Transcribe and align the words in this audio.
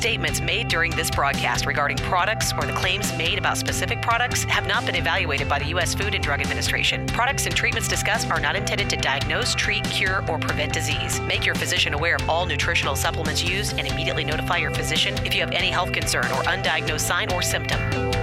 Statements 0.00 0.40
made 0.40 0.68
during 0.68 0.92
this 0.92 1.10
broadcast 1.10 1.66
regarding 1.66 1.98
products 1.98 2.54
or 2.54 2.64
the 2.64 2.72
claims 2.72 3.14
made 3.18 3.36
about 3.36 3.58
specific 3.58 4.00
products 4.00 4.44
have 4.44 4.66
not 4.66 4.86
been 4.86 4.94
evaluated 4.94 5.46
by 5.46 5.58
the 5.58 5.66
U.S. 5.66 5.94
Food 5.94 6.14
and 6.14 6.24
Drug 6.24 6.40
Administration. 6.40 7.04
Products 7.08 7.44
and 7.44 7.54
treatments 7.54 7.86
discussed 7.86 8.30
are 8.30 8.40
not 8.40 8.56
intended 8.56 8.88
to 8.88 8.96
diagnose, 8.96 9.54
treat, 9.54 9.84
cure, 9.84 10.24
or 10.26 10.38
prevent 10.38 10.72
disease. 10.72 11.20
Make 11.20 11.44
your 11.44 11.54
physician 11.54 11.92
aware 11.92 12.16
of 12.16 12.30
all 12.30 12.46
nutritional 12.46 12.96
supplements 12.96 13.44
used 13.44 13.78
and 13.78 13.86
immediately 13.86 14.24
notify 14.24 14.56
your 14.56 14.70
physician 14.70 15.14
if 15.26 15.34
you 15.34 15.42
have 15.42 15.52
any 15.52 15.68
health 15.68 15.92
concern 15.92 16.24
or 16.32 16.44
undiagnosed 16.44 17.00
sign 17.00 17.30
or 17.30 17.42
symptom. 17.42 18.19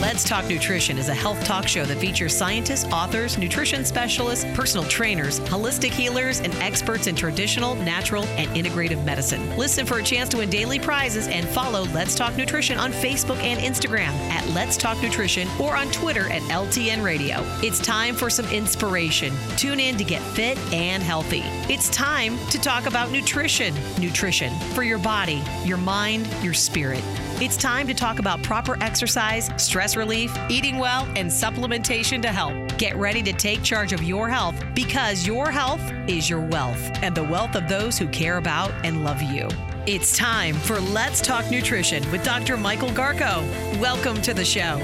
Let's 0.00 0.24
Talk 0.24 0.46
Nutrition 0.46 0.96
is 0.96 1.10
a 1.10 1.14
health 1.14 1.44
talk 1.44 1.68
show 1.68 1.84
that 1.84 1.98
features 1.98 2.34
scientists, 2.34 2.90
authors, 2.90 3.36
nutrition 3.36 3.84
specialists, 3.84 4.46
personal 4.54 4.88
trainers, 4.88 5.40
holistic 5.40 5.90
healers, 5.90 6.40
and 6.40 6.54
experts 6.54 7.06
in 7.06 7.14
traditional, 7.14 7.74
natural, 7.74 8.24
and 8.38 8.48
integrative 8.56 9.04
medicine. 9.04 9.54
Listen 9.58 9.84
for 9.84 9.98
a 9.98 10.02
chance 10.02 10.30
to 10.30 10.38
win 10.38 10.48
daily 10.48 10.78
prizes 10.78 11.28
and 11.28 11.46
follow 11.46 11.84
Let's 11.92 12.14
Talk 12.14 12.34
Nutrition 12.34 12.78
on 12.78 12.92
Facebook 12.92 13.36
and 13.42 13.60
Instagram 13.60 14.08
at 14.30 14.48
Let's 14.54 14.78
Talk 14.78 15.02
Nutrition 15.02 15.46
or 15.60 15.76
on 15.76 15.90
Twitter 15.90 16.30
at 16.30 16.40
LTN 16.44 17.04
Radio. 17.04 17.44
It's 17.62 17.78
time 17.78 18.14
for 18.14 18.30
some 18.30 18.46
inspiration. 18.46 19.34
Tune 19.58 19.80
in 19.80 19.98
to 19.98 20.04
get 20.04 20.22
fit 20.34 20.56
and 20.72 21.02
healthy. 21.02 21.42
It's 21.68 21.90
time 21.90 22.38
to 22.46 22.58
talk 22.58 22.86
about 22.86 23.10
nutrition. 23.10 23.74
Nutrition 24.00 24.58
for 24.74 24.82
your 24.82 24.98
body, 24.98 25.42
your 25.66 25.76
mind, 25.76 26.26
your 26.42 26.54
spirit. 26.54 27.04
It's 27.42 27.56
time 27.56 27.86
to 27.86 27.94
talk 27.94 28.18
about 28.18 28.42
proper 28.42 28.76
exercise, 28.82 29.50
stress 29.56 29.89
relief, 29.96 30.36
eating 30.48 30.78
well, 30.78 31.06
and 31.16 31.30
supplementation 31.30 32.20
to 32.22 32.28
help. 32.28 32.54
Get 32.78 32.96
ready 32.96 33.22
to 33.22 33.32
take 33.32 33.62
charge 33.62 33.92
of 33.92 34.02
your 34.02 34.28
health 34.28 34.54
because 34.74 35.26
your 35.26 35.50
health 35.50 35.82
is 36.08 36.28
your 36.28 36.40
wealth 36.40 36.80
and 37.02 37.14
the 37.14 37.24
wealth 37.24 37.54
of 37.54 37.68
those 37.68 37.98
who 37.98 38.08
care 38.08 38.38
about 38.38 38.72
and 38.84 39.04
love 39.04 39.22
you. 39.22 39.48
It's 39.86 40.16
time 40.16 40.54
for 40.54 40.78
Let's 40.80 41.20
Talk 41.20 41.50
Nutrition 41.50 42.08
with 42.10 42.22
Dr. 42.22 42.56
Michael 42.56 42.90
Garko. 42.90 43.42
Welcome 43.80 44.20
to 44.22 44.34
the 44.34 44.44
show. 44.44 44.78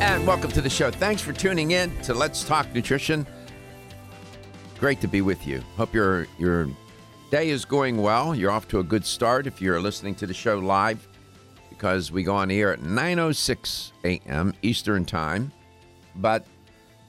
And 0.00 0.26
welcome 0.26 0.50
to 0.52 0.60
the 0.60 0.70
show. 0.70 0.90
Thanks 0.90 1.20
for 1.20 1.32
tuning 1.32 1.72
in 1.72 1.96
to 2.00 2.14
Let's 2.14 2.44
Talk 2.44 2.72
Nutrition. 2.74 3.26
Great 4.78 5.00
to 5.00 5.08
be 5.08 5.20
with 5.20 5.46
you. 5.46 5.62
Hope 5.76 5.94
your 5.94 6.26
your 6.38 6.68
day 7.30 7.50
is 7.50 7.64
going 7.64 7.96
well. 7.98 8.34
You're 8.34 8.50
off 8.50 8.68
to 8.68 8.78
a 8.78 8.84
good 8.84 9.04
start 9.04 9.46
if 9.46 9.60
you're 9.60 9.80
listening 9.80 10.14
to 10.16 10.26
the 10.26 10.34
show 10.34 10.58
live 10.58 11.06
because 11.68 12.10
we 12.10 12.22
go 12.22 12.34
on 12.34 12.50
air 12.50 12.72
at 12.72 12.80
9:06 12.80 13.92
a.m. 14.04 14.54
Eastern 14.62 15.04
Time, 15.04 15.52
but 16.16 16.46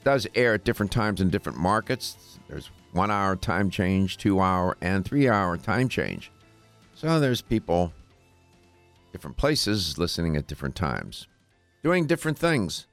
does 0.04 0.26
air 0.34 0.54
at 0.54 0.64
different 0.64 0.92
times 0.92 1.20
in 1.20 1.30
different 1.30 1.58
markets. 1.58 2.38
There's 2.48 2.70
1-hour 2.94 3.36
time 3.36 3.70
change, 3.70 4.16
2-hour 4.18 4.76
and 4.80 5.04
3-hour 5.04 5.58
time 5.58 5.88
change. 5.88 6.30
So 6.94 7.20
there's 7.20 7.42
people 7.42 7.92
different 9.12 9.36
places 9.36 9.98
listening 9.98 10.36
at 10.36 10.46
different 10.46 10.76
times 10.76 11.26
doing 11.82 12.06
different 12.06 12.38
things. 12.38 12.86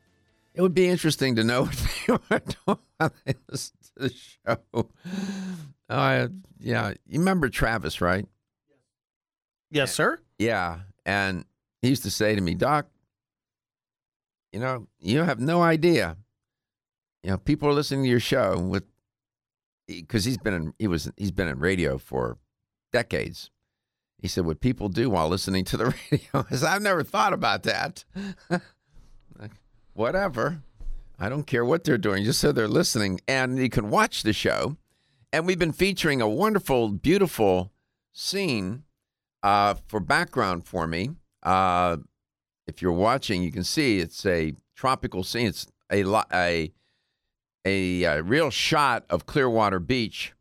It 0.54 0.62
would 0.62 0.74
be 0.74 0.88
interesting 0.88 1.36
to 1.36 1.44
know 1.44 1.66
what 2.06 2.30
they 2.30 2.56
were 2.66 2.80
doing 3.00 3.36
to 3.48 3.72
the 3.98 4.14
show. 4.14 4.90
Uh, 5.90 6.28
yeah, 6.66 6.94
you 7.08 7.20
remember 7.20 7.48
Travis, 7.48 8.02
right? 8.02 8.26
Yes, 9.70 9.94
sir. 9.94 10.20
Yeah, 10.40 10.80
and 11.06 11.46
he 11.82 11.90
used 11.90 12.04
to 12.04 12.12
say 12.12 12.34
to 12.34 12.42
me, 12.42 12.56
Doc, 12.56 12.88
you 14.52 14.60
know, 14.60 14.88
you 15.00 15.22
have 15.22 15.40
no 15.40 15.62
idea. 15.62 16.18
You 17.24 17.32
know, 17.32 17.38
people 17.38 17.70
are 17.70 17.74
listening 17.74 18.04
to 18.04 18.10
your 18.10 18.20
show 18.20 18.58
with 18.58 18.84
because 19.88 20.26
he's 20.26 20.40
been 20.40 20.54
in 20.56 20.74
he 20.80 20.88
was 20.88 21.12
he's 21.18 21.32
been 21.32 21.48
in 21.48 21.60
radio 21.60 22.00
for 22.00 22.40
decades. 22.92 23.52
He 24.20 24.28
said, 24.28 24.46
"What 24.46 24.60
people 24.60 24.90
do 24.90 25.12
while 25.12 25.30
listening 25.30 25.66
to 25.66 25.78
the 25.78 25.86
radio 26.12 26.46
is 26.50 26.64
I've 26.64 26.82
never 26.82 27.04
thought 27.04 27.34
about 27.34 27.64
that." 27.64 28.04
Like, 29.38 29.52
Whatever, 29.94 30.62
I 31.20 31.28
don't 31.28 31.46
care 31.46 31.66
what 31.66 31.84
they're 31.84 31.98
doing, 31.98 32.24
just 32.24 32.40
so 32.40 32.54
they're 32.54 32.70
listening, 32.70 33.20
and 33.28 33.58
you 33.58 33.70
can 33.70 33.90
watch 33.90 34.24
the 34.24 34.32
show. 34.32 34.78
And 35.36 35.46
we've 35.46 35.60
been 35.60 35.74
featuring 35.74 36.22
a 36.22 36.30
wonderful, 36.30 36.88
beautiful 36.88 37.74
scene 38.14 38.84
uh, 39.44 39.74
for 39.86 40.00
background 40.00 40.64
for 40.64 40.88
me. 40.88 41.10
Uh, 41.44 41.98
if 42.68 42.82
you're 42.82 42.94
watching, 42.94 43.44
you 43.44 43.52
can 43.52 43.66
see 43.66 44.00
it's 44.00 44.26
a 44.26 44.54
tropical 44.78 45.26
scene. 45.26 45.48
It's 45.48 45.68
a 45.92 46.06
a 46.34 46.72
a, 47.66 48.06
uh 48.06 48.22
real 48.22 48.50
shot 48.50 49.04
of 49.10 49.26
Clearwater 49.26 49.82
Beach. 49.82 50.32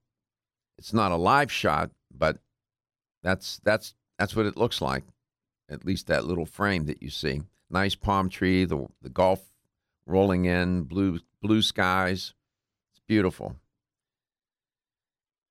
It's 0.78 0.92
not 0.92 1.10
a 1.10 1.16
live 1.16 1.50
shot, 1.50 1.90
but 2.16 2.38
that's 3.20 3.60
that's 3.64 3.96
that's 4.16 4.36
what 4.36 4.46
it 4.46 4.56
looks 4.56 4.80
like. 4.80 5.02
At 5.68 5.84
least 5.84 6.06
that 6.06 6.24
little 6.24 6.46
frame 6.46 6.86
that 6.86 7.02
you 7.02 7.10
see. 7.10 7.42
Nice 7.68 7.96
palm 7.96 8.28
tree, 8.28 8.64
the 8.64 8.86
the 9.02 9.10
Gulf 9.10 9.42
rolling 10.06 10.44
in, 10.44 10.84
blue 10.84 11.18
blue 11.42 11.62
skies. 11.62 12.32
It's 12.92 13.00
beautiful. 13.08 13.56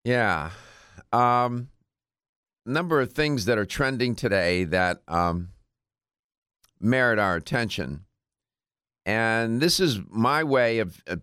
Yeah. 0.04 0.52
Um 1.12 1.70
number 2.66 3.02
of 3.02 3.12
things 3.12 3.46
that 3.46 3.58
are 3.58 3.66
trending 3.66 4.16
today 4.16 4.64
that 4.66 5.02
um, 5.08 5.50
merit 6.80 7.20
our 7.20 7.36
attention. 7.36 8.06
And 9.06 9.60
this 9.60 9.80
is 9.80 10.00
my 10.10 10.44
way 10.44 10.80
of, 10.80 11.02
uh, 11.08 11.18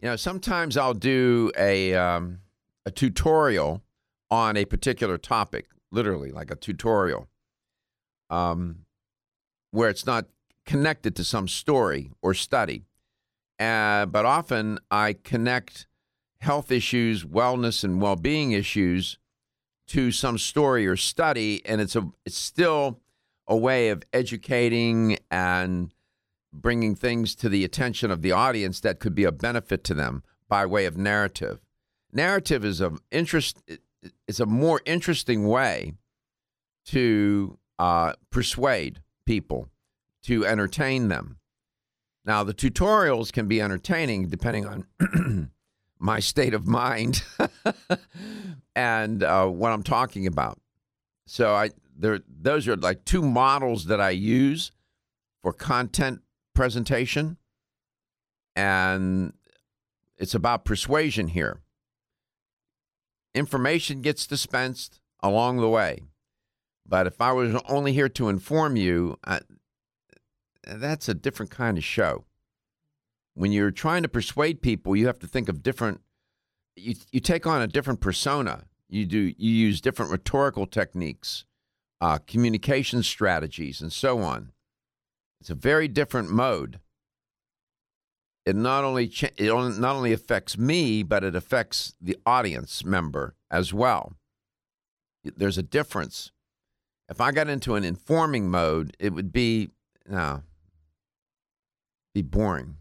you 0.00 0.08
know, 0.08 0.16
sometimes 0.16 0.76
I'll 0.76 0.94
do 0.94 1.50
a, 1.58 1.94
um, 1.94 2.40
a 2.84 2.90
tutorial 2.90 3.82
on 4.30 4.56
a 4.56 4.64
particular 4.64 5.18
topic, 5.18 5.66
literally 5.90 6.30
like 6.30 6.50
a 6.50 6.56
tutorial, 6.56 7.28
um, 8.30 8.84
where 9.72 9.88
it's 9.88 10.06
not 10.06 10.26
connected 10.64 11.16
to 11.16 11.24
some 11.24 11.48
story 11.48 12.12
or 12.22 12.34
study. 12.34 12.84
Uh, 13.58 14.06
but 14.06 14.24
often 14.24 14.78
I 14.90 15.14
connect 15.14 15.86
health 16.40 16.70
issues, 16.70 17.24
wellness, 17.24 17.84
and 17.84 18.00
well 18.00 18.16
being 18.16 18.52
issues 18.52 19.18
to 19.88 20.10
some 20.10 20.38
story 20.38 20.86
or 20.86 20.96
study, 20.96 21.64
and 21.64 21.80
it's 21.80 21.96
a 21.96 22.10
it's 22.24 22.38
still 22.38 23.00
a 23.46 23.56
way 23.56 23.90
of 23.90 24.02
educating 24.12 25.18
and 25.30 25.94
bringing 26.52 26.94
things 26.94 27.34
to 27.36 27.48
the 27.48 27.64
attention 27.64 28.10
of 28.10 28.22
the 28.22 28.32
audience 28.32 28.80
that 28.80 28.98
could 28.98 29.14
be 29.14 29.24
a 29.24 29.32
benefit 29.32 29.84
to 29.84 29.94
them 29.94 30.22
by 30.48 30.66
way 30.66 30.86
of 30.86 30.96
narrative. 30.96 31.60
Narrative 32.12 32.64
is 32.64 32.80
of 32.80 33.00
interest. 33.10 33.62
It's 34.26 34.40
a 34.40 34.46
more 34.46 34.80
interesting 34.84 35.46
way 35.46 35.92
to 36.86 37.58
uh, 37.78 38.14
persuade 38.30 39.02
people, 39.26 39.68
to 40.22 40.46
entertain 40.46 41.08
them. 41.08 41.38
Now, 42.24 42.42
the 42.42 42.54
tutorials 42.54 43.32
can 43.32 43.46
be 43.46 43.60
entertaining 43.60 44.28
depending 44.28 44.66
on 44.66 44.86
my 45.98 46.20
state 46.20 46.54
of 46.54 46.66
mind 46.66 47.22
and 48.76 49.22
uh, 49.22 49.46
what 49.46 49.72
I'm 49.72 49.82
talking 49.82 50.26
about. 50.26 50.58
So 51.26 51.54
I 51.54 51.70
there 51.98 52.20
those 52.28 52.68
are 52.68 52.76
like 52.76 53.04
two 53.04 53.22
models 53.22 53.86
that 53.86 54.00
I 54.00 54.10
use 54.10 54.72
for 55.42 55.52
content 55.52 56.20
presentation, 56.54 57.38
and 58.54 59.32
it's 60.16 60.34
about 60.34 60.64
persuasion 60.64 61.28
here. 61.28 61.60
Information 63.34 64.02
gets 64.02 64.26
dispensed 64.26 65.00
along 65.22 65.58
the 65.58 65.68
way, 65.68 66.02
but 66.86 67.06
if 67.06 67.20
I 67.20 67.32
was 67.32 67.60
only 67.68 67.92
here 67.92 68.08
to 68.10 68.28
inform 68.28 68.76
you, 68.76 69.18
I, 69.24 69.40
that's 70.66 71.08
a 71.08 71.14
different 71.14 71.50
kind 71.50 71.76
of 71.76 71.84
show 71.84 72.24
when 73.36 73.52
you're 73.52 73.70
trying 73.70 74.02
to 74.02 74.08
persuade 74.08 74.62
people, 74.62 74.96
you 74.96 75.06
have 75.06 75.18
to 75.18 75.26
think 75.26 75.48
of 75.48 75.62
different. 75.62 76.00
You 76.74 76.94
you 77.12 77.20
take 77.20 77.46
on 77.46 77.62
a 77.62 77.66
different 77.66 78.00
persona 78.00 78.64
You 78.88 79.04
do 79.04 79.34
you 79.36 79.50
use 79.50 79.80
different 79.80 80.10
rhetorical 80.10 80.66
techniques, 80.66 81.44
uh, 82.00 82.18
communication 82.26 83.02
strategies, 83.02 83.80
and 83.80 83.92
so 83.92 84.20
on. 84.20 84.52
It's 85.40 85.50
a 85.50 85.54
very 85.54 85.86
different 85.86 86.30
mode. 86.30 86.80
It 88.46 88.56
not 88.56 88.84
only 88.84 89.06
cha- 89.06 89.36
it 89.36 89.52
not 89.78 89.96
only 89.96 90.14
affects 90.14 90.56
me, 90.56 91.02
but 91.02 91.22
it 91.22 91.36
affects 91.36 91.94
the 92.00 92.16
audience 92.24 92.84
member 92.84 93.34
as 93.50 93.74
well. 93.74 94.16
There's 95.24 95.58
a 95.58 95.62
difference. 95.62 96.32
If 97.08 97.20
I 97.20 97.32
got 97.32 97.48
into 97.48 97.74
an 97.74 97.84
informing 97.84 98.48
mode, 98.48 98.96
it 98.98 99.12
would 99.12 99.30
be 99.30 99.70
no, 100.08 100.42
be 102.14 102.22
boring. 102.22 102.76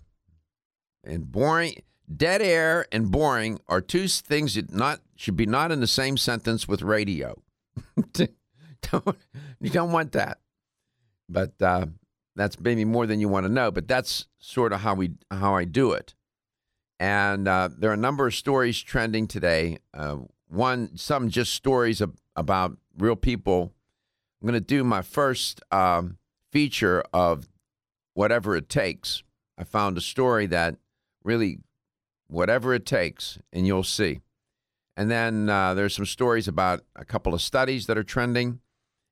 And 1.06 1.32
boring, 1.32 1.82
dead 2.14 2.42
air 2.42 2.86
and 2.92 3.12
boring 3.12 3.60
are 3.68 3.82
two 3.82 4.08
things 4.08 4.56
that 4.56 4.74
not 4.74 5.02
should 5.16 5.36
be 5.36 5.46
not 5.46 5.72
in 5.72 5.80
the 5.80 5.88
same 5.88 6.18
sentence 6.18 6.68
with 6.68 6.82
radio. 6.82 7.42
don't, 8.14 9.18
you 9.62 9.70
don't 9.70 9.92
want 9.92 10.12
that. 10.14 10.40
But 11.30 11.54
uh, 11.62 11.88
that's 12.36 12.60
maybe 12.60 12.86
more 12.86 13.06
than 13.06 13.20
you 13.20 13.30
want 13.30 13.46
to 13.46 13.52
know. 13.52 13.72
But 13.72 13.88
that's 13.88 14.28
sort 14.40 14.74
of 14.74 14.82
how 14.82 14.96
we 14.96 15.12
how 15.32 15.56
I 15.56 15.66
do 15.66 15.92
it. 15.92 16.14
And 17.00 17.48
uh, 17.48 17.70
there 17.78 17.90
are 17.90 17.96
a 17.96 17.98
number 17.98 18.28
of 18.28 18.36
stories 18.36 18.82
trending 18.82 19.28
today. 19.28 19.80
Uh, 19.94 20.18
one, 20.48 20.96
some 20.98 21.30
just 21.30 21.54
stories 21.54 22.02
ab- 22.02 22.18
about 22.36 22.78
real 22.98 23.16
people. 23.16 23.74
I'm 24.42 24.48
going 24.48 24.60
to 24.60 24.66
do 24.66 24.84
my 24.84 25.02
first 25.02 25.62
um, 25.72 26.18
feature 26.52 27.04
of 27.14 27.50
whatever 28.14 28.56
it 28.56 28.70
takes. 28.70 29.24
I 29.58 29.64
found 29.64 29.98
a 29.98 30.02
story 30.02 30.46
that 30.48 30.78
really, 31.26 31.60
whatever 32.28 32.74
it 32.74 32.86
takes, 32.86 33.38
and 33.52 33.68
you'll 33.68 33.84
see. 33.84 34.22
And 34.98 35.12
then 35.12 35.50
uh, 35.50 35.74
there's 35.74 35.96
some 35.96 36.06
stories 36.06 36.48
about 36.48 36.82
a 36.96 37.04
couple 37.04 37.34
of 37.34 37.42
studies 37.42 37.88
that 37.88 37.98
are 37.98 38.04
trending, 38.04 38.62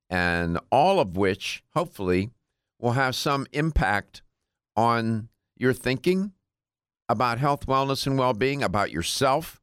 and 0.09 0.59
all 0.71 0.99
of 0.99 1.17
which 1.17 1.63
hopefully 1.73 2.31
will 2.79 2.93
have 2.93 3.15
some 3.15 3.47
impact 3.51 4.21
on 4.75 5.29
your 5.57 5.73
thinking 5.73 6.31
about 7.09 7.39
health, 7.39 7.65
wellness, 7.65 8.07
and 8.07 8.17
well 8.17 8.33
being, 8.33 8.63
about 8.63 8.91
yourself 8.91 9.61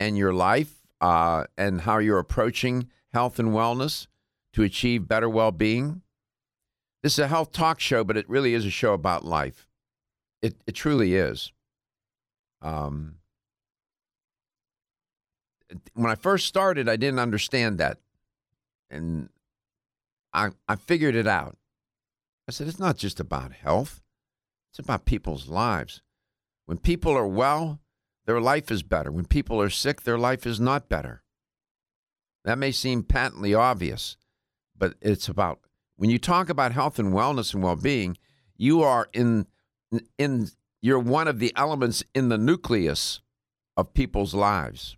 and 0.00 0.18
your 0.18 0.32
life, 0.32 0.86
uh, 1.00 1.44
and 1.56 1.82
how 1.82 1.98
you're 1.98 2.18
approaching 2.18 2.88
health 3.12 3.38
and 3.38 3.50
wellness 3.50 4.06
to 4.52 4.62
achieve 4.62 5.06
better 5.06 5.28
well 5.28 5.52
being. 5.52 6.02
This 7.02 7.12
is 7.12 7.20
a 7.20 7.28
health 7.28 7.52
talk 7.52 7.78
show, 7.78 8.02
but 8.02 8.16
it 8.16 8.28
really 8.28 8.54
is 8.54 8.64
a 8.66 8.70
show 8.70 8.92
about 8.92 9.24
life. 9.24 9.68
It, 10.42 10.56
it 10.66 10.72
truly 10.72 11.14
is. 11.14 11.52
Um, 12.62 13.16
when 15.94 16.10
I 16.10 16.14
first 16.14 16.46
started, 16.46 16.88
I 16.88 16.96
didn't 16.96 17.20
understand 17.20 17.78
that. 17.78 17.98
And 18.90 19.28
I, 20.32 20.50
I 20.68 20.76
figured 20.76 21.14
it 21.14 21.26
out. 21.26 21.56
I 22.48 22.52
said, 22.52 22.68
it's 22.68 22.78
not 22.78 22.96
just 22.96 23.20
about 23.20 23.52
health, 23.52 24.02
it's 24.70 24.78
about 24.78 25.04
people's 25.04 25.48
lives. 25.48 26.02
When 26.66 26.78
people 26.78 27.16
are 27.16 27.26
well, 27.26 27.80
their 28.26 28.40
life 28.40 28.70
is 28.70 28.82
better. 28.82 29.10
When 29.10 29.24
people 29.24 29.60
are 29.60 29.70
sick, 29.70 30.02
their 30.02 30.18
life 30.18 30.46
is 30.46 30.60
not 30.60 30.88
better. 30.88 31.22
That 32.44 32.58
may 32.58 32.72
seem 32.72 33.02
patently 33.02 33.54
obvious, 33.54 34.16
but 34.76 34.94
it's 35.00 35.28
about 35.28 35.60
when 35.96 36.10
you 36.10 36.18
talk 36.18 36.48
about 36.48 36.72
health 36.72 36.98
and 36.98 37.12
wellness 37.12 37.52
and 37.52 37.62
well-being, 37.62 38.16
you 38.56 38.82
are 38.82 39.08
in 39.12 39.46
in 40.16 40.48
you're 40.80 40.98
one 40.98 41.28
of 41.28 41.38
the 41.38 41.52
elements 41.56 42.04
in 42.14 42.28
the 42.28 42.38
nucleus 42.38 43.20
of 43.76 43.94
people's 43.94 44.34
lives. 44.34 44.96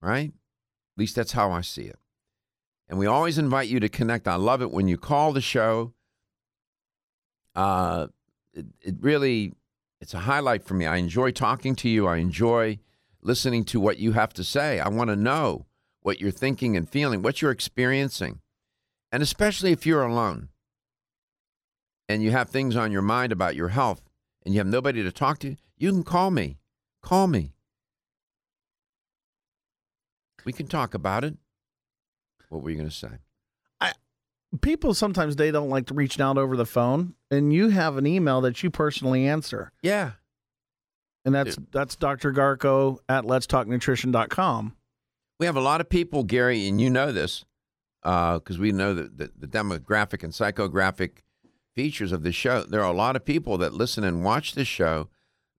Right? 0.00 0.30
At 0.30 0.98
least 0.98 1.16
that's 1.16 1.32
how 1.32 1.50
I 1.50 1.60
see 1.60 1.82
it. 1.82 1.98
And 2.88 2.98
we 2.98 3.06
always 3.06 3.38
invite 3.38 3.68
you 3.68 3.80
to 3.80 3.88
connect. 3.88 4.28
I 4.28 4.36
love 4.36 4.62
it 4.62 4.70
when 4.70 4.88
you 4.88 4.96
call 4.96 5.32
the 5.32 5.40
show. 5.40 5.92
Uh, 7.54 8.08
it, 8.52 8.66
it 8.80 8.94
really, 9.00 9.52
it's 10.00 10.14
a 10.14 10.20
highlight 10.20 10.64
for 10.64 10.74
me. 10.74 10.86
I 10.86 10.96
enjoy 10.96 11.32
talking 11.32 11.74
to 11.76 11.88
you. 11.88 12.06
I 12.06 12.18
enjoy 12.18 12.78
listening 13.22 13.64
to 13.64 13.80
what 13.80 13.98
you 13.98 14.12
have 14.12 14.32
to 14.34 14.44
say. 14.44 14.78
I 14.78 14.88
want 14.88 15.10
to 15.10 15.16
know 15.16 15.66
what 16.00 16.20
you're 16.20 16.30
thinking 16.30 16.76
and 16.76 16.88
feeling, 16.88 17.22
what 17.22 17.42
you're 17.42 17.50
experiencing. 17.50 18.40
And 19.10 19.22
especially 19.22 19.72
if 19.72 19.84
you're 19.84 20.04
alone 20.04 20.50
and 22.08 22.22
you 22.22 22.30
have 22.30 22.48
things 22.50 22.76
on 22.76 22.92
your 22.92 23.02
mind 23.02 23.32
about 23.32 23.56
your 23.56 23.68
health 23.68 24.02
and 24.44 24.54
you 24.54 24.60
have 24.60 24.66
nobody 24.66 25.02
to 25.02 25.12
talk 25.12 25.38
to, 25.40 25.56
you 25.76 25.90
can 25.92 26.02
call 26.02 26.30
me. 26.30 26.58
Call 27.02 27.26
me. 27.26 27.52
We 30.44 30.52
can 30.52 30.66
talk 30.68 30.94
about 30.94 31.24
it. 31.24 31.36
What 32.48 32.62
were 32.62 32.70
you 32.70 32.76
going 32.76 32.88
to 32.88 32.94
say? 32.94 33.08
I, 33.80 33.92
People 34.60 34.94
sometimes 34.94 35.36
they 35.36 35.50
don't 35.50 35.68
like 35.70 35.86
to 35.86 35.94
reach 35.94 36.20
out 36.20 36.38
over 36.38 36.56
the 36.56 36.64
phone, 36.66 37.14
and 37.30 37.52
you 37.52 37.70
have 37.70 37.96
an 37.96 38.06
email 38.06 38.40
that 38.42 38.62
you 38.62 38.70
personally 38.70 39.26
answer, 39.26 39.72
Yeah. 39.82 40.12
and 41.24 41.34
that's 41.34 41.58
that's 41.72 41.96
Dr. 41.96 42.32
Garko 42.32 42.98
at 43.08 43.24
letstalknutrition.com. 43.24 44.76
We 45.40 45.46
have 45.46 45.56
a 45.56 45.60
lot 45.60 45.80
of 45.80 45.88
people, 45.88 46.22
Gary, 46.22 46.68
and 46.68 46.80
you 46.80 46.88
know 46.88 47.10
this 47.10 47.44
uh, 48.04 48.34
because 48.38 48.58
we 48.58 48.70
know 48.70 48.94
the, 48.94 49.02
the, 49.08 49.32
the 49.36 49.46
demographic 49.48 50.22
and 50.22 50.32
psychographic 50.32 51.18
features 51.76 52.10
of 52.10 52.22
the 52.22 52.32
show. 52.32 52.62
There 52.62 52.82
are 52.82 52.90
a 52.90 52.96
lot 52.96 53.14
of 53.14 53.24
people 53.24 53.58
that 53.58 53.74
listen 53.74 54.02
and 54.02 54.24
watch 54.24 54.54
this 54.54 54.66
show 54.66 55.08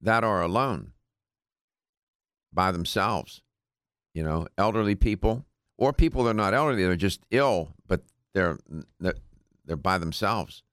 that 0.02 0.24
are 0.24 0.42
alone 0.42 0.92
by 2.52 2.72
themselves. 2.72 3.42
You 4.14 4.24
know, 4.24 4.48
elderly 4.58 4.96
people 4.96 5.46
or 5.78 5.94
people 5.94 6.24
that 6.24 6.31
are 6.31 6.34
not 6.34 6.56
elderly, 6.56 6.84
they're 6.84 6.96
just 6.96 7.22
ill, 7.30 7.75
but 7.88 8.02
they're 8.34 8.58
they're, 9.00 9.14
they're 9.64 9.78
by 9.78 10.00
themselves. 10.00 10.64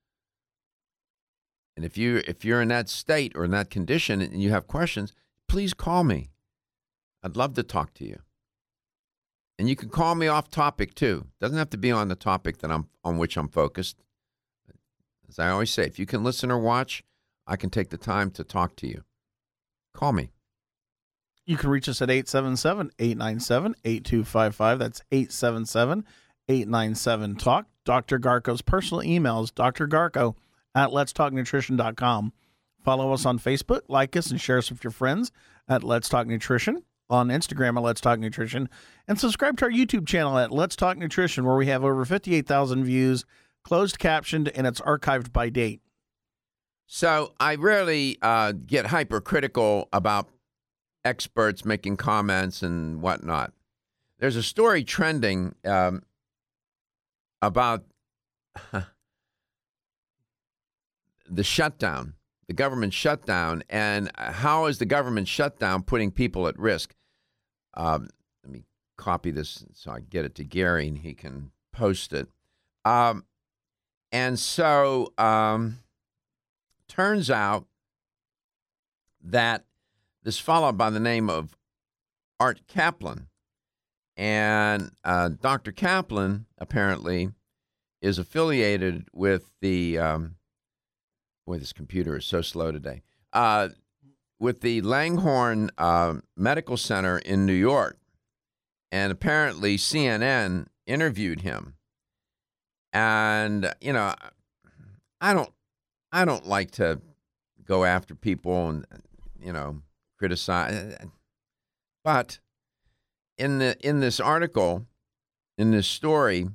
And 1.76 1.84
if 1.84 1.98
you 1.98 2.22
if 2.26 2.44
you're 2.44 2.62
in 2.62 2.68
that 2.68 2.88
state 2.88 3.32
or 3.36 3.44
in 3.44 3.50
that 3.50 3.68
condition 3.68 4.22
and 4.22 4.42
you 4.42 4.50
have 4.50 4.66
questions, 4.66 5.12
please 5.46 5.74
call 5.74 6.04
me. 6.04 6.30
I'd 7.22 7.36
love 7.36 7.54
to 7.54 7.62
talk 7.62 7.92
to 7.94 8.06
you. 8.06 8.20
And 9.58 9.68
you 9.68 9.76
can 9.76 9.88
call 9.90 10.14
me 10.14 10.26
off 10.26 10.50
topic 10.50 10.94
too. 10.94 11.26
Doesn't 11.40 11.58
have 11.58 11.70
to 11.70 11.76
be 11.76 11.92
on 11.92 12.08
the 12.08 12.14
topic 12.14 12.58
that 12.58 12.70
I'm 12.70 12.88
on 13.04 13.18
which 13.18 13.36
I'm 13.36 13.48
focused. 13.48 14.03
As 15.34 15.40
I 15.40 15.50
always 15.50 15.72
say, 15.72 15.84
if 15.84 15.98
you 15.98 16.06
can 16.06 16.22
listen 16.22 16.52
or 16.52 16.58
watch, 16.60 17.02
I 17.44 17.56
can 17.56 17.68
take 17.68 17.90
the 17.90 17.96
time 17.96 18.30
to 18.32 18.44
talk 18.44 18.76
to 18.76 18.86
you. 18.86 19.02
Call 19.92 20.12
me. 20.12 20.30
You 21.44 21.56
can 21.56 21.70
reach 21.70 21.88
us 21.88 22.00
at 22.00 22.08
877 22.08 22.92
897 23.00 23.74
8255. 23.84 24.78
That's 24.78 25.02
877 25.10 26.04
897 26.48 27.36
Talk. 27.36 27.66
Dr. 27.84 28.20
Garko's 28.20 28.62
personal 28.62 29.02
email 29.02 29.42
is 29.42 29.50
drgarko 29.50 30.36
at 30.74 30.90
letstalknutrition.com. 30.90 32.32
Follow 32.84 33.12
us 33.12 33.26
on 33.26 33.38
Facebook, 33.40 33.80
like 33.88 34.16
us, 34.16 34.30
and 34.30 34.40
share 34.40 34.58
us 34.58 34.70
with 34.70 34.84
your 34.84 34.92
friends 34.92 35.32
at 35.68 35.82
Let's 35.82 36.08
Talk 36.08 36.28
Nutrition, 36.28 36.84
on 37.10 37.28
Instagram 37.28 37.76
at 37.76 37.82
Let's 37.82 38.00
Talk 38.00 38.20
Nutrition, 38.20 38.68
and 39.08 39.18
subscribe 39.18 39.58
to 39.58 39.64
our 39.64 39.70
YouTube 39.70 40.06
channel 40.06 40.38
at 40.38 40.52
Let's 40.52 40.76
Talk 40.76 40.96
Nutrition, 40.96 41.44
where 41.44 41.56
we 41.56 41.66
have 41.66 41.82
over 41.82 42.04
58,000 42.04 42.84
views, 42.84 43.24
closed 43.64 43.98
captioned, 43.98 44.48
and 44.48 44.66
it's 44.66 44.80
archived 44.80 45.32
by 45.32 45.48
date. 45.48 45.80
So 46.86 47.32
I 47.40 47.54
rarely 47.56 48.18
uh, 48.22 48.52
get 48.52 48.86
hypercritical 48.86 49.88
about 49.92 50.28
experts 51.04 51.64
making 51.64 51.96
comments 51.96 52.62
and 52.62 53.02
whatnot. 53.02 53.52
There's 54.18 54.36
a 54.36 54.42
story 54.42 54.84
trending 54.84 55.54
um, 55.64 56.02
about 57.42 57.84
the 61.28 61.42
shutdown, 61.42 62.14
the 62.46 62.54
government 62.54 62.92
shutdown, 62.92 63.64
and 63.68 64.10
how 64.16 64.66
is 64.66 64.78
the 64.78 64.86
government 64.86 65.28
shutdown 65.28 65.82
putting 65.82 66.10
people 66.10 66.46
at 66.46 66.58
risk? 66.58 66.94
Um, 67.74 68.08
let 68.44 68.52
me 68.52 68.64
copy 68.96 69.30
this 69.30 69.64
so 69.72 69.90
I 69.90 70.00
get 70.00 70.24
it 70.24 70.34
to 70.36 70.44
Gary 70.44 70.86
and 70.86 70.98
he 70.98 71.14
can 71.14 71.50
post 71.72 72.12
it. 72.12 72.28
Um, 72.84 73.24
and 74.14 74.38
so 74.38 75.12
um, 75.18 75.80
turns 76.86 77.32
out 77.32 77.66
that 79.24 79.64
this 80.22 80.38
fellow 80.38 80.70
by 80.70 80.88
the 80.88 81.00
name 81.00 81.28
of 81.28 81.56
Art 82.38 82.60
Caplan, 82.68 83.26
and 84.16 84.92
uh, 85.02 85.30
Dr. 85.30 85.72
Caplan 85.72 86.44
apparently 86.58 87.30
is 88.00 88.18
affiliated 88.18 89.08
with 89.12 89.50
the. 89.60 89.98
Um, 89.98 90.36
boy, 91.44 91.58
this 91.58 91.72
computer 91.72 92.16
is 92.16 92.24
so 92.24 92.40
slow 92.40 92.70
today. 92.70 93.02
Uh, 93.32 93.70
with 94.38 94.60
the 94.60 94.80
Langone 94.82 95.70
uh, 95.76 96.14
Medical 96.36 96.76
Center 96.76 97.18
in 97.18 97.46
New 97.46 97.52
York, 97.52 97.98
and 98.92 99.10
apparently 99.10 99.76
CNN 99.76 100.66
interviewed 100.86 101.40
him. 101.40 101.74
And 102.94 103.74
you 103.80 103.92
know, 103.92 104.14
I 105.20 105.34
don't, 105.34 105.50
I 106.12 106.24
don't 106.24 106.46
like 106.46 106.70
to 106.72 107.00
go 107.66 107.84
after 107.84 108.14
people 108.14 108.68
and 108.68 108.86
you 109.42 109.52
know 109.52 109.82
criticize, 110.18 110.96
but 112.04 112.38
in 113.36 113.58
the 113.58 113.76
in 113.86 114.00
this 114.00 114.20
article, 114.20 114.86
in 115.58 115.72
this 115.72 115.88
story, 115.88 116.48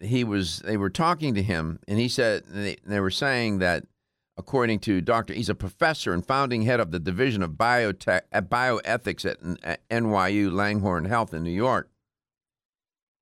he 0.00 0.22
was 0.22 0.60
they 0.60 0.76
were 0.76 0.90
talking 0.90 1.34
to 1.34 1.42
him, 1.42 1.80
and 1.88 1.98
he 1.98 2.08
said 2.08 2.44
they, 2.46 2.76
they 2.86 3.00
were 3.00 3.10
saying 3.10 3.58
that 3.58 3.84
according 4.36 4.78
to 4.78 5.00
Dr. 5.00 5.34
He's 5.34 5.48
a 5.48 5.54
professor 5.54 6.14
and 6.14 6.24
founding 6.24 6.62
head 6.62 6.78
of 6.78 6.92
the 6.92 7.00
Division 7.00 7.42
of 7.42 7.52
Biotech, 7.52 8.20
uh, 8.32 8.40
Bioethics 8.40 9.28
at, 9.28 9.38
at 9.64 9.88
NYU 9.88 10.50
Langone 10.52 11.08
Health 11.08 11.34
in 11.34 11.42
New 11.42 11.50
York. 11.50 11.90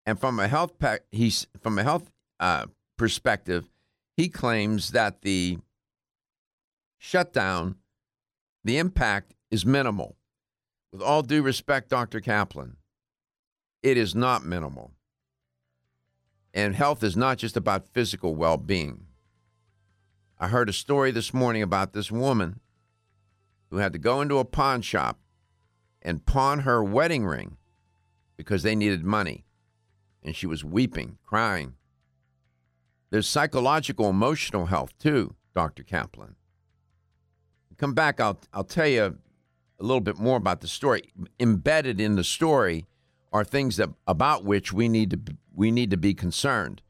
And 0.07 0.21
from 0.21 0.39
a 0.39 0.47
health 0.47 0.79
pa- 0.79 0.99
he's 1.11 1.49
from 1.61 1.79
a 1.79 1.83
health 1.83 2.13
uh, 2.39 2.67
perspective, 2.97 3.69
he 4.17 4.29
claims 4.29 4.93
that 4.93 5.23
the 5.23 5.59
shutdown, 6.97 7.77
the 8.65 8.79
impact 8.79 9.35
is 9.51 9.67
minimal. 9.67 10.17
With 10.93 11.03
all 11.03 11.23
due 11.23 11.43
respect, 11.43 11.91
Dr. 11.91 12.21
Caplan, 12.21 12.77
it 13.83 13.97
is 13.97 14.15
not 14.15 14.45
minimal. 14.45 14.93
And 16.55 16.75
health 16.75 17.03
is 17.03 17.17
not 17.17 17.37
just 17.37 17.57
about 17.57 17.89
physical 17.89 18.35
well 18.35 18.57
being. 18.57 19.07
I 20.39 20.49
heard 20.49 20.69
a 20.69 20.73
story 20.73 21.11
this 21.11 21.35
morning 21.35 21.63
about 21.63 21.93
this 21.93 22.11
woman 22.11 22.61
who 23.71 23.79
had 23.79 23.93
to 23.93 23.99
go 23.99 24.21
into 24.21 24.39
a 24.39 24.45
pawn 24.45 24.83
shop 24.83 25.19
and 26.01 26.25
pawn 26.25 26.61
her 26.61 26.83
wedding 26.85 27.27
ring 27.27 27.57
because 28.37 28.63
they 28.63 28.75
needed 28.75 29.05
money. 29.05 29.46
And 30.27 30.37
she 30.37 30.47
was 30.47 30.65
weeping, 30.65 31.17
crying. 31.25 31.75
There's 33.11 33.29
psychological, 33.29 34.11
emotional 34.11 34.67
health 34.67 34.93
too, 34.99 35.37
Dr. 35.55 35.85
Caplan. 35.85 36.35
Come 37.79 37.95
back, 37.95 38.21
I'll, 38.21 38.39
I'll 38.53 38.65
tell 38.65 38.89
you 38.89 39.19
a 39.79 39.83
little 39.83 40.01
bit 40.01 40.19
more 40.19 40.37
about 40.37 40.61
the 40.61 40.69
story. 40.69 41.13
Embedded 41.39 42.01
in 42.01 42.17
the 42.17 42.25
story 42.25 42.87
are 43.33 43.45
things 43.45 43.77
that 43.77 43.91
about 44.07 44.45
which 44.45 44.73
we 44.73 44.89
need 44.89 45.11
to 45.11 45.37
we 45.55 45.71
need 45.71 45.91
to 45.91 45.97
be 45.97 46.13
concerned. 46.13 46.83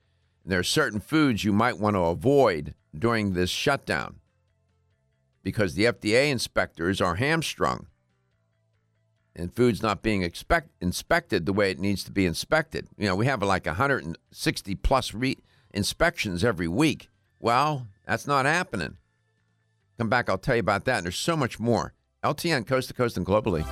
There 0.44 0.58
are 0.58 0.64
certain 0.64 1.00
foods 1.00 1.44
you 1.44 1.52
might 1.52 1.78
want 1.78 1.94
to 1.94 2.00
avoid 2.00 2.74
during 2.96 3.32
this 3.32 3.50
shutdown 3.50 4.16
because 5.42 5.74
the 5.74 5.84
FDA 5.84 6.30
inspectors 6.30 7.00
are 7.00 7.16
hamstrung 7.16 7.86
and 9.36 9.54
food's 9.54 9.82
not 9.82 10.02
being 10.02 10.22
expect, 10.22 10.70
inspected 10.80 11.46
the 11.46 11.52
way 11.52 11.70
it 11.70 11.78
needs 11.78 12.02
to 12.04 12.10
be 12.10 12.26
inspected. 12.26 12.88
You 12.96 13.06
know, 13.06 13.14
we 13.14 13.26
have 13.26 13.42
like 13.42 13.66
160 13.66 14.74
plus 14.76 15.14
re- 15.14 15.38
inspections 15.72 16.42
every 16.42 16.68
week. 16.68 17.08
Well, 17.38 17.86
that's 18.06 18.26
not 18.26 18.46
happening. 18.46 18.96
Come 19.98 20.08
back, 20.08 20.28
I'll 20.28 20.38
tell 20.38 20.56
you 20.56 20.60
about 20.60 20.84
that. 20.86 20.98
And 20.98 21.04
there's 21.04 21.16
so 21.16 21.36
much 21.36 21.60
more. 21.60 21.92
LTN 22.24 22.66
coast 22.66 22.88
to 22.88 22.94
coast 22.94 23.16
and 23.16 23.26
globally. 23.26 23.64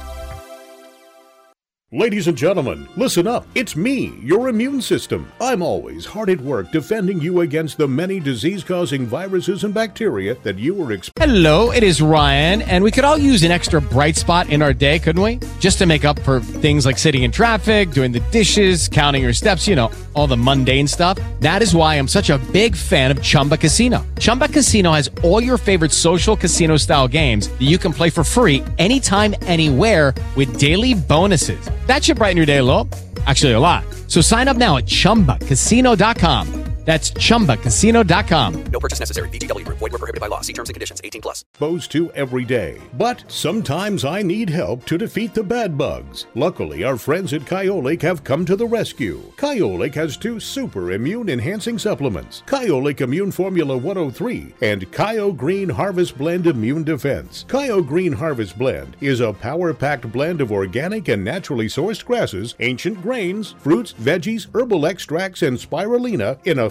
Ladies 1.93 2.26
and 2.26 2.37
gentlemen, 2.37 2.88
listen 2.97 3.29
up. 3.29 3.47
It's 3.55 3.76
me, 3.76 4.14
your 4.21 4.49
immune 4.49 4.81
system. 4.81 5.31
I'm 5.41 5.62
always 5.62 6.05
hard 6.05 6.29
at 6.29 6.41
work 6.41 6.73
defending 6.73 7.21
you 7.21 7.43
against 7.43 7.79
the 7.79 7.87
many 7.87 8.19
disease 8.19 8.64
causing 8.64 9.07
viruses 9.07 9.62
and 9.62 9.73
bacteria 9.73 10.35
that 10.43 10.59
you 10.59 10.83
are 10.83 10.91
exposed 10.91 11.12
Hello, 11.19 11.71
it 11.71 11.85
is 11.85 12.03
Ryan, 12.03 12.62
and 12.62 12.83
we 12.83 12.91
could 12.91 13.05
all 13.05 13.19
use 13.19 13.45
an 13.45 13.53
extra 13.53 13.81
bright 13.81 14.17
spot 14.17 14.49
in 14.49 14.61
our 14.61 14.73
day, 14.73 14.99
couldn't 14.99 15.23
we? 15.23 15.38
Just 15.61 15.79
to 15.79 15.87
make 15.87 16.05
up 16.05 16.19
for 16.21 16.41
things 16.41 16.85
like 16.85 16.99
sitting 16.99 17.23
in 17.23 17.31
traffic, 17.31 17.93
doing 17.93 18.11
the 18.11 18.21
dishes, 18.33 18.88
counting 18.88 19.23
your 19.23 19.35
steps, 19.35 19.69
you 19.69 19.76
know, 19.76 19.93
all 20.14 20.26
the 20.26 20.37
mundane 20.37 20.88
stuff. 20.88 21.19
That 21.41 21.62
is 21.62 21.76
why 21.76 21.95
I'm 21.95 22.09
such 22.09 22.31
a 22.31 22.38
big 22.53 22.75
fan 22.75 23.11
of 23.12 23.23
Chumba 23.23 23.57
Casino. 23.57 24.05
Chumba 24.19 24.49
Casino 24.49 24.93
has 24.93 25.11
all 25.23 25.41
your 25.41 25.59
favorite 25.59 25.93
social 25.93 26.37
casino 26.37 26.76
style 26.76 27.07
games 27.07 27.49
that 27.49 27.62
you 27.62 27.79
can 27.79 27.93
play 27.93 28.11
for 28.11 28.25
free 28.25 28.64
anytime, 28.79 29.35
anywhere 29.43 30.12
with 30.35 30.59
daily 30.59 30.95
bonuses. 30.95 31.69
That 31.87 32.05
should 32.05 32.19
brighten 32.19 32.37
your 32.37 32.47
day 32.47 32.59
a 32.59 32.64
little. 32.64 32.88
Actually, 33.26 33.53
a 33.53 33.61
lot. 33.61 33.85
So 34.09 34.21
sign 34.21 34.49
up 34.49 34.57
now 34.57 34.76
at 34.76 34.85
chumbacasino.com. 34.85 36.63
That's 36.85 37.11
chumbacasino.com. 37.12 38.64
No 38.64 38.79
purchase 38.79 39.00
necessary. 39.00 39.29
VGW 39.31 39.64
Group. 39.64 39.79
Void 39.79 39.93
were 39.93 39.99
prohibited 39.99 40.21
by 40.21 40.26
law. 40.26 40.43
See 40.43 40.53
terms 40.53 40.69
and 40.69 40.75
conditions. 40.75 41.00
18 41.03 41.23
plus. 41.23 41.45
to 41.88 42.12
every 42.12 42.45
day. 42.45 42.81
But 42.95 43.25
sometimes 43.29 44.05
I 44.05 44.23
need 44.23 44.50
help 44.50 44.85
to 44.87 44.99
defeat 44.99 45.35
the 45.35 45.43
bad 45.43 45.79
bugs. 45.79 46.26
Luckily, 46.35 46.85
our 46.85 46.97
friends 46.97 47.33
at 47.33 47.43
Kyolic 47.43 48.03
have 48.03 48.23
come 48.23 48.45
to 48.45 48.57
the 48.57 48.67
rescue. 48.67 49.21
Kyolic 49.37 49.95
has 49.95 50.17
two 50.17 50.38
super 50.38 50.93
immune 50.93 51.29
enhancing 51.31 51.79
supplements 51.79 52.43
Kyolic 52.47 53.00
Immune 53.00 53.33
Formula 53.33 53.76
103 53.76 54.55
and 54.61 54.91
Kyo 54.93 55.33
Green 55.33 55.69
Harvest 55.69 56.19
Blend 56.19 56.47
Immune 56.47 56.85
Defense. 56.85 57.45
Kyo 57.49 57.81
Green 57.83 58.12
Harvest 58.12 58.59
Blend 58.59 58.97
is 59.00 59.21
a 59.21 59.33
power 59.33 59.73
packed 59.73 60.11
blend 60.12 60.41
of 60.41 60.53
organic 60.53 61.09
and 61.09 61.25
naturally 61.25 61.67
sourced 61.67 62.05
grasses, 62.05 62.55
ancient 62.61 63.00
grains, 63.00 63.55
fruits, 63.59 63.95
veggies, 63.95 64.49
herbal 64.55 64.87
extracts, 64.87 65.43
and 65.43 65.57
spirulina 65.57 66.38
in 66.45 66.59
a 66.59 66.71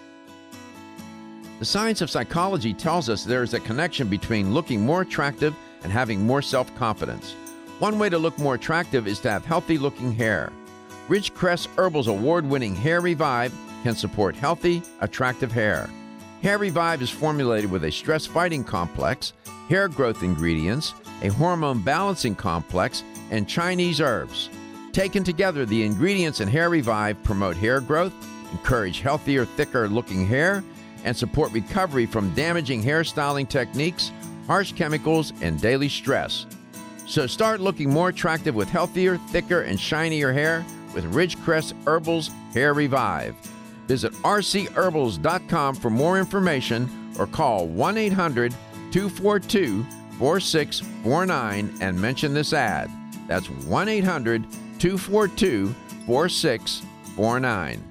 The 1.61 1.65
science 1.65 2.01
of 2.01 2.09
psychology 2.09 2.73
tells 2.73 3.07
us 3.07 3.23
there 3.23 3.43
is 3.43 3.53
a 3.53 3.59
connection 3.59 4.07
between 4.07 4.51
looking 4.51 4.81
more 4.81 5.03
attractive 5.03 5.55
and 5.83 5.91
having 5.91 6.25
more 6.25 6.41
self 6.41 6.73
confidence. 6.73 7.33
One 7.77 7.99
way 7.99 8.09
to 8.09 8.17
look 8.17 8.35
more 8.39 8.55
attractive 8.55 9.07
is 9.07 9.19
to 9.19 9.29
have 9.29 9.45
healthy 9.45 9.77
looking 9.77 10.11
hair. 10.11 10.51
Ridgecrest 11.07 11.67
Herbal's 11.75 12.07
award 12.07 12.47
winning 12.47 12.75
Hair 12.75 13.01
Revive 13.01 13.53
can 13.83 13.95
support 13.95 14.35
healthy, 14.35 14.81
attractive 15.01 15.51
hair. 15.51 15.87
Hair 16.41 16.57
Revive 16.57 17.03
is 17.03 17.11
formulated 17.11 17.69
with 17.69 17.83
a 17.83 17.91
stress 17.91 18.25
fighting 18.25 18.63
complex, 18.63 19.33
hair 19.69 19.87
growth 19.87 20.23
ingredients, 20.23 20.95
a 21.21 21.27
hormone 21.27 21.83
balancing 21.83 22.33
complex, 22.33 23.03
and 23.29 23.47
Chinese 23.47 24.01
herbs. 24.01 24.49
Taken 24.93 25.23
together, 25.23 25.67
the 25.67 25.83
ingredients 25.83 26.41
in 26.41 26.47
Hair 26.47 26.71
Revive 26.71 27.21
promote 27.21 27.55
hair 27.55 27.81
growth, 27.81 28.13
encourage 28.51 29.01
healthier, 29.01 29.45
thicker 29.45 29.87
looking 29.87 30.25
hair, 30.25 30.63
and 31.03 31.15
support 31.15 31.51
recovery 31.51 32.05
from 32.05 32.33
damaging 32.33 32.83
hairstyling 32.83 33.47
techniques, 33.47 34.11
harsh 34.47 34.73
chemicals, 34.73 35.33
and 35.41 35.59
daily 35.61 35.89
stress. 35.89 36.45
So 37.05 37.27
start 37.27 37.59
looking 37.59 37.89
more 37.89 38.09
attractive 38.09 38.55
with 38.55 38.69
healthier, 38.69 39.17
thicker, 39.17 39.61
and 39.61 39.79
shinier 39.79 40.31
hair 40.31 40.65
with 40.93 41.13
Ridgecrest 41.13 41.73
Herbals 41.85 42.29
Hair 42.53 42.73
Revive. 42.73 43.35
Visit 43.87 44.13
rcherbals.com 44.13 45.75
for 45.75 45.89
more 45.89 46.17
information 46.17 47.13
or 47.19 47.27
call 47.27 47.67
1 47.67 47.97
800 47.97 48.51
242 48.91 49.83
4649 50.17 51.77
and 51.81 51.99
mention 51.99 52.33
this 52.33 52.53
ad. 52.53 52.89
That's 53.27 53.49
1 53.49 53.89
800 53.89 54.43
242 54.79 55.75
4649. 56.05 57.90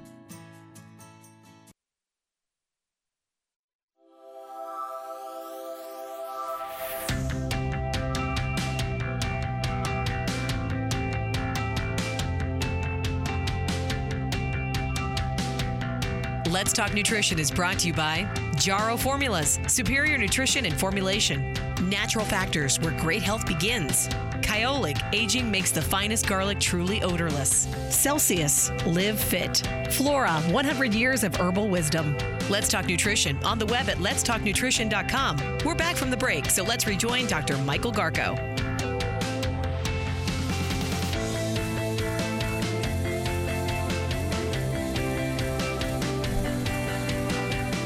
Let's 16.50 16.72
Talk 16.72 16.94
Nutrition 16.94 17.38
is 17.38 17.48
brought 17.48 17.78
to 17.78 17.86
you 17.86 17.92
by 17.92 18.28
Jarrow 18.56 18.96
Formulas, 18.96 19.60
superior 19.68 20.18
nutrition 20.18 20.66
and 20.66 20.74
formulation. 20.74 21.54
Natural 21.88 22.24
factors 22.24 22.80
where 22.80 22.90
great 22.98 23.22
health 23.22 23.46
begins. 23.46 24.08
Kyolic, 24.40 25.00
aging 25.14 25.48
makes 25.48 25.70
the 25.70 25.80
finest 25.80 26.26
garlic 26.26 26.58
truly 26.58 27.04
odorless. 27.04 27.68
Celsius, 27.88 28.72
live 28.84 29.20
fit. 29.20 29.62
Flora, 29.90 30.32
100 30.48 30.92
years 30.92 31.22
of 31.22 31.36
herbal 31.36 31.68
wisdom. 31.68 32.16
Let's 32.48 32.68
Talk 32.68 32.86
Nutrition 32.86 33.38
on 33.44 33.60
the 33.60 33.66
web 33.66 33.88
at 33.88 33.98
letstalknutrition.com. 33.98 35.58
We're 35.64 35.76
back 35.76 35.94
from 35.94 36.10
the 36.10 36.16
break, 36.16 36.46
so 36.46 36.64
let's 36.64 36.84
rejoin 36.84 37.28
Dr. 37.28 37.58
Michael 37.58 37.92
Garko. 37.92 38.69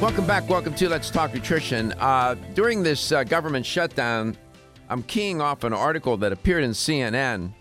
Welcome 0.05 0.27
back. 0.27 0.47
Welcome 0.51 0.75
to 0.75 0.89
Let's 0.91 1.09
Talk 1.09 1.33
Nutrition. 1.33 1.93
Uh, 1.93 2.35
during 2.53 2.83
this 2.83 3.11
uh, 3.11 3.25
government 3.25 3.65
shutdown, 3.65 4.37
I'm 4.91 5.03
keying 5.05 5.41
off 5.41 5.65
an 5.65 5.73
article 5.73 6.19
that 6.19 6.31
appeared 6.31 6.63
in 6.63 6.73
CNN, 6.73 7.55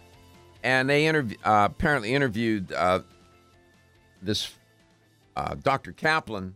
and 0.62 0.90
they 0.90 1.06
interv- 1.06 1.38
uh, 1.46 1.70
apparently 1.72 2.14
interviewed 2.14 2.74
uh, 2.74 3.00
this 4.22 4.52
uh, 5.38 5.56
Dr. 5.56 5.94
Caplan 5.94 6.56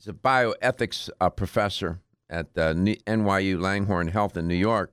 is 0.00 0.08
a 0.08 0.12
bioethics 0.12 1.08
uh, 1.20 1.30
professor 1.30 2.00
at 2.28 2.52
NYU 2.52 3.04
Langone 3.06 4.10
Health 4.10 4.36
in 4.36 4.48
New 4.48 4.56
York. 4.56 4.92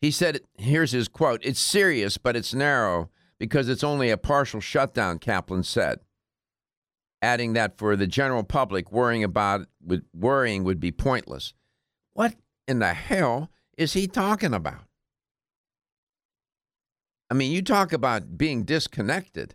He 0.00 0.10
said, 0.10 0.40
here's 0.56 0.92
his 0.92 1.08
quote 1.08 1.42
It's 1.44 1.60
serious, 1.60 2.16
but 2.16 2.36
it's 2.36 2.54
narrow 2.54 3.10
because 3.38 3.68
it's 3.68 3.84
only 3.84 4.08
a 4.08 4.16
partial 4.16 4.60
shutdown, 4.60 5.18
Caplan 5.18 5.62
said. 5.62 6.00
Adding 7.22 7.52
that 7.52 7.78
for 7.78 7.94
the 7.94 8.08
general 8.08 8.42
public, 8.42 8.90
worrying 8.90 9.22
about 9.22 9.66
would, 9.80 10.04
worrying 10.12 10.64
would 10.64 10.80
be 10.80 10.90
pointless. 10.90 11.54
What 12.14 12.34
in 12.66 12.80
the 12.80 12.92
hell 12.92 13.50
is 13.78 13.92
he 13.92 14.06
talking 14.08 14.52
about? 14.52 14.82
I 17.30 17.34
mean, 17.34 17.52
you 17.52 17.62
talk 17.62 17.92
about 17.92 18.36
being 18.36 18.64
disconnected. 18.64 19.54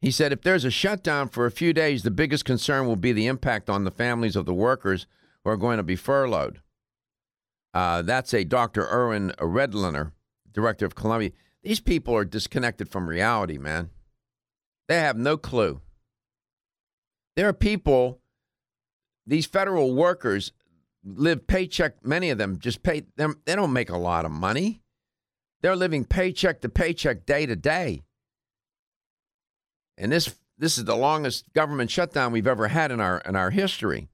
He 0.00 0.10
said 0.10 0.32
if 0.32 0.42
there's 0.42 0.66
a 0.66 0.70
shutdown 0.70 1.30
for 1.30 1.46
a 1.46 1.50
few 1.50 1.72
days, 1.72 2.02
the 2.02 2.10
biggest 2.10 2.44
concern 2.44 2.86
will 2.86 2.94
be 2.94 3.12
the 3.12 3.26
impact 3.26 3.70
on 3.70 3.84
the 3.84 3.90
families 3.90 4.36
of 4.36 4.44
the 4.44 4.52
workers 4.52 5.06
who 5.42 5.50
are 5.50 5.56
going 5.56 5.78
to 5.78 5.82
be 5.82 5.96
furloughed. 5.96 6.60
Uh, 7.72 8.02
that's 8.02 8.34
a 8.34 8.44
Dr. 8.44 8.86
Irwin 8.86 9.32
Redlener, 9.40 10.12
director 10.52 10.84
of 10.84 10.94
Columbia. 10.94 11.30
These 11.64 11.80
people 11.80 12.14
are 12.14 12.26
disconnected 12.26 12.90
from 12.90 13.08
reality, 13.08 13.56
man. 13.56 13.88
They 14.86 15.00
have 15.00 15.16
no 15.16 15.38
clue. 15.38 15.80
There 17.36 17.48
are 17.48 17.54
people, 17.54 18.20
these 19.26 19.46
federal 19.46 19.94
workers 19.94 20.52
live 21.02 21.46
paycheck, 21.46 22.04
many 22.04 22.28
of 22.28 22.36
them 22.36 22.58
just 22.58 22.82
pay 22.82 23.04
them, 23.16 23.40
they 23.46 23.56
don't 23.56 23.72
make 23.72 23.88
a 23.88 23.96
lot 23.96 24.26
of 24.26 24.30
money. 24.30 24.82
They're 25.62 25.74
living 25.74 26.04
paycheck 26.04 26.60
to 26.60 26.68
paycheck 26.68 27.24
day 27.24 27.46
to 27.46 27.56
day. 27.56 28.02
And 29.96 30.12
this 30.12 30.34
this 30.58 30.76
is 30.76 30.84
the 30.84 30.96
longest 30.96 31.50
government 31.54 31.90
shutdown 31.90 32.30
we've 32.30 32.46
ever 32.46 32.68
had 32.68 32.92
in 32.92 33.00
our 33.00 33.18
in 33.20 33.36
our 33.36 33.50
history. 33.50 34.08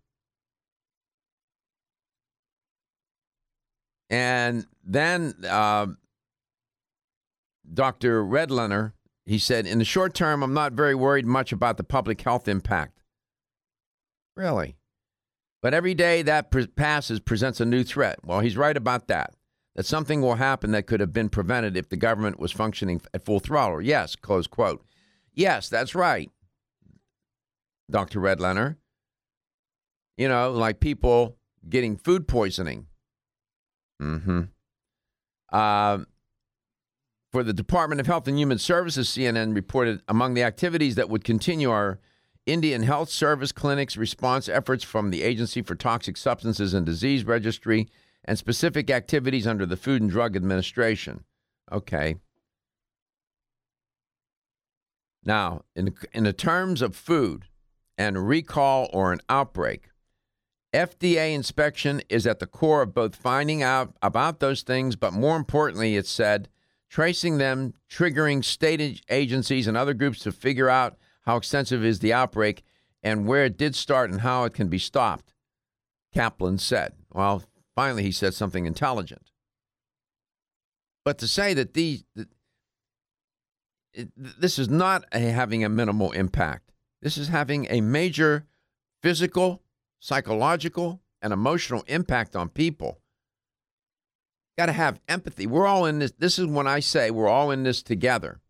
And 4.08 4.66
then 4.84 5.34
uh, 5.48 5.86
Dr. 7.72 8.24
Redlener, 8.24 8.94
he 9.26 9.38
said, 9.38 9.66
in 9.66 9.78
the 9.78 9.84
short 9.84 10.14
term, 10.14 10.42
I'm 10.42 10.54
not 10.54 10.72
very 10.72 10.94
worried 10.94 11.26
much 11.26 11.52
about 11.52 11.76
the 11.76 11.84
public 11.84 12.20
health 12.20 12.48
impact. 12.48 13.00
Really? 14.36 14.76
But 15.62 15.74
every 15.74 15.94
day 15.94 16.22
that 16.22 16.50
pre- 16.50 16.66
passes 16.66 17.20
presents 17.20 17.60
a 17.60 17.64
new 17.64 17.84
threat. 17.84 18.18
Well, 18.24 18.40
he's 18.40 18.56
right 18.56 18.76
about 18.76 19.08
that. 19.08 19.34
That 19.76 19.86
something 19.86 20.20
will 20.20 20.36
happen 20.36 20.72
that 20.72 20.86
could 20.86 21.00
have 21.00 21.12
been 21.12 21.28
prevented 21.28 21.76
if 21.76 21.88
the 21.88 21.96
government 21.96 22.40
was 22.40 22.50
functioning 22.50 23.00
at 23.14 23.24
full 23.24 23.38
throttle. 23.38 23.80
Yes, 23.80 24.16
close 24.16 24.46
quote. 24.46 24.84
Yes, 25.32 25.68
that's 25.68 25.94
right, 25.94 26.30
Dr. 27.88 28.20
Redlener. 28.20 28.76
You 30.16 30.28
know, 30.28 30.50
like 30.50 30.80
people 30.80 31.36
getting 31.68 31.96
food 31.96 32.26
poisoning. 32.26 32.86
Mm-hmm. 34.02 34.42
Uh, 35.52 35.98
for 37.30 37.44
the 37.44 37.52
Department 37.52 38.00
of 38.00 38.06
Health 38.06 38.26
and 38.26 38.38
Human 38.38 38.58
Services, 38.58 39.08
CNN 39.08 39.54
reported 39.54 40.02
among 40.08 40.34
the 40.34 40.42
activities 40.42 40.96
that 40.96 41.08
would 41.08 41.24
continue 41.24 41.70
are 41.70 42.00
Indian 42.44 42.82
Health 42.82 43.08
Service 43.08 43.52
clinics, 43.52 43.96
response 43.96 44.48
efforts 44.48 44.82
from 44.82 45.10
the 45.10 45.22
Agency 45.22 45.62
for 45.62 45.74
Toxic 45.74 46.16
Substances 46.16 46.74
and 46.74 46.84
Disease 46.84 47.24
Registry, 47.24 47.88
and 48.24 48.36
specific 48.36 48.90
activities 48.90 49.46
under 49.46 49.64
the 49.64 49.76
Food 49.76 50.02
and 50.02 50.10
Drug 50.10 50.34
Administration. 50.34 51.24
Okay. 51.70 52.16
Now, 55.24 55.62
in, 55.76 55.94
in 56.12 56.24
the 56.24 56.32
terms 56.32 56.82
of 56.82 56.96
food 56.96 57.44
and 57.96 58.26
recall 58.26 58.90
or 58.92 59.12
an 59.12 59.20
outbreak, 59.28 59.90
FDA 60.72 61.34
inspection 61.34 62.02
is 62.08 62.26
at 62.26 62.38
the 62.38 62.46
core 62.46 62.82
of 62.82 62.94
both 62.94 63.14
finding 63.14 63.62
out 63.62 63.94
about 64.02 64.40
those 64.40 64.62
things, 64.62 64.96
but 64.96 65.12
more 65.12 65.36
importantly, 65.36 65.96
it 65.96 66.06
said, 66.06 66.48
tracing 66.90 67.38
them, 67.38 67.72
triggering 67.88 68.44
state 68.44 69.02
agencies 69.08 69.66
and 69.66 69.76
other 69.76 69.94
groups 69.94 70.18
to 70.18 70.32
figure 70.32 70.68
out 70.68 70.98
how 71.22 71.36
extensive 71.36 71.84
is 71.84 72.00
the 72.00 72.12
outbreak 72.12 72.62
and 73.02 73.26
where 73.26 73.44
it 73.44 73.56
did 73.56 73.74
start 73.74 74.10
and 74.10 74.20
how 74.20 74.44
it 74.44 74.52
can 74.52 74.68
be 74.68 74.78
stopped, 74.78 75.32
Caplan 76.14 76.58
said. 76.58 76.92
Well, 77.12 77.44
finally, 77.74 78.02
he 78.02 78.12
said 78.12 78.34
something 78.34 78.66
intelligent. 78.66 79.30
But 81.04 81.16
to 81.18 81.28
say 81.28 81.54
that 81.54 81.74
these, 81.74 82.04
this 84.16 84.58
is 84.58 84.68
not 84.68 85.04
a, 85.12 85.20
having 85.20 85.64
a 85.64 85.68
minimal 85.68 86.10
impact. 86.12 86.72
This 87.00 87.16
is 87.16 87.28
having 87.28 87.66
a 87.70 87.80
major 87.80 88.46
physical, 89.02 89.62
psychological, 90.00 91.00
and 91.22 91.32
emotional 91.32 91.84
impact 91.86 92.34
on 92.34 92.48
people. 92.48 92.98
Got 94.60 94.66
to 94.66 94.72
have 94.72 95.00
empathy. 95.08 95.46
We're 95.46 95.66
all 95.66 95.86
in 95.86 96.00
this. 96.00 96.12
This 96.18 96.38
is 96.38 96.44
when 96.44 96.66
I 96.66 96.80
say 96.80 97.10
we're 97.10 97.30
all 97.30 97.50
in 97.50 97.62
this 97.62 97.82
together. 97.82 98.42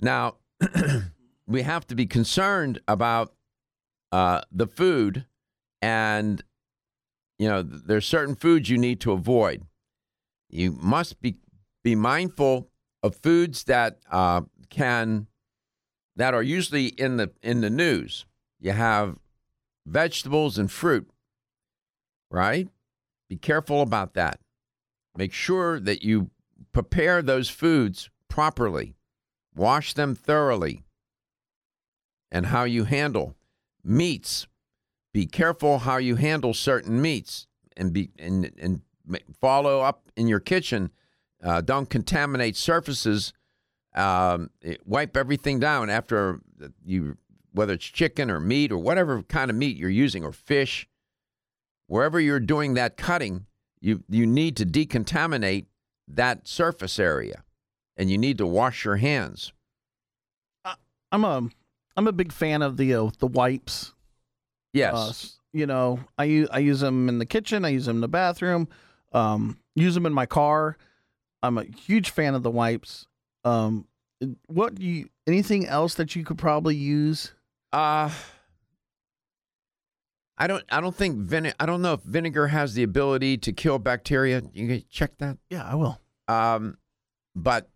Now, 0.00 0.36
we 1.48 1.62
have 1.62 1.88
to 1.88 1.96
be 1.96 2.06
concerned 2.06 2.78
about 2.86 3.34
uh, 4.12 4.42
the 4.52 4.68
food, 4.68 5.26
and 5.82 6.40
you 7.36 7.48
know, 7.48 7.62
there's 7.64 8.06
certain 8.06 8.36
foods 8.36 8.70
you 8.70 8.78
need 8.78 9.00
to 9.00 9.10
avoid. 9.10 9.64
You 10.48 10.70
must 10.70 11.20
be 11.20 11.38
be 11.82 11.96
mindful 11.96 12.70
of 13.02 13.16
foods 13.16 13.64
that 13.64 13.98
uh, 14.08 14.42
can 14.70 15.26
that 16.14 16.32
are 16.32 16.44
usually 16.44 16.86
in 16.86 17.16
the 17.16 17.32
in 17.42 17.60
the 17.60 17.70
news. 17.70 18.24
You 18.60 18.70
have 18.70 19.18
vegetables 19.84 20.58
and 20.58 20.70
fruit, 20.70 21.10
right? 22.36 22.68
Be 23.28 23.36
careful 23.36 23.82
about 23.82 24.14
that. 24.14 24.38
Make 25.16 25.32
sure 25.32 25.80
that 25.80 26.02
you 26.02 26.30
prepare 26.72 27.22
those 27.22 27.48
foods 27.48 28.10
properly. 28.28 28.94
Wash 29.54 29.94
them 29.94 30.14
thoroughly. 30.14 30.82
And 32.30 32.46
how 32.46 32.64
you 32.64 32.84
handle 32.84 33.34
meats. 33.82 34.46
Be 35.14 35.26
careful 35.26 35.78
how 35.78 35.96
you 35.96 36.16
handle 36.16 36.52
certain 36.52 37.00
meats 37.00 37.46
and 37.76 37.92
be 37.92 38.10
and, 38.18 38.52
and 38.58 38.82
follow 39.40 39.80
up 39.80 40.10
in 40.16 40.28
your 40.28 40.40
kitchen 40.40 40.90
uh, 41.42 41.60
don't 41.60 41.88
contaminate 41.88 42.56
surfaces. 42.56 43.32
Um, 43.94 44.50
wipe 44.84 45.16
everything 45.16 45.58
down 45.58 45.88
after 45.88 46.40
you, 46.84 47.16
whether 47.52 47.74
it's 47.74 47.84
chicken 47.84 48.30
or 48.30 48.40
meat 48.40 48.72
or 48.72 48.78
whatever 48.78 49.22
kind 49.22 49.50
of 49.50 49.56
meat 49.56 49.76
you're 49.76 49.88
using 49.88 50.24
or 50.24 50.32
fish. 50.32 50.86
Wherever 51.86 52.18
you're 52.18 52.40
doing 52.40 52.74
that 52.74 52.96
cutting, 52.96 53.46
you 53.80 54.02
you 54.08 54.26
need 54.26 54.56
to 54.56 54.66
decontaminate 54.66 55.66
that 56.08 56.48
surface 56.48 56.98
area, 56.98 57.44
and 57.96 58.10
you 58.10 58.18
need 58.18 58.38
to 58.38 58.46
wash 58.46 58.84
your 58.84 58.96
hands. 58.96 59.52
I'm 61.12 61.24
a 61.24 61.48
I'm 61.96 62.06
a 62.08 62.12
big 62.12 62.32
fan 62.32 62.62
of 62.62 62.76
the 62.76 62.94
uh, 62.94 63.10
the 63.18 63.26
wipes. 63.26 63.92
Yes. 64.72 64.94
Uh, 64.94 65.12
you 65.52 65.66
know, 65.66 66.00
I 66.18 66.24
use 66.24 66.48
I 66.50 66.58
use 66.58 66.80
them 66.80 67.08
in 67.08 67.18
the 67.18 67.26
kitchen. 67.26 67.64
I 67.64 67.70
use 67.70 67.86
them 67.86 67.96
in 67.98 68.00
the 68.00 68.08
bathroom. 68.08 68.68
Um, 69.12 69.58
use 69.74 69.94
them 69.94 70.04
in 70.06 70.12
my 70.12 70.26
car. 70.26 70.76
I'm 71.42 71.58
a 71.58 71.64
huge 71.64 72.10
fan 72.10 72.34
of 72.34 72.42
the 72.42 72.50
wipes. 72.50 73.06
Um, 73.44 73.86
what 74.46 74.80
you? 74.80 75.08
Anything 75.26 75.66
else 75.66 75.94
that 75.94 76.14
you 76.16 76.24
could 76.24 76.38
probably 76.38 76.76
use? 76.76 77.32
Uh 77.72 78.10
I 80.38 80.46
don't. 80.46 80.64
I 80.70 80.80
don't 80.80 80.94
think 80.94 81.18
vinegar. 81.18 81.54
I 81.58 81.66
don't 81.66 81.82
know 81.82 81.94
if 81.94 82.02
vinegar 82.02 82.48
has 82.48 82.74
the 82.74 82.82
ability 82.82 83.38
to 83.38 83.52
kill 83.52 83.78
bacteria. 83.78 84.42
You 84.52 84.68
can 84.68 84.84
check 84.90 85.16
that. 85.18 85.38
Yeah, 85.48 85.64
I 85.64 85.74
will. 85.74 85.98
Um, 86.28 86.78
but 87.34 87.70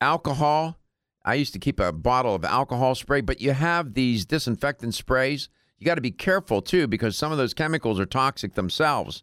alcohol. 0.00 0.78
I 1.24 1.34
used 1.34 1.52
to 1.52 1.60
keep 1.60 1.78
a 1.78 1.92
bottle 1.92 2.34
of 2.34 2.44
alcohol 2.44 2.96
spray, 2.96 3.20
but 3.20 3.40
you 3.40 3.52
have 3.52 3.94
these 3.94 4.24
disinfectant 4.24 4.94
sprays. 4.94 5.48
You 5.78 5.86
got 5.86 5.94
to 5.94 6.00
be 6.00 6.10
careful 6.10 6.60
too 6.60 6.88
because 6.88 7.16
some 7.16 7.30
of 7.30 7.38
those 7.38 7.54
chemicals 7.54 8.00
are 8.00 8.06
toxic 8.06 8.54
themselves, 8.54 9.22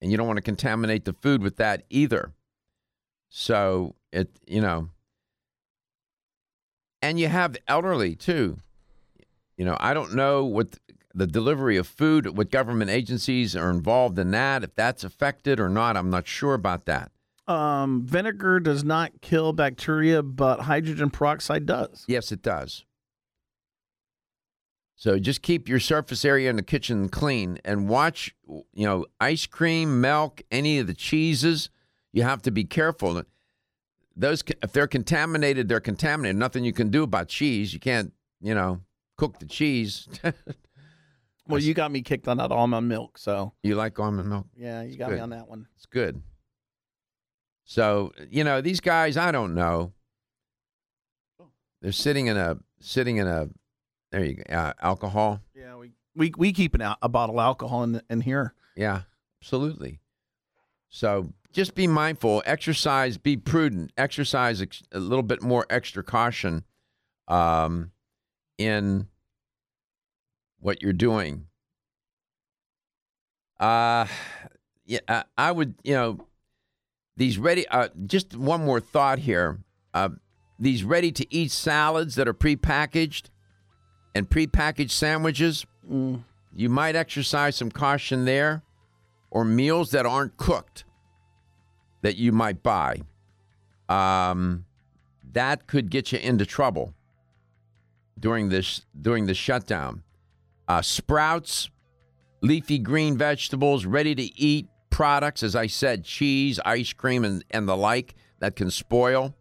and 0.00 0.12
you 0.12 0.16
don't 0.16 0.28
want 0.28 0.36
to 0.36 0.42
contaminate 0.42 1.04
the 1.04 1.12
food 1.12 1.42
with 1.42 1.56
that 1.56 1.82
either. 1.90 2.32
So 3.30 3.96
it, 4.12 4.30
you 4.46 4.60
know, 4.60 4.90
and 7.02 7.18
you 7.18 7.26
have 7.26 7.54
the 7.54 7.60
elderly 7.66 8.14
too. 8.14 8.58
You 9.56 9.64
know, 9.64 9.76
I 9.80 9.92
don't 9.92 10.14
know 10.14 10.44
what 10.44 10.78
the 11.14 11.26
delivery 11.26 11.76
of 11.76 11.86
food, 11.86 12.36
what 12.36 12.50
government 12.50 12.90
agencies 12.90 13.54
are 13.54 13.70
involved 13.70 14.18
in 14.18 14.32
that, 14.32 14.64
if 14.64 14.74
that's 14.74 15.04
affected 15.04 15.60
or 15.60 15.68
not. 15.68 15.96
I'm 15.96 16.10
not 16.10 16.26
sure 16.26 16.54
about 16.54 16.86
that. 16.86 17.12
Um, 17.46 18.04
vinegar 18.04 18.58
does 18.58 18.84
not 18.84 19.20
kill 19.20 19.52
bacteria, 19.52 20.22
but 20.22 20.60
hydrogen 20.60 21.10
peroxide 21.10 21.66
does. 21.66 22.04
Yes, 22.08 22.32
it 22.32 22.42
does. 22.42 22.84
So 24.96 25.18
just 25.18 25.42
keep 25.42 25.68
your 25.68 25.80
surface 25.80 26.24
area 26.24 26.48
in 26.48 26.56
the 26.56 26.62
kitchen 26.62 27.08
clean 27.08 27.58
and 27.64 27.88
watch, 27.88 28.34
you 28.46 28.86
know, 28.86 29.06
ice 29.20 29.44
cream, 29.46 30.00
milk, 30.00 30.42
any 30.50 30.78
of 30.78 30.86
the 30.86 30.94
cheeses 30.94 31.68
you 32.12 32.22
have 32.22 32.42
to 32.42 32.50
be 32.50 32.64
careful. 32.64 33.22
Those 34.16 34.44
if 34.62 34.72
they're 34.72 34.86
contaminated, 34.86 35.68
they're 35.68 35.80
contaminated. 35.80 36.36
Nothing 36.36 36.64
you 36.64 36.72
can 36.72 36.90
do 36.90 37.02
about 37.02 37.28
cheese. 37.28 37.74
You 37.74 37.80
can't, 37.80 38.12
you 38.40 38.54
know, 38.54 38.80
cook 39.18 39.40
the 39.40 39.46
cheese. 39.46 40.08
Well, 41.46 41.60
you 41.60 41.74
got 41.74 41.90
me 41.90 42.00
kicked 42.02 42.26
on 42.28 42.38
that 42.38 42.50
almond 42.52 42.88
milk, 42.88 43.18
so 43.18 43.52
you 43.62 43.74
like 43.76 43.98
almond 43.98 44.28
milk? 44.30 44.46
yeah, 44.56 44.82
you 44.82 44.88
It's 44.88 44.96
got 44.96 45.10
me 45.10 45.16
good. 45.16 45.22
on 45.22 45.30
that 45.30 45.48
one. 45.48 45.66
It's 45.76 45.86
good. 45.86 46.22
So 47.64 48.12
you 48.30 48.44
know 48.44 48.60
these 48.60 48.80
guys, 48.80 49.16
I 49.16 49.30
don't 49.32 49.54
know. 49.54 49.92
They're 51.82 51.92
sitting 51.92 52.26
in 52.26 52.36
a 52.36 52.58
sitting 52.80 53.16
in 53.18 53.26
a 53.26 53.48
there 54.10 54.24
you 54.24 54.34
go 54.36 54.54
uh, 54.54 54.72
alcohol. 54.80 55.40
Yeah, 55.54 55.76
we 55.76 55.92
we, 56.16 56.32
we 56.36 56.52
keep 56.52 56.74
an, 56.74 56.82
al- 56.82 56.98
a 57.02 57.08
bottle 57.08 57.38
of 57.38 57.44
alcohol 57.44 57.82
in 57.84 58.00
in 58.08 58.20
here. 58.22 58.54
Yeah, 58.76 59.02
absolutely. 59.42 60.00
So 60.88 61.32
just 61.52 61.74
be 61.74 61.86
mindful, 61.86 62.42
exercise, 62.46 63.18
be 63.18 63.36
prudent, 63.36 63.92
exercise 63.98 64.62
ex- 64.62 64.82
a 64.92 64.98
little 65.00 65.22
bit 65.22 65.42
more 65.42 65.66
extra 65.68 66.02
caution 66.04 66.64
um, 67.28 67.90
in 68.58 69.08
what 70.64 70.82
you're 70.82 70.94
doing. 70.94 71.44
Uh, 73.60 74.06
yeah, 74.86 75.00
I, 75.06 75.24
I 75.36 75.52
would, 75.52 75.74
you 75.84 75.92
know, 75.92 76.26
these 77.18 77.36
ready, 77.36 77.68
uh, 77.68 77.88
just 78.06 78.34
one 78.34 78.64
more 78.64 78.80
thought 78.80 79.18
here. 79.18 79.58
Uh, 79.92 80.08
these 80.58 80.82
ready 80.82 81.12
to 81.12 81.26
eat 81.32 81.50
salads 81.50 82.14
that 82.14 82.26
are 82.26 82.32
prepackaged 82.34 83.26
and 84.14 84.28
prepackaged 84.28 84.90
sandwiches, 84.90 85.66
you 85.86 86.68
might 86.70 86.96
exercise 86.96 87.56
some 87.56 87.70
caution 87.70 88.24
there 88.24 88.62
or 89.30 89.44
meals 89.44 89.90
that 89.90 90.06
aren't 90.06 90.38
cooked 90.38 90.86
that 92.00 92.16
you 92.16 92.32
might 92.32 92.62
buy. 92.62 93.02
Um, 93.90 94.64
that 95.34 95.66
could 95.66 95.90
get 95.90 96.10
you 96.10 96.18
into 96.20 96.46
trouble 96.46 96.94
during 98.18 98.48
this 98.48 98.86
during 98.98 99.26
the 99.26 99.34
shutdown. 99.34 100.03
Uh, 100.66 100.82
sprouts, 100.82 101.70
leafy 102.40 102.78
green 102.78 103.16
vegetables, 103.16 103.84
ready 103.84 104.14
to 104.14 104.22
eat 104.40 104.66
products, 104.90 105.42
as 105.42 105.56
I 105.56 105.66
said, 105.66 106.04
cheese, 106.04 106.60
ice 106.64 106.92
cream, 106.92 107.24
and, 107.24 107.44
and 107.50 107.68
the 107.68 107.76
like 107.76 108.14
that 108.40 108.56
can 108.56 108.70
spoil 108.70 109.34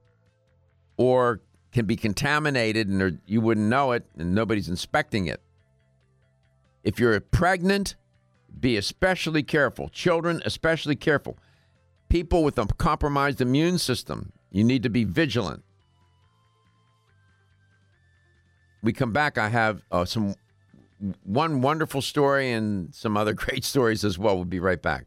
or 0.98 1.42
can 1.72 1.86
be 1.86 1.96
contaminated 1.96 2.88
and 2.88 3.20
you 3.26 3.42
wouldn't 3.42 3.68
know 3.68 3.92
it 3.92 4.06
and 4.18 4.34
nobody's 4.34 4.70
inspecting 4.70 5.28
it. 5.28 5.42
If 6.84 7.00
you're 7.00 7.20
pregnant, 7.20 7.96
be 8.60 8.78
especially 8.78 9.44
careful. 9.44 9.90
Children, 9.90 10.42
especially 10.46 10.96
careful. 10.96 11.38
People 12.10 12.44
with 12.44 12.60
a 12.60 12.66
compromised 12.66 13.42
immune 13.42 13.78
system, 13.78 14.32
you 14.52 14.64
need 14.64 14.84
to 14.84 14.90
be 14.90 15.04
vigilant. 15.04 15.64
We 18.84 18.94
come 18.94 19.12
back. 19.12 19.38
I 19.38 19.50
have 19.50 19.82
uh, 19.92 20.06
some 20.06 20.36
one 21.24 21.62
wonderful 21.62 22.02
story 22.02 22.52
and 22.52 22.94
some 22.94 23.18
other 23.18 23.34
great 23.44 23.63
stories 23.63 24.04
as 24.04 24.18
well. 24.18 24.36
We'll 24.36 24.46
be 24.46 24.60
right 24.60 24.82
back. 24.82 25.06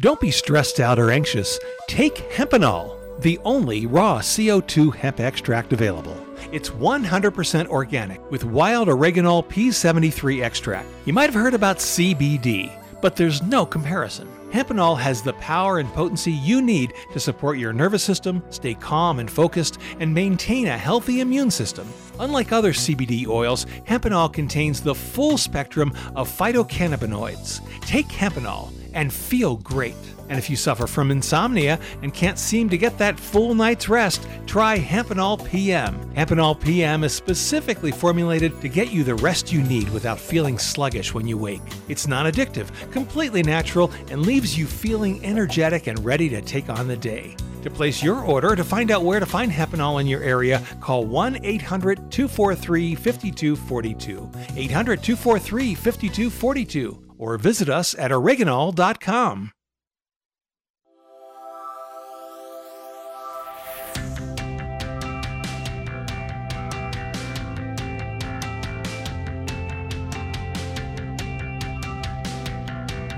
Don't 0.00 0.20
be 0.20 0.30
stressed 0.30 0.80
out 0.80 0.98
or 0.98 1.10
anxious. 1.10 1.58
Take 1.86 2.30
Hempanol, 2.30 3.20
the 3.20 3.38
only 3.44 3.84
raw 3.84 4.20
CO2 4.20 4.94
hemp 4.94 5.20
extract 5.20 5.74
available. 5.74 6.16
It's 6.52 6.70
100% 6.70 7.66
organic 7.66 8.30
with 8.30 8.44
wild 8.44 8.88
oreganol 8.88 9.44
P73 9.44 10.42
extract. 10.42 10.88
You 11.04 11.12
might 11.12 11.30
have 11.30 11.34
heard 11.34 11.52
about 11.52 11.76
CBD, 11.76 12.72
but 13.02 13.14
there's 13.14 13.42
no 13.42 13.66
comparison. 13.66 14.26
Hempanol 14.52 14.98
has 14.98 15.22
the 15.22 15.34
power 15.34 15.78
and 15.78 15.88
potency 15.92 16.32
you 16.32 16.60
need 16.60 16.94
to 17.12 17.20
support 17.20 17.58
your 17.58 17.72
nervous 17.72 18.02
system, 18.02 18.42
stay 18.50 18.74
calm 18.74 19.20
and 19.20 19.30
focused, 19.30 19.78
and 20.00 20.12
maintain 20.12 20.66
a 20.66 20.76
healthy 20.76 21.20
immune 21.20 21.50
system. 21.50 21.86
Unlike 22.18 22.50
other 22.52 22.72
CBD 22.72 23.28
oils, 23.28 23.66
Hempanol 23.86 24.32
contains 24.32 24.80
the 24.80 24.94
full 24.94 25.38
spectrum 25.38 25.92
of 26.16 26.28
phytocannabinoids. 26.28 27.60
Take 27.82 28.08
Hempanol 28.08 28.79
and 28.94 29.12
feel 29.12 29.56
great. 29.56 29.96
And 30.30 30.38
if 30.38 30.48
you 30.48 30.54
suffer 30.54 30.86
from 30.86 31.10
insomnia 31.10 31.78
and 32.02 32.14
can't 32.14 32.38
seem 32.38 32.68
to 32.70 32.78
get 32.78 32.96
that 32.98 33.18
full 33.18 33.52
night's 33.52 33.88
rest, 33.88 34.26
try 34.46 34.78
Hempanol 34.78 35.44
PM. 35.44 35.98
Hempanol 36.14 36.60
PM 36.60 37.02
is 37.02 37.12
specifically 37.12 37.90
formulated 37.90 38.60
to 38.60 38.68
get 38.68 38.92
you 38.92 39.02
the 39.02 39.16
rest 39.16 39.52
you 39.52 39.60
need 39.62 39.88
without 39.88 40.20
feeling 40.20 40.56
sluggish 40.56 41.12
when 41.12 41.26
you 41.26 41.36
wake. 41.36 41.60
It's 41.88 42.06
non 42.06 42.26
addictive, 42.26 42.70
completely 42.92 43.42
natural, 43.42 43.90
and 44.08 44.22
leaves 44.22 44.56
you 44.56 44.66
feeling 44.66 45.24
energetic 45.24 45.88
and 45.88 46.02
ready 46.04 46.28
to 46.28 46.40
take 46.40 46.68
on 46.68 46.86
the 46.86 46.96
day. 46.96 47.36
To 47.62 47.70
place 47.70 48.02
your 48.02 48.24
order 48.24 48.54
to 48.56 48.64
find 48.64 48.90
out 48.90 49.02
where 49.02 49.20
to 49.20 49.26
find 49.26 49.52
Hempanol 49.52 50.00
in 50.00 50.06
your 50.06 50.22
area, 50.22 50.62
call 50.80 51.04
1 51.04 51.44
800 51.44 52.10
243 52.10 52.94
5242. 52.94 54.30
800 54.56 55.02
243 55.02 55.74
5242 55.74 57.09
or 57.20 57.36
visit 57.36 57.68
us 57.68 57.94
at 57.98 58.10
oreganol.com. 58.10 59.52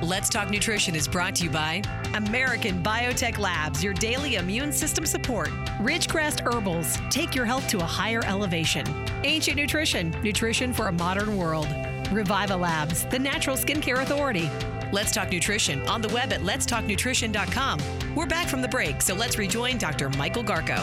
Let's 0.03 0.29
Talk 0.29 0.51
Nutrition 0.51 0.97
is 0.97 1.07
brought 1.07 1.37
to 1.37 1.45
you 1.45 1.51
by 1.51 1.81
American 2.15 2.83
Biotech 2.83 3.39
Labs, 3.39 3.83
your 3.83 3.95
daily 3.95 4.35
immune 4.35 4.73
system 4.73 5.07
support. 5.07 5.49
Ridgecrest 5.81 6.41
Herbals, 6.41 6.99
take 7.09 7.35
your 7.35 7.47
health 7.47 7.67
to 7.69 7.79
a 7.79 7.85
higher 7.85 8.23
elevation. 8.27 8.85
Ancient 9.25 9.57
Nutrition, 9.57 10.11
nutrition 10.23 10.73
for 10.73 10.89
a 10.89 10.93
modern 10.93 11.37
world. 11.37 11.69
Reviva 12.13 12.59
Labs, 12.59 13.05
the 13.07 13.19
natural 13.19 13.57
skincare 13.57 14.03
authority. 14.03 14.51
Let's 14.93 15.13
Talk 15.13 15.31
Nutrition 15.31 15.87
on 15.89 16.03
the 16.03 16.09
web 16.09 16.33
at 16.33 16.41
letstalknutrition.com. 16.41 17.81
We're 18.15 18.27
back 18.27 18.49
from 18.49 18.61
the 18.61 18.69
break, 18.69 19.01
so 19.01 19.15
let's 19.15 19.39
rejoin 19.39 19.79
Dr. 19.79 20.11
Michael 20.11 20.45
Garko. 20.45 20.79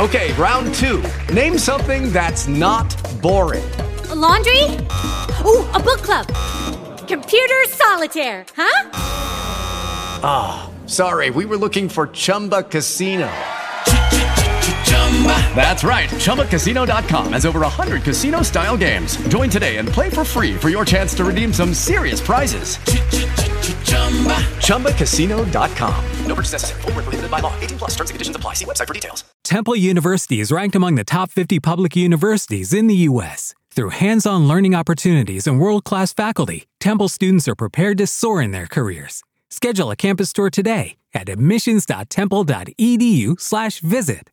Okay, 0.00 0.32
round 0.34 0.72
two. 0.74 1.02
Name 1.32 1.58
something 1.58 2.12
that's 2.12 2.48
not 2.48 2.96
boring. 3.20 3.68
A 4.10 4.14
laundry? 4.14 4.64
Ooh, 5.44 5.68
a 5.72 5.80
book 5.80 6.02
club. 6.02 6.26
Computer 7.08 7.62
solitaire, 7.68 8.44
huh? 8.56 8.90
Ah, 10.24 10.70
sorry, 10.86 11.30
we 11.30 11.44
were 11.44 11.56
looking 11.56 11.88
for 11.88 12.06
Chumba 12.08 12.62
Casino. 12.62 13.30
That's 15.54 15.84
right. 15.84 16.08
ChumbaCasino.com 16.08 17.34
has 17.34 17.46
over 17.46 17.60
100 17.60 18.02
casino 18.02 18.42
style 18.42 18.76
games. 18.76 19.16
Join 19.28 19.48
today 19.48 19.76
and 19.76 19.88
play 19.88 20.10
for 20.10 20.24
free 20.24 20.56
for 20.56 20.68
your 20.68 20.84
chance 20.84 21.14
to 21.14 21.24
redeem 21.24 21.52
some 21.52 21.72
serious 21.74 22.20
prizes. 22.20 22.78
ChumbaCasino.com. 24.66 26.04
No 26.26 26.34
purchase 26.34 26.52
necessary. 26.52 26.82
Where 26.82 26.92
prohibited 26.94 27.30
by 27.30 27.38
law. 27.40 27.54
18 27.60 27.78
plus 27.78 27.90
terms 27.90 28.10
and 28.10 28.14
conditions 28.14 28.36
apply. 28.36 28.54
See 28.54 28.64
website 28.64 28.88
for 28.88 28.94
details. 28.94 29.22
Temple 29.44 29.76
University 29.76 30.40
is 30.40 30.50
ranked 30.50 30.74
among 30.74 30.96
the 30.96 31.04
top 31.04 31.30
50 31.30 31.60
public 31.60 31.94
universities 31.94 32.72
in 32.72 32.88
the 32.88 32.96
U.S. 33.10 33.54
Through 33.70 33.90
hands 33.90 34.26
on 34.26 34.48
learning 34.48 34.74
opportunities 34.74 35.46
and 35.46 35.60
world 35.60 35.84
class 35.84 36.12
faculty, 36.12 36.64
Temple 36.80 37.08
students 37.08 37.46
are 37.48 37.54
prepared 37.54 37.98
to 37.98 38.06
soar 38.06 38.42
in 38.42 38.50
their 38.50 38.66
careers. 38.66 39.22
Schedule 39.50 39.90
a 39.90 39.96
campus 39.96 40.32
tour 40.32 40.50
today 40.50 40.96
at 41.14 41.28
admissions.temple.edu/slash 41.28 43.80
visit. 43.80 44.30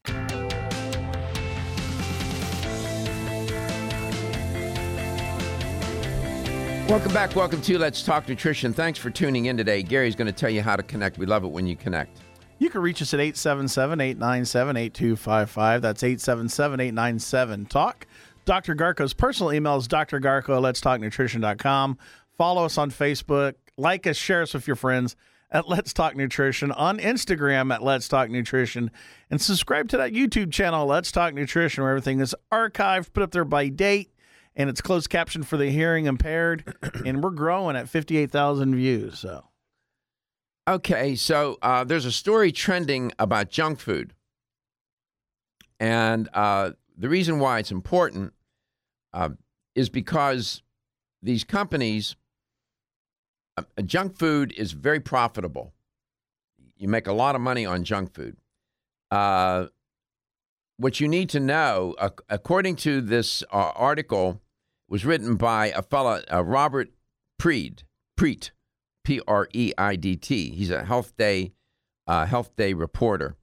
Welcome 6.90 7.14
back. 7.14 7.36
Welcome 7.36 7.62
to 7.62 7.78
Let's 7.78 8.02
Talk 8.02 8.28
Nutrition. 8.28 8.74
Thanks 8.74 8.98
for 8.98 9.12
tuning 9.12 9.46
in 9.46 9.56
today. 9.56 9.84
Gary's 9.84 10.16
going 10.16 10.26
to 10.26 10.34
tell 10.34 10.50
you 10.50 10.64
how 10.64 10.76
to 10.76 10.82
connect. 10.82 11.20
We 11.20 11.28
love 11.28 11.44
it 11.44 11.50
when 11.50 11.68
you 11.68 11.76
connect. 11.76 12.18
You 12.58 12.72
can 12.72 12.82
reach 12.82 13.00
us 13.00 13.14
at 13.14 13.20
877 13.20 14.02
897 14.02 14.76
8255. 14.76 15.82
That's 15.84 16.02
877 16.02 16.80
897 16.80 17.66
Talk. 17.68 18.08
Dr. 18.46 18.74
Garko's 18.76 19.14
personal 19.14 19.54
email 19.54 19.78
is 19.78 19.88
drgarko 19.88 20.58
at 20.58 20.64
letstalknutrition.com. 20.64 22.00
Follow 22.36 22.66
us 22.66 22.80
on 22.80 22.90
Facebook. 22.90 23.54
Like 23.78 24.08
us, 24.08 24.18
share 24.18 24.42
us 24.42 24.56
with 24.56 24.66
your 24.66 24.76
friends 24.76 25.16
at 25.52 25.70
Let's 25.70 25.94
Talk 25.94 26.16
Nutrition. 26.16 26.72
On 26.72 26.98
Instagram 26.98 27.72
at 27.72 27.84
Let's 27.84 28.08
Talk 28.08 28.32
Nutrition. 28.32 28.90
And 29.30 29.40
subscribe 29.40 29.90
to 29.90 29.98
that 29.98 30.14
YouTube 30.14 30.52
channel, 30.52 30.88
Let's 30.88 31.12
Talk 31.12 31.36
Nutrition, 31.36 31.84
where 31.84 31.92
everything 31.92 32.20
is 32.20 32.36
archived, 32.52 33.14
put 33.14 33.22
up 33.22 33.30
there 33.30 33.46
by 33.46 33.70
date, 33.70 34.12
and 34.60 34.70
it's 34.70 34.82
closed 34.82 35.10
caption 35.10 35.42
for 35.42 35.56
the 35.56 35.72
hearing 35.72 36.06
impaired. 36.06 36.76
and 37.06 37.24
we're 37.24 37.30
growing 37.32 37.78
at 37.78 37.88
58,000 37.88 38.76
views. 38.76 39.18
So. 39.18 39.46
Okay, 40.68 41.16
so 41.16 41.58
uh, 41.62 41.86
there's 41.86 42.06
a 42.06 42.12
story 42.12 42.52
trending 42.52 43.14
about 43.18 43.50
junk 43.50 43.80
food. 43.80 44.14
And 45.80 46.28
uh, 46.34 46.72
the 46.98 47.08
reason 47.08 47.40
why 47.40 47.60
it's 47.60 47.72
important 47.72 48.34
uh, 49.14 49.30
is 49.76 49.88
because 49.88 50.62
these 51.24 51.46
companies, 51.46 52.18
uh, 53.58 53.64
junk 53.86 54.20
food 54.20 54.54
is 54.58 54.74
very 54.74 55.00
profitable. 55.00 55.74
you 56.76 56.90
make 56.90 57.08
a 57.08 57.14
lot 57.14 57.34
of 57.34 57.42
money 57.42 57.66
on 57.66 57.86
junk 57.86 58.14
food. 58.14 58.36
Uh, 59.10 59.68
what 60.76 61.00
you 61.00 61.08
need 61.08 61.30
to 61.30 61.40
know, 61.40 61.96
ac- 62.02 62.14
according 62.30 62.76
to 62.76 63.00
this 63.00 63.42
uh, 63.54 63.72
article, 63.76 64.42
was 64.90 65.06
written 65.06 65.36
by 65.36 65.68
a 65.68 65.82
fellow, 65.82 66.22
uh, 66.32 66.44
Robert 66.44 66.90
Preed, 67.38 67.84
Preet, 68.20 68.52
P 69.04 69.22
R 69.28 69.48
E 69.54 69.72
I 69.78 69.96
D 69.96 70.16
T. 70.16 70.50
He's 70.52 70.72
a 70.72 70.84
Health 70.84 71.16
Day, 71.16 71.54
uh, 72.08 72.26
Health 72.26 72.56
Day 72.56 72.74
reporter, 72.74 73.38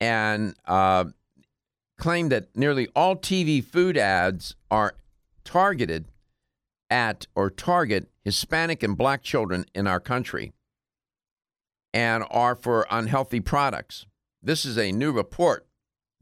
and 0.00 0.54
uh, 0.66 1.04
claimed 1.98 2.32
that 2.32 2.56
nearly 2.56 2.88
all 2.96 3.16
TV 3.16 3.62
food 3.62 3.96
ads 3.96 4.56
are 4.70 4.94
targeted 5.44 6.06
at 6.90 7.26
or 7.34 7.50
target 7.50 8.10
Hispanic 8.24 8.82
and 8.82 8.96
Black 8.96 9.22
children 9.22 9.66
in 9.74 9.86
our 9.86 10.00
country, 10.00 10.52
and 11.92 12.24
are 12.30 12.54
for 12.54 12.86
unhealthy 12.90 13.40
products. 13.40 14.06
This 14.42 14.64
is 14.64 14.78
a 14.78 14.92
new 14.92 15.12
report 15.12 15.66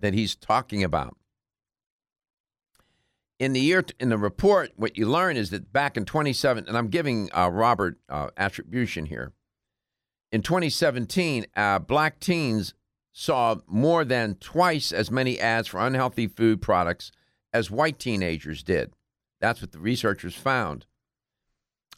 that 0.00 0.14
he's 0.14 0.34
talking 0.34 0.82
about. 0.82 1.16
In 3.38 3.52
the 3.52 3.60
year 3.60 3.84
in 4.00 4.08
the 4.08 4.16
report, 4.16 4.72
what 4.76 4.96
you 4.96 5.06
learn 5.06 5.36
is 5.36 5.50
that 5.50 5.72
back 5.72 5.96
in 5.96 6.06
27, 6.06 6.64
and 6.66 6.76
I'm 6.76 6.88
giving 6.88 7.28
uh, 7.36 7.50
Robert 7.50 7.98
uh, 8.08 8.28
attribution 8.36 9.06
here. 9.06 9.32
In 10.32 10.42
2017, 10.42 11.46
uh, 11.54 11.78
black 11.78 12.18
teens 12.18 12.74
saw 13.12 13.56
more 13.66 14.04
than 14.04 14.36
twice 14.36 14.90
as 14.90 15.10
many 15.10 15.38
ads 15.38 15.68
for 15.68 15.80
unhealthy 15.80 16.26
food 16.26 16.62
products 16.62 17.12
as 17.52 17.70
white 17.70 17.98
teenagers 17.98 18.62
did. 18.62 18.92
That's 19.40 19.60
what 19.60 19.72
the 19.72 19.78
researchers 19.78 20.34
found. 20.34 20.86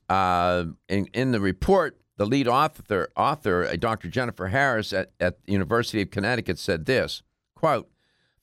Uh, 0.09 0.67
in, 0.89 1.07
in 1.13 1.33
the 1.33 1.41
report, 1.41 2.01
the 2.17 2.27
lead 2.27 2.49
author, 2.49 3.11
author 3.17 3.65
uh, 3.65 3.77
Dr. 3.77 4.09
Jennifer 4.09 4.49
Harris 4.49 4.93
at, 4.93 5.13
at 5.21 5.45
the 5.45 5.53
University 5.53 6.03
of 6.03 6.11
Connecticut, 6.11 6.59
said 6.59 6.87
this 6.87 7.23
quote, 7.55 7.89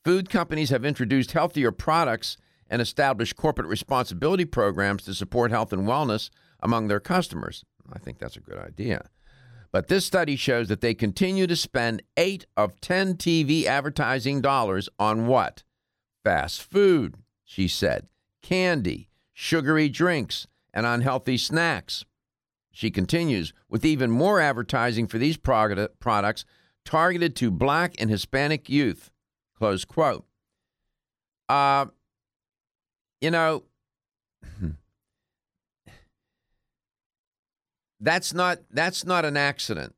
Food 0.04 0.30
companies 0.30 0.70
have 0.70 0.86
introduced 0.86 1.32
healthier 1.32 1.72
products 1.72 2.38
and 2.70 2.82
establish 2.82 3.34
corporate 3.34 3.68
responsibility 3.68 4.46
programs 4.46 5.04
to 5.04 5.14
support 5.14 5.52
health 5.52 5.72
and 5.72 5.88
wellness 5.88 6.30
among 6.60 6.88
their 6.88 7.00
customers. 7.00 7.64
I 7.92 8.00
think 8.00 8.20
that's 8.20 8.38
a 8.38 8.42
good 8.42 8.58
idea. 8.58 9.10
But 9.72 9.88
this 9.88 10.06
study 10.06 10.36
shows 10.36 10.68
that 10.70 10.82
they 10.82 10.94
continue 10.94 11.48
to 11.48 11.56
spend 11.56 12.02
8 12.18 12.46
of 12.56 12.80
10 12.80 13.16
TV 13.16 13.66
advertising 13.66 14.42
dollars 14.42 14.88
on 14.98 15.28
what? 15.28 15.64
Fast 16.24 16.64
food, 16.64 17.16
she 17.44 17.68
said, 17.68 18.08
candy, 18.42 19.10
sugary 19.34 19.90
drinks, 19.90 20.48
and 20.74 20.86
unhealthy 20.86 21.38
snacks. 21.38 22.06
She 22.72 22.92
continues 22.92 23.54
with 23.70 23.86
even 23.86 24.12
more 24.12 24.40
advertising 24.42 25.08
for 25.08 25.18
these 25.18 25.38
products 25.38 26.46
targeted 26.84 27.36
to 27.38 27.52
black 27.52 27.96
and 28.00 28.10
Hispanic 28.10 28.70
youth. 28.70 29.12
Close 29.58 29.86
quote. 29.86 30.26
Uh, 31.48 31.88
you 33.26 33.32
know, 33.32 33.64
that's 38.00 38.36
not 38.36 38.60
that's 38.70 39.04
not 39.04 39.26
an 39.26 39.36
accident. 39.36 39.96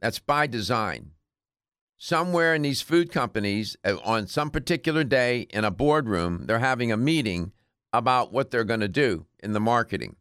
That's 0.00 0.18
by 0.18 0.48
design. 0.48 1.12
Somewhere 1.96 2.52
in 2.52 2.62
these 2.62 2.82
food 2.82 3.12
companies, 3.12 3.76
uh, 3.84 3.96
on 4.04 4.26
some 4.26 4.50
particular 4.50 5.04
day 5.04 5.46
in 5.50 5.64
a 5.64 5.70
boardroom, 5.70 6.46
they're 6.46 6.58
having 6.58 6.90
a 6.90 6.96
meeting 6.96 7.52
about 7.92 8.32
what 8.32 8.50
they're 8.50 8.64
going 8.64 8.80
to 8.80 8.88
do 8.88 9.26
in 9.38 9.52
the 9.52 9.60
marketing. 9.60 10.16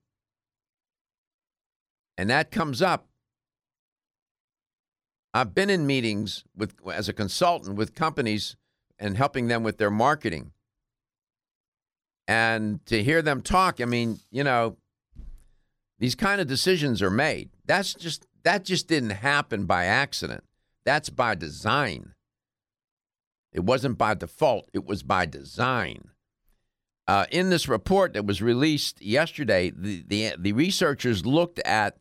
And 2.19 2.29
that 2.29 2.51
comes 2.51 2.83
up. 2.83 3.07
I've 5.33 5.55
been 5.55 5.71
in 5.71 5.87
meetings 5.87 6.43
with 6.55 6.75
as 6.87 7.09
a 7.09 7.13
consultant 7.13 7.77
with 7.77 7.95
companies 7.95 8.55
and 8.99 9.17
helping 9.17 9.47
them 9.47 9.63
with 9.63 9.79
their 9.79 9.89
marketing. 9.89 10.52
And 12.27 12.85
to 12.85 13.03
hear 13.03 13.21
them 13.21 13.41
talk, 13.41 13.81
I 13.81 13.85
mean, 13.85 14.19
you 14.31 14.43
know, 14.43 14.77
these 15.99 16.15
kind 16.15 16.41
of 16.41 16.47
decisions 16.47 17.01
are 17.01 17.09
made. 17.09 17.49
That's 17.65 17.93
just 17.93 18.27
that 18.43 18.65
just 18.65 18.87
didn't 18.87 19.11
happen 19.11 19.65
by 19.65 19.85
accident. 19.85 20.43
That's 20.85 21.09
by 21.09 21.35
design. 21.35 22.13
It 23.53 23.61
wasn't 23.61 23.97
by 23.97 24.15
default, 24.15 24.69
it 24.73 24.85
was 24.85 25.03
by 25.03 25.25
design. 25.25 26.09
Uh, 27.07 27.25
in 27.31 27.49
this 27.49 27.67
report 27.67 28.13
that 28.13 28.25
was 28.25 28.41
released 28.41 29.01
yesterday, 29.01 29.69
the, 29.69 30.03
the, 30.07 30.33
the 30.37 30.53
researchers 30.53 31.25
looked 31.25 31.59
at, 31.59 31.97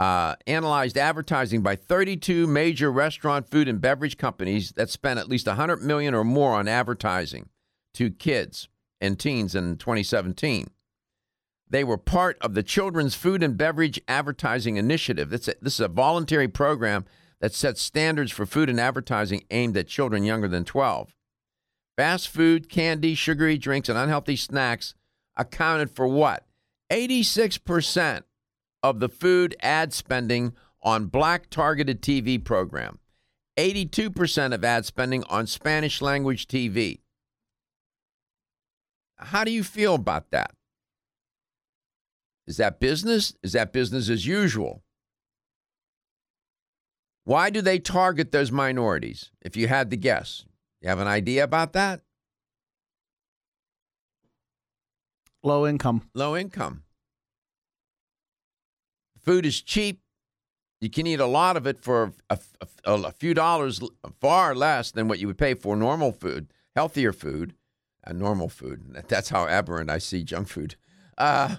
uh, 0.00 0.34
analyzed 0.46 0.98
advertising 0.98 1.62
by 1.62 1.76
32 1.76 2.46
major 2.48 2.90
restaurant, 2.90 3.48
food, 3.48 3.68
and 3.68 3.80
beverage 3.80 4.16
companies 4.16 4.72
that 4.72 4.90
spent 4.90 5.20
at 5.20 5.28
least 5.28 5.46
100 5.46 5.82
million 5.82 6.14
or 6.14 6.24
more 6.24 6.52
on 6.52 6.66
advertising 6.66 7.48
to 7.94 8.10
kids 8.10 8.68
and 9.04 9.18
teens 9.18 9.54
in 9.54 9.76
2017. 9.76 10.68
They 11.68 11.84
were 11.84 11.98
part 11.98 12.36
of 12.40 12.54
the 12.54 12.62
Children's 12.62 13.14
Food 13.14 13.42
and 13.42 13.56
Beverage 13.56 14.00
Advertising 14.06 14.76
Initiative. 14.76 15.30
This 15.30 15.48
is 15.48 15.80
a 15.80 15.88
voluntary 15.88 16.48
program 16.48 17.04
that 17.40 17.54
sets 17.54 17.82
standards 17.82 18.30
for 18.30 18.46
food 18.46 18.70
and 18.70 18.80
advertising 18.80 19.44
aimed 19.50 19.76
at 19.76 19.88
children 19.88 20.24
younger 20.24 20.48
than 20.48 20.64
12. 20.64 21.14
Fast 21.96 22.28
food, 22.28 22.68
candy, 22.68 23.14
sugary 23.14 23.58
drinks, 23.58 23.88
and 23.88 23.98
unhealthy 23.98 24.36
snacks 24.36 24.94
accounted 25.36 25.90
for 25.90 26.06
what? 26.06 26.46
86% 26.90 28.22
of 28.82 29.00
the 29.00 29.08
food 29.08 29.56
ad 29.60 29.92
spending 29.92 30.54
on 30.82 31.06
black 31.06 31.48
targeted 31.50 32.02
TV 32.02 32.42
program. 32.42 32.98
82% 33.56 34.52
of 34.52 34.64
ad 34.64 34.84
spending 34.84 35.24
on 35.24 35.46
Spanish 35.46 36.02
language 36.02 36.46
TV. 36.46 37.00
How 39.18 39.44
do 39.44 39.50
you 39.50 39.62
feel 39.62 39.94
about 39.94 40.30
that? 40.30 40.52
Is 42.46 42.56
that 42.58 42.80
business? 42.80 43.34
Is 43.42 43.52
that 43.52 43.72
business 43.72 44.08
as 44.08 44.26
usual? 44.26 44.82
Why 47.24 47.48
do 47.48 47.62
they 47.62 47.78
target 47.78 48.32
those 48.32 48.52
minorities? 48.52 49.30
If 49.40 49.56
you 49.56 49.66
had 49.66 49.90
to 49.90 49.96
guess, 49.96 50.44
you 50.82 50.88
have 50.88 50.98
an 50.98 51.08
idea 51.08 51.42
about 51.42 51.72
that? 51.72 52.02
Low 55.42 55.66
income. 55.66 56.10
Low 56.14 56.36
income. 56.36 56.82
Food 59.18 59.46
is 59.46 59.62
cheap. 59.62 60.00
You 60.80 60.90
can 60.90 61.06
eat 61.06 61.20
a 61.20 61.26
lot 61.26 61.56
of 61.56 61.66
it 61.66 61.82
for 61.82 62.12
a, 62.28 62.38
a, 62.60 62.92
a 62.92 63.12
few 63.12 63.32
dollars, 63.32 63.80
far 64.20 64.54
less 64.54 64.90
than 64.90 65.08
what 65.08 65.18
you 65.18 65.26
would 65.26 65.38
pay 65.38 65.54
for 65.54 65.76
normal 65.76 66.12
food, 66.12 66.48
healthier 66.76 67.12
food, 67.12 67.54
uh, 68.06 68.12
normal 68.12 68.48
food. 68.48 69.04
That's 69.08 69.28
how 69.28 69.46
aberrant 69.46 69.90
I 69.90 69.98
see 69.98 70.22
junk 70.24 70.48
food. 70.48 70.76
Uh, 71.16 71.56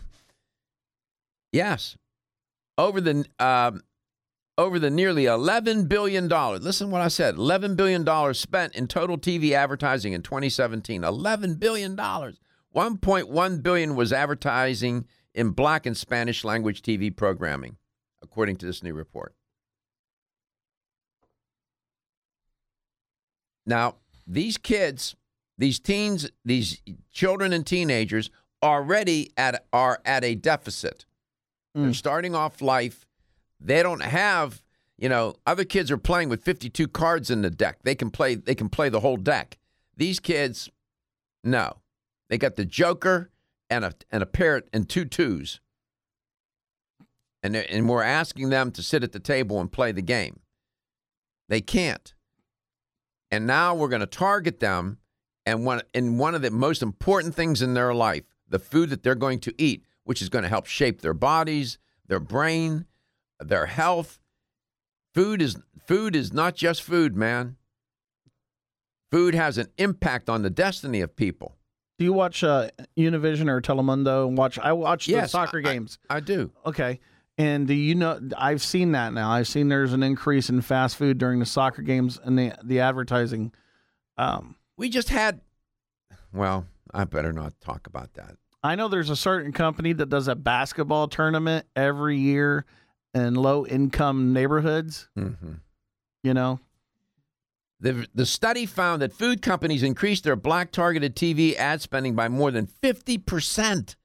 yes, 1.52 1.98
over 2.78 3.02
the 3.02 3.26
um, 3.40 3.82
over 4.58 4.80
the 4.80 4.90
nearly 4.90 5.26
eleven 5.26 5.88
billion 5.88 6.28
dollars. 6.28 6.62
Listen, 6.62 6.92
what 6.92 7.02
I 7.02 7.08
said: 7.08 7.36
eleven 7.36 7.76
billion 7.76 8.04
dollars 8.04 8.40
spent 8.40 8.76
in 8.76 8.88
total 8.88 9.18
TV 9.18 9.52
advertising 9.52 10.14
in 10.14 10.22
2017. 10.22 11.04
Eleven 11.04 11.56
billion 11.56 11.96
dollars. 11.96 12.40
1.1 12.76 13.64
billion 13.64 13.96
was 13.96 14.12
advertising 14.12 15.06
in 15.34 15.52
black 15.52 15.86
and 15.86 15.96
Spanish 15.96 16.44
language 16.44 16.82
TV 16.82 17.16
programming, 17.16 17.78
according 18.22 18.58
to 18.58 18.66
this 18.66 18.84
new 18.84 18.94
report. 18.94 19.34
Now, 23.66 23.96
these 24.28 24.58
kids, 24.58 25.16
these 25.58 25.80
teens, 25.80 26.30
these 26.44 26.82
children 27.12 27.54
and 27.54 27.66
teenagers 27.66 28.30
already 28.62 29.32
at 29.38 29.66
are 29.72 30.02
at 30.06 30.24
a 30.24 30.36
deficit. 30.36 31.06
They're 31.74 31.86
hmm. 31.86 31.92
starting 31.92 32.36
off 32.36 32.62
life. 32.62 33.06
They 33.60 33.84
don't 33.84 34.04
have, 34.04 34.62
you 34.98 35.10
know, 35.10 35.36
other 35.46 35.64
kids 35.64 35.92
are 35.92 35.98
playing 35.98 36.30
with 36.30 36.44
52 36.44 36.88
cards 36.88 37.30
in 37.30 37.42
the 37.42 37.50
deck. 37.50 37.80
They 37.84 37.96
can 37.96 38.10
play 38.10 38.36
they 38.36 38.56
can 38.56 38.70
play 38.70 38.90
the 38.90 39.00
whole 39.00 39.18
deck. 39.18 39.58
These 39.96 40.20
kids 40.20 40.70
no. 41.44 41.78
They 42.30 42.38
got 42.38 42.56
the 42.56 42.66
joker 42.66 43.30
and 43.70 43.86
a 43.86 43.94
and 44.12 44.24
a 44.24 44.26
parrot 44.26 44.68
and 44.74 44.90
two 44.90 45.06
twos. 45.06 45.60
And 47.44 47.56
and 47.56 47.88
we're 47.88 48.04
asking 48.04 48.50
them 48.50 48.72
to 48.72 48.84
sit 48.84 49.04
at 49.04 49.12
the 49.12 49.20
table 49.20 49.62
and 49.62 49.72
play 49.72 49.92
the 49.92 50.02
game. 50.02 50.40
They 51.48 51.62
can't. 51.62 52.14
And 53.32 53.46
now 53.46 53.76
we're 53.76 53.90
going 53.90 54.00
to 54.00 54.08
target 54.08 54.60
them 54.60 54.98
and 55.46 55.66
one 55.66 55.82
in 55.94 56.18
one 56.18 56.36
of 56.36 56.42
the 56.42 56.52
most 56.52 56.82
important 56.82 57.36
things 57.36 57.62
in 57.62 57.74
their 57.74 57.94
life, 57.94 58.24
the 58.50 58.60
food 58.60 58.90
that 58.90 59.04
they're 59.04 59.16
going 59.16 59.40
to 59.40 59.54
eat, 59.58 59.86
which 60.04 60.22
is 60.22 60.30
going 60.30 60.44
to 60.44 60.50
help 60.50 60.66
shape 60.66 61.02
their 61.02 61.14
bodies, 61.14 61.78
their 62.08 62.20
brain, 62.20 62.86
their 63.40 63.66
health. 63.68 64.20
Food 65.14 65.42
is 65.42 65.58
food 65.88 66.16
is 66.16 66.34
not 66.34 66.56
just 66.56 66.82
food, 66.82 67.16
man. 67.16 67.58
Food 69.12 69.36
has 69.36 69.58
an 69.58 69.68
impact 69.78 70.30
on 70.30 70.42
the 70.42 70.50
destiny 70.50 71.02
of 71.02 71.16
people. 71.16 71.56
Do 71.98 72.04
you 72.04 72.12
watch 72.12 72.44
uh, 72.44 72.70
Univision 72.98 73.50
or 73.50 73.62
Telemundo 73.62 74.28
and 74.28 74.38
watch? 74.38 74.60
I 74.60 74.74
watch 74.74 75.06
the 75.06 75.14
Yes, 75.14 75.32
soccer 75.32 75.60
I- 75.60 75.62
games. 75.62 75.98
I 76.10 76.20
do. 76.20 76.52
Okay, 76.66 77.00
And 77.38 77.68
do 77.68 77.74
you 77.74 77.96
know? 77.96 78.20
I've 78.38 78.62
seen 78.62 78.92
that 78.94 79.14
now. 79.14 79.30
I've 79.32 79.48
seen 79.48 79.70
there's 79.70 79.94
an 79.94 80.04
increase 80.04 80.50
in 80.50 80.60
fast 80.62 80.98
food 80.98 81.18
during 81.18 81.40
the 81.40 81.46
soccer 81.46 81.82
games 81.82 82.20
and 82.22 82.38
the 82.38 82.54
the 82.64 82.82
advertising. 82.82 83.54
Um, 84.18 84.55
We 84.78 84.90
just 84.90 85.10
had. 85.10 85.42
Well, 86.34 86.66
I 86.94 87.04
better 87.06 87.32
not 87.32 87.60
talk 87.62 87.88
about 87.88 88.14
that. 88.16 88.36
I 88.64 88.76
know 88.76 88.88
there's 88.88 89.10
a 89.10 89.16
certain 89.16 89.52
company 89.52 89.94
that 89.94 90.10
does 90.10 90.28
a 90.28 90.36
basketball 90.36 91.08
tournament 91.08 91.66
every 91.76 92.18
year 92.18 92.66
in 93.14 93.36
low 93.36 93.66
income 93.66 94.34
neighborhoods. 94.34 95.08
Mm-hmm. 95.18 95.54
You 96.24 96.34
know, 96.34 96.60
The, 97.80 98.08
the 98.16 98.26
study 98.26 98.66
found 98.66 99.02
that 99.04 99.14
food 99.14 99.42
companies 99.44 99.84
increased 99.84 100.24
their 100.24 100.36
black 100.36 100.72
targeted 100.72 101.16
TV 101.16 101.56
ad 101.56 101.82
spending 101.82 102.16
by 102.16 102.28
more 102.28 102.50
than 102.50 102.66
50% 102.66 103.96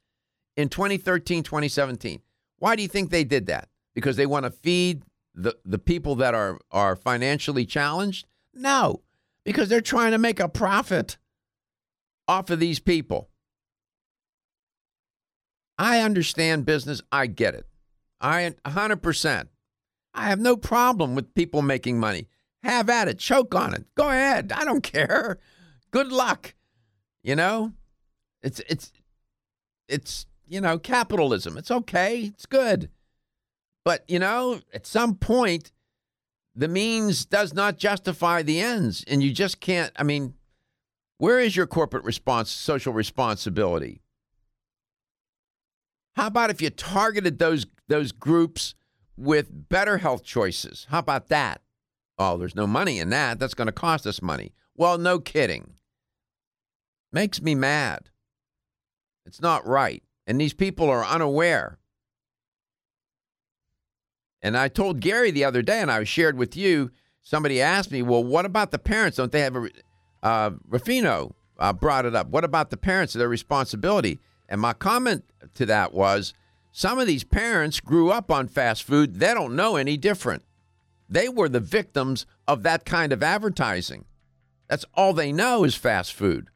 in 0.56 0.68
2013 0.68 1.42
2017. 1.42 2.20
Why 2.58 2.76
do 2.76 2.82
you 2.82 2.88
think 2.88 3.10
they 3.10 3.24
did 3.24 3.46
that? 3.46 3.68
Because 3.94 4.16
they 4.16 4.26
want 4.26 4.44
to 4.44 4.50
feed 4.50 5.02
the, 5.34 5.56
the 5.64 5.78
people 5.78 6.16
that 6.16 6.34
are, 6.34 6.58
are 6.70 6.94
financially 6.94 7.64
challenged? 7.64 8.26
No, 8.52 9.00
because 9.44 9.68
they're 9.68 9.80
trying 9.80 10.12
to 10.12 10.18
make 10.18 10.40
a 10.40 10.48
profit 10.48 11.18
off 12.28 12.50
of 12.50 12.60
these 12.60 12.78
people. 12.78 13.28
I 15.78 16.00
understand 16.00 16.66
business. 16.66 17.00
I 17.10 17.26
get 17.26 17.54
it. 17.54 17.66
I 18.20 18.54
100%. 18.66 19.48
I 20.12 20.28
have 20.28 20.40
no 20.40 20.56
problem 20.56 21.14
with 21.14 21.34
people 21.34 21.62
making 21.62 21.98
money. 21.98 22.28
Have 22.62 22.90
at 22.90 23.08
it. 23.08 23.18
Choke 23.18 23.54
on 23.54 23.74
it. 23.74 23.86
Go 23.94 24.08
ahead. 24.08 24.52
I 24.54 24.64
don't 24.64 24.82
care. 24.82 25.38
Good 25.90 26.12
luck. 26.12 26.54
You 27.22 27.36
know? 27.36 27.72
It's 28.42 28.60
it's 28.68 28.92
it's 29.88 30.26
you 30.50 30.60
know, 30.60 30.78
capitalism. 30.78 31.56
It's 31.56 31.70
okay. 31.70 32.22
It's 32.24 32.44
good. 32.44 32.90
But, 33.84 34.04
you 34.08 34.18
know, 34.18 34.60
at 34.74 34.84
some 34.84 35.14
point 35.14 35.70
the 36.60 36.68
means 36.68 37.24
does 37.24 37.54
not 37.54 37.78
justify 37.78 38.42
the 38.42 38.60
ends 38.60 39.02
and 39.08 39.22
you 39.22 39.32
just 39.32 39.60
can't 39.60 39.92
I 39.96 40.02
mean, 40.02 40.34
where 41.16 41.40
is 41.40 41.56
your 41.56 41.66
corporate 41.66 42.04
response 42.04 42.50
social 42.50 42.92
responsibility? 42.92 44.02
How 46.16 46.26
about 46.26 46.50
if 46.50 46.60
you 46.60 46.68
targeted 46.68 47.38
those 47.38 47.66
those 47.88 48.12
groups 48.12 48.74
with 49.16 49.70
better 49.70 49.98
health 49.98 50.22
choices? 50.22 50.86
How 50.90 50.98
about 50.98 51.28
that? 51.28 51.62
Oh, 52.18 52.36
there's 52.36 52.54
no 52.54 52.66
money 52.66 52.98
in 52.98 53.08
that. 53.08 53.38
That's 53.38 53.54
going 53.54 53.66
to 53.66 53.72
cost 53.72 54.06
us 54.06 54.20
money. 54.20 54.52
Well, 54.76 54.98
no 54.98 55.18
kidding. 55.18 55.76
Makes 57.10 57.40
me 57.40 57.54
mad. 57.54 58.10
It's 59.24 59.40
not 59.40 59.66
right. 59.66 60.02
And 60.26 60.38
these 60.38 60.52
people 60.52 60.90
are 60.90 61.06
unaware. 61.06 61.78
And 64.42 64.56
I 64.56 64.68
told 64.68 65.00
Gary 65.00 65.30
the 65.30 65.44
other 65.44 65.62
day, 65.62 65.80
and 65.80 65.90
I 65.90 66.04
shared 66.04 66.38
with 66.38 66.56
you, 66.56 66.90
somebody 67.22 67.60
asked 67.60 67.90
me, 67.90 68.02
well, 68.02 68.24
what 68.24 68.46
about 68.46 68.70
the 68.70 68.78
parents? 68.78 69.16
Don't 69.16 69.32
they 69.32 69.40
have 69.40 69.56
a. 69.56 69.68
Uh, 70.22 70.50
Rafino 70.68 71.32
uh, 71.58 71.72
brought 71.72 72.04
it 72.04 72.14
up. 72.14 72.28
What 72.28 72.44
about 72.44 72.70
the 72.70 72.76
parents, 72.76 73.14
their 73.14 73.28
responsibility? 73.28 74.18
And 74.48 74.60
my 74.60 74.72
comment 74.72 75.24
to 75.54 75.66
that 75.66 75.94
was 75.94 76.34
some 76.72 76.98
of 76.98 77.06
these 77.06 77.24
parents 77.24 77.80
grew 77.80 78.10
up 78.10 78.30
on 78.30 78.48
fast 78.48 78.82
food. 78.82 79.20
They 79.20 79.34
don't 79.34 79.56
know 79.56 79.76
any 79.76 79.96
different. 79.96 80.42
They 81.08 81.28
were 81.28 81.48
the 81.48 81.60
victims 81.60 82.26
of 82.46 82.62
that 82.62 82.84
kind 82.84 83.12
of 83.12 83.22
advertising. 83.22 84.04
That's 84.68 84.84
all 84.94 85.12
they 85.12 85.32
know 85.32 85.64
is 85.64 85.74
fast 85.74 86.12
food. 86.12 86.48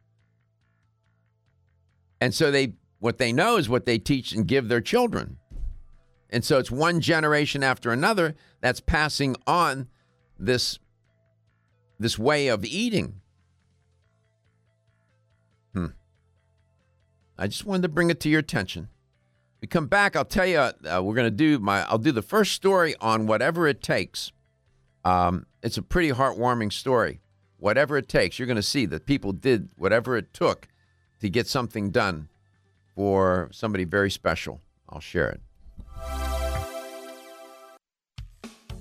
And 2.20 2.32
so 2.32 2.50
they 2.50 2.74
what 3.00 3.18
they 3.18 3.32
know 3.32 3.56
is 3.56 3.68
what 3.68 3.84
they 3.84 3.98
teach 3.98 4.32
and 4.32 4.46
give 4.46 4.68
their 4.68 4.80
children. 4.80 5.36
And 6.34 6.44
so 6.44 6.58
it's 6.58 6.70
one 6.70 7.00
generation 7.00 7.62
after 7.62 7.92
another 7.92 8.34
that's 8.60 8.80
passing 8.80 9.36
on 9.46 9.86
this 10.36 10.80
this 12.00 12.18
way 12.18 12.48
of 12.48 12.64
eating. 12.64 13.20
Hmm. 15.72 15.86
I 17.38 17.46
just 17.46 17.64
wanted 17.64 17.82
to 17.82 17.88
bring 17.88 18.10
it 18.10 18.18
to 18.18 18.28
your 18.28 18.40
attention. 18.40 18.88
We 19.60 19.68
come 19.68 19.86
back. 19.86 20.16
I'll 20.16 20.24
tell 20.24 20.44
you. 20.44 20.58
Uh, 20.58 21.00
we're 21.04 21.14
going 21.14 21.28
to 21.28 21.30
do 21.30 21.60
my. 21.60 21.84
I'll 21.88 21.98
do 21.98 22.10
the 22.10 22.20
first 22.20 22.50
story 22.50 22.96
on 23.00 23.28
whatever 23.28 23.68
it 23.68 23.80
takes. 23.80 24.32
Um, 25.04 25.46
it's 25.62 25.78
a 25.78 25.82
pretty 25.82 26.10
heartwarming 26.10 26.72
story. 26.72 27.20
Whatever 27.58 27.96
it 27.96 28.08
takes, 28.08 28.40
you're 28.40 28.46
going 28.46 28.56
to 28.56 28.62
see 28.62 28.86
that 28.86 29.06
people 29.06 29.30
did 29.32 29.68
whatever 29.76 30.16
it 30.16 30.34
took 30.34 30.66
to 31.20 31.30
get 31.30 31.46
something 31.46 31.92
done 31.92 32.28
for 32.96 33.50
somebody 33.52 33.84
very 33.84 34.10
special. 34.10 34.60
I'll 34.88 34.98
share 34.98 35.28
it. 35.28 35.40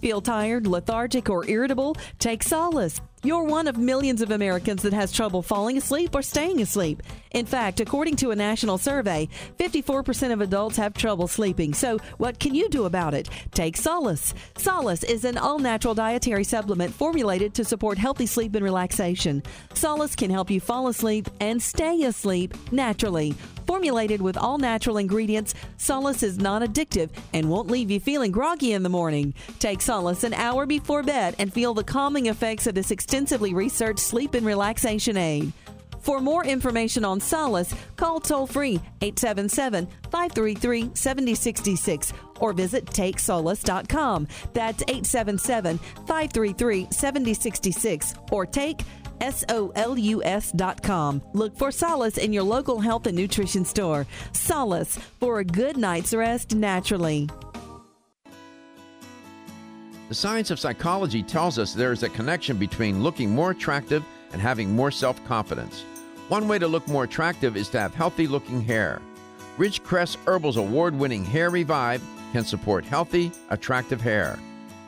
Feel 0.03 0.19
tired, 0.19 0.67
lethargic, 0.67 1.29
or 1.29 1.47
irritable? 1.47 1.95
Take 2.19 2.43
solace. 2.43 2.99
You're 3.23 3.45
one 3.45 3.69
of 3.69 3.77
millions 3.77 4.21
of 4.21 4.31
Americans 4.31 4.81
that 4.81 4.91
has 4.91 5.13
trouble 5.13 5.41
falling 5.41 5.77
asleep 5.77 6.13
or 6.13 6.21
staying 6.21 6.61
asleep. 6.61 7.01
In 7.31 7.45
fact, 7.45 7.79
according 7.79 8.17
to 8.17 8.31
a 8.31 8.35
national 8.35 8.77
survey, 8.77 9.29
54% 9.57 10.33
of 10.33 10.41
adults 10.41 10.75
have 10.75 10.93
trouble 10.93 11.29
sleeping. 11.29 11.73
So, 11.73 11.99
what 12.17 12.37
can 12.37 12.53
you 12.53 12.67
do 12.67 12.83
about 12.83 13.13
it? 13.13 13.29
Take 13.51 13.77
Solace. 13.77 14.33
Solace 14.57 15.05
is 15.05 15.23
an 15.23 15.37
all 15.37 15.57
natural 15.57 15.93
dietary 15.93 16.43
supplement 16.43 16.93
formulated 16.93 17.53
to 17.53 17.63
support 17.63 17.97
healthy 17.97 18.25
sleep 18.25 18.55
and 18.55 18.63
relaxation. 18.65 19.41
Solace 19.73 20.17
can 20.17 20.29
help 20.29 20.51
you 20.51 20.59
fall 20.59 20.89
asleep 20.89 21.29
and 21.39 21.61
stay 21.61 22.03
asleep 22.03 22.53
naturally. 22.73 23.35
Formulated 23.65 24.21
with 24.21 24.37
all 24.37 24.57
natural 24.57 24.97
ingredients, 24.97 25.53
Solace 25.77 26.23
is 26.23 26.37
non 26.37 26.61
addictive 26.61 27.09
and 27.33 27.49
won't 27.49 27.69
leave 27.69 27.89
you 27.89 27.99
feeling 27.99 28.31
groggy 28.31 28.73
in 28.73 28.83
the 28.83 28.89
morning. 28.89 29.33
Take 29.59 29.81
Solace 29.81 30.23
an 30.23 30.33
hour 30.33 30.65
before 30.65 31.03
bed 31.03 31.35
and 31.39 31.51
feel 31.53 31.73
the 31.73 31.83
calming 31.83 32.27
effects 32.27 32.67
of 32.67 32.75
this 32.75 32.91
extensively 32.91 33.53
researched 33.53 33.99
sleep 33.99 34.33
and 34.33 34.45
relaxation 34.45 35.17
aid. 35.17 35.53
For 36.03 36.19
more 36.19 36.45
information 36.45 37.05
on 37.05 37.21
Solace, 37.21 37.73
call 37.95 38.19
toll 38.19 38.45
free 38.45 38.81
877 39.01 39.87
533 40.11 40.91
7066 40.93 42.13
or 42.41 42.51
visit 42.51 42.85
takesolace.com. 42.87 44.27
That's 44.51 44.83
877 44.83 45.77
533 45.77 46.87
7066 46.91 48.15
or 48.31 48.45
take 48.45 48.81
S-O-L-U-S.com. 49.21 51.21
Look 51.33 51.57
for 51.57 51.71
Solace 51.71 52.17
in 52.17 52.33
your 52.33 52.43
local 52.43 52.79
health 52.79 53.07
and 53.07 53.17
nutrition 53.17 53.65
store. 53.65 54.05
Solace 54.31 54.97
for 55.19 55.39
a 55.39 55.43
good 55.43 55.77
night's 55.77 56.13
rest 56.13 56.55
naturally. 56.55 57.29
The 60.09 60.15
science 60.15 60.51
of 60.51 60.59
psychology 60.59 61.23
tells 61.23 61.57
us 61.57 61.73
there 61.73 61.91
is 61.91 62.03
a 62.03 62.09
connection 62.09 62.57
between 62.57 63.01
looking 63.01 63.31
more 63.31 63.51
attractive 63.51 64.03
and 64.31 64.41
having 64.41 64.75
more 64.75 64.91
self 64.91 65.23
confidence. 65.25 65.81
One 66.29 66.47
way 66.47 66.59
to 66.59 66.67
look 66.67 66.87
more 66.87 67.05
attractive 67.05 67.57
is 67.57 67.69
to 67.69 67.79
have 67.79 67.95
healthy 67.95 68.27
looking 68.27 68.61
hair. 68.61 69.01
Ridgecrest 69.57 70.17
Herbal's 70.25 70.57
award 70.57 70.95
winning 70.95 71.25
Hair 71.25 71.51
Revive 71.51 72.03
can 72.31 72.43
support 72.43 72.85
healthy, 72.85 73.31
attractive 73.49 74.01
hair. 74.01 74.39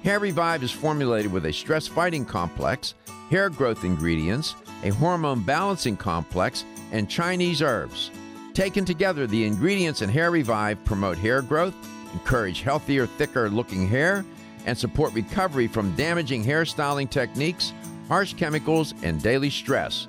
Hair 0.05 0.19
Revive 0.19 0.61
is 0.61 0.69
formulated 0.69 1.31
with 1.31 1.47
a 1.47 1.51
stress 1.51 1.87
fighting 1.87 2.25
complex, 2.25 2.93
hair 3.31 3.49
growth 3.49 3.83
ingredients, 3.83 4.53
a 4.83 4.89
hormone 4.89 5.41
balancing 5.41 5.97
complex, 5.97 6.63
and 6.91 7.09
Chinese 7.09 7.59
herbs. 7.63 8.11
Taken 8.53 8.85
together, 8.85 9.25
the 9.25 9.43
ingredients 9.43 10.03
in 10.03 10.09
Hair 10.09 10.29
Revive 10.29 10.85
promote 10.85 11.17
hair 11.17 11.41
growth, 11.41 11.73
encourage 12.13 12.61
healthier, 12.61 13.07
thicker 13.07 13.49
looking 13.49 13.87
hair, 13.87 14.23
and 14.67 14.77
support 14.77 15.11
recovery 15.15 15.65
from 15.65 15.95
damaging 15.95 16.43
hairstyling 16.43 17.09
techniques, 17.09 17.73
harsh 18.07 18.35
chemicals, 18.35 18.93
and 19.01 19.23
daily 19.23 19.49
stress. 19.49 20.07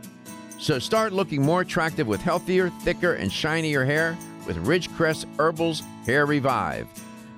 So 0.58 0.78
start 0.78 1.14
looking 1.14 1.40
more 1.40 1.62
attractive 1.62 2.06
with 2.06 2.20
healthier, 2.20 2.68
thicker, 2.82 3.14
and 3.14 3.32
shinier 3.32 3.86
hair 3.86 4.18
with 4.46 4.62
Ridgecrest 4.66 5.24
Herbals 5.38 5.82
Hair 6.04 6.26
Revive. 6.26 6.86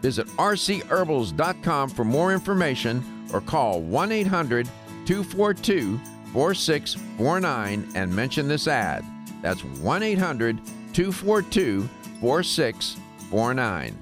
Visit 0.01 0.27
rcherbals.com 0.29 1.91
for 1.91 2.05
more 2.05 2.33
information 2.33 3.29
or 3.33 3.41
call 3.41 3.81
1 3.81 4.13
800 4.13 4.67
242 5.07 5.99
4649 6.33 7.89
and 7.95 8.15
mention 8.15 8.49
this 8.49 8.69
ad. 8.69 9.05
That's 9.43 9.65
1 9.65 10.03
800 10.03 10.59
242 10.93 11.89
4649. 12.21 13.97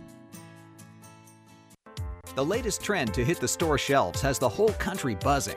The 2.35 2.45
latest 2.45 2.83
trend 2.83 3.15
to 3.15 3.25
hit 3.25 3.41
the 3.41 3.49
store 3.49 3.79
shelves 3.79 4.21
has 4.21 4.39
the 4.39 4.49
whole 4.49 4.73
country 4.75 5.15
buzzing. 5.15 5.57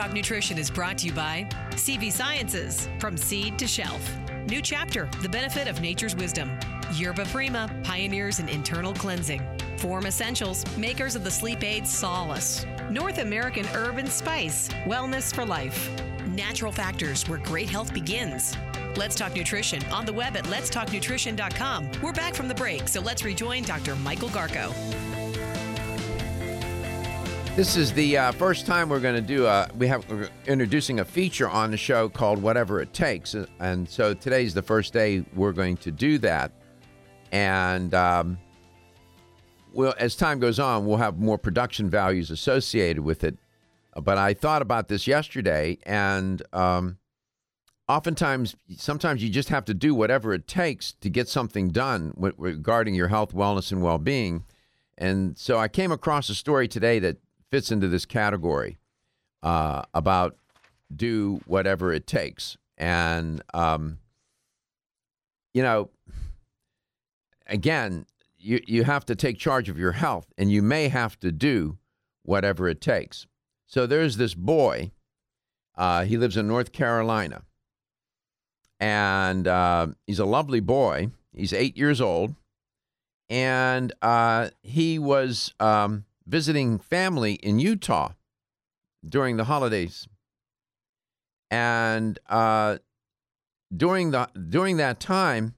Talk 0.00 0.14
Nutrition 0.14 0.56
is 0.56 0.70
brought 0.70 0.96
to 0.96 1.08
you 1.08 1.12
by 1.12 1.46
CV 1.72 2.10
Sciences, 2.10 2.88
from 2.98 3.18
seed 3.18 3.58
to 3.58 3.66
shelf. 3.66 4.00
New 4.46 4.62
chapter 4.62 5.10
The 5.20 5.28
Benefit 5.28 5.68
of 5.68 5.82
Nature's 5.82 6.16
Wisdom. 6.16 6.58
Yerba 6.94 7.26
Prima, 7.26 7.70
pioneers 7.84 8.40
in 8.40 8.48
internal 8.48 8.94
cleansing. 8.94 9.42
Form 9.76 10.06
Essentials, 10.06 10.64
makers 10.78 11.16
of 11.16 11.22
the 11.22 11.30
sleep 11.30 11.62
aid 11.62 11.86
Solace. 11.86 12.64
North 12.90 13.18
American 13.18 13.66
Herb 13.66 13.98
and 13.98 14.08
Spice, 14.08 14.70
wellness 14.86 15.34
for 15.34 15.44
life. 15.44 15.90
Natural 16.28 16.72
factors 16.72 17.28
where 17.28 17.38
great 17.38 17.68
health 17.68 17.92
begins. 17.92 18.56
Let's 18.96 19.14
Talk 19.14 19.36
Nutrition 19.36 19.84
on 19.92 20.06
the 20.06 20.14
web 20.14 20.34
at 20.34 20.44
letstalknutrition.com. 20.44 21.90
We're 22.02 22.14
back 22.14 22.34
from 22.34 22.48
the 22.48 22.54
break, 22.54 22.88
so 22.88 23.02
let's 23.02 23.22
rejoin 23.22 23.64
Dr. 23.64 23.94
Michael 23.96 24.30
Garko. 24.30 24.74
This 27.60 27.76
is 27.76 27.92
the 27.92 28.16
uh, 28.16 28.32
first 28.32 28.64
time 28.64 28.88
we're 28.88 29.00
going 29.00 29.16
to 29.16 29.20
do 29.20 29.44
a. 29.44 29.68
We 29.76 29.86
have 29.86 30.08
we're 30.08 30.30
introducing 30.46 31.00
a 31.00 31.04
feature 31.04 31.46
on 31.46 31.70
the 31.70 31.76
show 31.76 32.08
called 32.08 32.40
"Whatever 32.40 32.80
It 32.80 32.94
Takes," 32.94 33.36
and 33.58 33.86
so 33.86 34.14
today's 34.14 34.54
the 34.54 34.62
first 34.62 34.94
day 34.94 35.26
we're 35.34 35.52
going 35.52 35.76
to 35.76 35.90
do 35.90 36.16
that. 36.20 36.52
And 37.32 37.92
um, 37.92 38.38
well, 39.74 39.92
as 39.98 40.16
time 40.16 40.40
goes 40.40 40.58
on, 40.58 40.86
we'll 40.86 40.96
have 40.96 41.18
more 41.18 41.36
production 41.36 41.90
values 41.90 42.30
associated 42.30 43.02
with 43.02 43.24
it. 43.24 43.36
But 43.94 44.16
I 44.16 44.32
thought 44.32 44.62
about 44.62 44.88
this 44.88 45.06
yesterday, 45.06 45.76
and 45.82 46.42
um, 46.54 46.96
oftentimes, 47.90 48.56
sometimes 48.74 49.22
you 49.22 49.28
just 49.28 49.50
have 49.50 49.66
to 49.66 49.74
do 49.74 49.94
whatever 49.94 50.32
it 50.32 50.46
takes 50.46 50.92
to 51.02 51.10
get 51.10 51.28
something 51.28 51.68
done 51.68 52.14
regarding 52.16 52.94
your 52.94 53.08
health, 53.08 53.34
wellness, 53.34 53.70
and 53.70 53.82
well-being. 53.82 54.46
And 54.96 55.36
so 55.36 55.58
I 55.58 55.68
came 55.68 55.92
across 55.92 56.30
a 56.30 56.34
story 56.34 56.66
today 56.66 56.98
that 57.00 57.18
fits 57.50 57.70
into 57.70 57.88
this 57.88 58.06
category 58.06 58.78
uh, 59.42 59.82
about 59.94 60.36
do 60.94 61.40
whatever 61.46 61.92
it 61.92 62.06
takes. 62.06 62.56
And, 62.76 63.42
um, 63.52 63.98
you 65.52 65.62
know, 65.62 65.90
again, 67.46 68.06
you, 68.38 68.60
you 68.66 68.84
have 68.84 69.04
to 69.06 69.14
take 69.14 69.38
charge 69.38 69.68
of 69.68 69.78
your 69.78 69.92
health 69.92 70.32
and 70.38 70.50
you 70.50 70.62
may 70.62 70.88
have 70.88 71.18
to 71.20 71.30
do 71.30 71.78
whatever 72.22 72.68
it 72.68 72.80
takes. 72.80 73.26
So 73.66 73.86
there's 73.86 74.16
this 74.16 74.34
boy, 74.34 74.92
uh, 75.76 76.04
he 76.04 76.16
lives 76.16 76.36
in 76.36 76.48
North 76.48 76.72
Carolina, 76.72 77.42
and 78.80 79.46
uh, 79.46 79.88
he's 80.06 80.18
a 80.18 80.24
lovely 80.24 80.60
boy. 80.60 81.10
He's 81.34 81.52
eight 81.52 81.76
years 81.76 82.00
old, 82.00 82.34
and 83.28 83.92
uh, 84.02 84.50
he 84.62 84.98
was. 84.98 85.54
Um, 85.60 86.04
visiting 86.30 86.78
family 86.78 87.34
in 87.34 87.58
Utah 87.58 88.12
during 89.06 89.36
the 89.36 89.44
holidays, 89.44 90.06
and 91.50 92.18
uh, 92.28 92.78
during 93.76 94.12
the 94.12 94.28
during 94.48 94.76
that 94.76 95.00
time, 95.00 95.54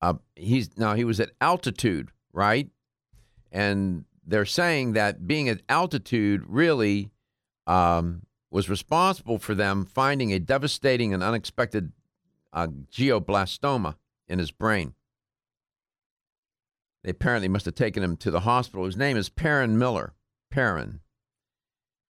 uh, 0.00 0.14
he's 0.34 0.76
now 0.78 0.94
he 0.94 1.04
was 1.04 1.20
at 1.20 1.30
altitude, 1.40 2.10
right? 2.32 2.68
And 3.52 4.04
they're 4.26 4.46
saying 4.46 4.94
that 4.94 5.26
being 5.26 5.48
at 5.48 5.60
altitude 5.68 6.42
really 6.46 7.10
um, 7.66 8.22
was 8.50 8.68
responsible 8.68 9.38
for 9.38 9.54
them 9.54 9.84
finding 9.84 10.32
a 10.32 10.38
devastating 10.38 11.12
and 11.12 11.22
unexpected 11.22 11.92
uh, 12.52 12.68
glioblastoma 12.68 13.96
in 14.26 14.38
his 14.38 14.50
brain. 14.50 14.94
They 17.04 17.10
apparently 17.10 17.48
must 17.48 17.66
have 17.66 17.74
taken 17.74 18.02
him 18.02 18.16
to 18.16 18.30
the 18.30 18.40
hospital. 18.40 18.86
His 18.86 18.96
name 18.96 19.18
is 19.18 19.28
Perrin 19.28 19.78
Miller. 19.78 20.14
Perrin. 20.50 21.00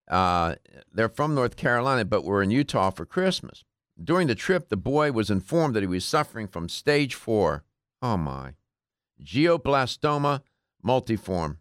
Uh, 0.07 0.55
they're 0.91 1.09
from 1.09 1.33
North 1.33 1.55
Carolina, 1.55 2.05
but 2.05 2.23
were 2.23 2.43
in 2.43 2.51
Utah 2.51 2.91
for 2.91 3.05
Christmas. 3.05 3.63
During 4.01 4.27
the 4.27 4.35
trip, 4.35 4.69
the 4.69 4.77
boy 4.77 5.11
was 5.11 5.31
informed 5.31 5.75
that 5.75 5.81
he 5.81 5.87
was 5.87 6.05
suffering 6.05 6.47
from 6.47 6.69
stage 6.69 7.15
four. 7.15 7.63
Oh 8.03 8.17
my. 8.17 8.53
Glioblastoma 9.19 10.41
multiforme. 10.85 11.57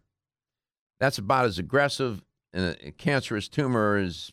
That's 0.99 1.17
about 1.17 1.45
as 1.45 1.57
aggressive 1.57 2.21
and 2.53 2.77
a 2.83 2.91
cancerous 2.91 3.47
tumor 3.47 3.95
as 3.97 4.31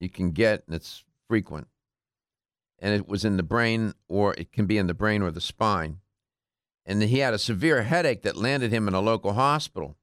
you 0.00 0.08
can 0.08 0.32
get, 0.32 0.64
and 0.66 0.74
it's 0.74 1.04
frequent. 1.28 1.68
And 2.80 2.94
it 2.94 3.06
was 3.06 3.24
in 3.24 3.36
the 3.36 3.44
brain, 3.44 3.94
or 4.08 4.34
it 4.34 4.52
can 4.52 4.66
be 4.66 4.76
in 4.76 4.88
the 4.88 4.94
brain 4.94 5.22
or 5.22 5.30
the 5.30 5.40
spine 5.40 5.98
and 6.84 7.02
he 7.02 7.18
had 7.18 7.34
a 7.34 7.38
severe 7.38 7.82
headache 7.82 8.22
that 8.22 8.36
landed 8.36 8.72
him 8.72 8.88
in 8.88 8.94
a 8.94 9.00
local 9.00 9.34
hospital. 9.34 9.96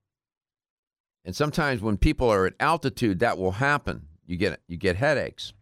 And 1.26 1.36
sometimes 1.36 1.82
when 1.82 1.98
people 1.98 2.30
are 2.30 2.46
at 2.46 2.54
altitude, 2.60 3.20
that 3.20 3.38
will 3.38 3.54
happen. 3.54 4.08
You 4.26 4.38
get 4.38 4.62
you 4.68 4.78
get 4.78 4.96
headaches, 4.96 5.54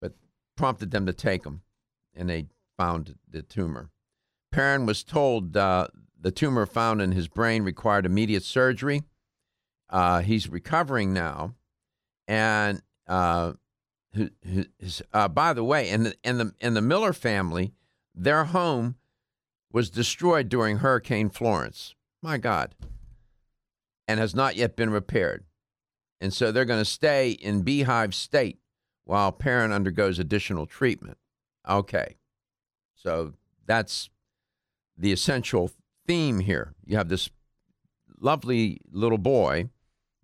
but 0.00 0.14
prompted 0.56 0.92
them 0.92 1.06
to 1.06 1.12
take 1.12 1.44
him, 1.44 1.62
and 2.14 2.28
they 2.28 2.46
found 2.78 3.16
the 3.28 3.42
tumor. 3.42 3.90
Perrin 4.52 4.86
was 4.86 5.02
told 5.02 5.56
uh, 5.56 5.88
the 6.20 6.30
tumor 6.30 6.66
found 6.66 7.02
in 7.02 7.12
his 7.12 7.26
brain 7.26 7.64
required 7.64 8.06
immediate 8.06 8.44
surgery. 8.44 9.02
Uh, 9.90 10.20
he's 10.20 10.48
recovering 10.48 11.12
now, 11.12 11.54
and 12.28 12.82
uh, 13.08 13.52
his, 14.12 15.02
uh, 15.12 15.28
by 15.28 15.52
the 15.52 15.64
way, 15.64 15.88
in 15.88 16.04
the 16.04 16.14
in 16.22 16.38
the 16.38 16.54
in 16.60 16.74
the 16.74 16.80
Miller 16.80 17.12
family, 17.12 17.72
their 18.14 18.44
home 18.44 18.96
was 19.72 19.90
destroyed 19.90 20.48
during 20.48 20.78
Hurricane 20.78 21.30
Florence. 21.30 21.94
My 22.22 22.38
God. 22.38 22.74
And 24.06 24.20
has 24.20 24.34
not 24.34 24.56
yet 24.56 24.76
been 24.76 24.90
repaired. 24.90 25.44
And 26.20 26.32
so 26.32 26.52
they're 26.52 26.64
going 26.64 26.80
to 26.80 26.84
stay 26.84 27.30
in 27.30 27.62
beehive 27.62 28.14
state 28.14 28.58
while 29.04 29.32
Perrin 29.32 29.72
undergoes 29.72 30.18
additional 30.18 30.66
treatment. 30.66 31.18
Okay. 31.68 32.16
So 32.94 33.32
that's 33.66 34.10
the 34.96 35.12
essential 35.12 35.70
theme 36.06 36.40
here. 36.40 36.74
You 36.84 36.96
have 36.96 37.08
this 37.08 37.30
lovely 38.20 38.80
little 38.92 39.18
boy 39.18 39.70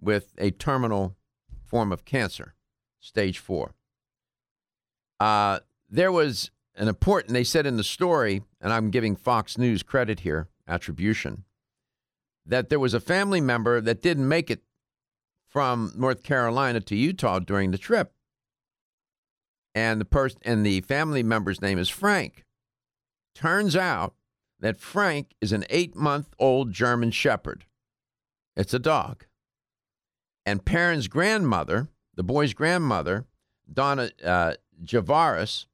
with 0.01 0.35
a 0.39 0.51
terminal 0.51 1.17
form 1.65 1.91
of 1.93 2.05
cancer, 2.05 2.55
stage 3.01 3.39
four. 3.39 3.75
Uh, 5.19 5.61
there 5.89 6.13
was 6.13 6.51
an 6.79 6.89
important, 6.89 7.35
they 7.35 7.45
said 7.45 7.67
in 7.67 7.77
the 7.77 7.85
story, 7.85 8.43
and 8.61 8.73
I'm 8.73 8.91
giving 8.91 9.17
Fox 9.17 9.59
News 9.59 9.83
credit 9.83 10.21
here, 10.21 10.49
attribution, 10.67 11.45
that 12.47 12.69
there 12.69 12.79
was 12.79 12.95
a 12.95 13.01
family 13.01 13.41
member 13.41 13.81
that 13.81 14.01
didn't 14.01 14.29
make 14.29 14.51
it 14.51 14.63
from 15.49 15.93
North 15.97 16.23
Carolina 16.23 16.81
to 16.81 16.97
Utah 16.97 17.41
during 17.41 17.73
the 17.73 17.79
trip. 17.79 18.13
And 19.75 20.01
the 20.01 20.05
person 20.05 20.39
and 20.45 20.65
the 20.65 20.81
family 20.83 21.23
member's 21.23 21.61
name 21.61 21.79
is 21.79 21.89
Frank. 21.89 22.45
Turns 23.35 23.77
out 23.77 24.15
that 24.61 24.81
Frank 24.81 25.35
is 25.41 25.53
an 25.53 25.65
eight 25.71 25.95
month 25.95 26.35
old 26.39 26.73
German 26.73 27.11
Shepherd. 27.11 27.65
It's 28.57 28.75
a 28.75 28.79
dog. 28.79 29.25
And 30.47 30.65
Perrin's 30.65 31.09
grandmother, 31.09 31.89
the 32.15 32.23
boy's 32.23 32.55
grandmother, 32.55 33.27
Donna 33.73 34.11
uh, 34.25 34.55
Javaris, 34.83 35.67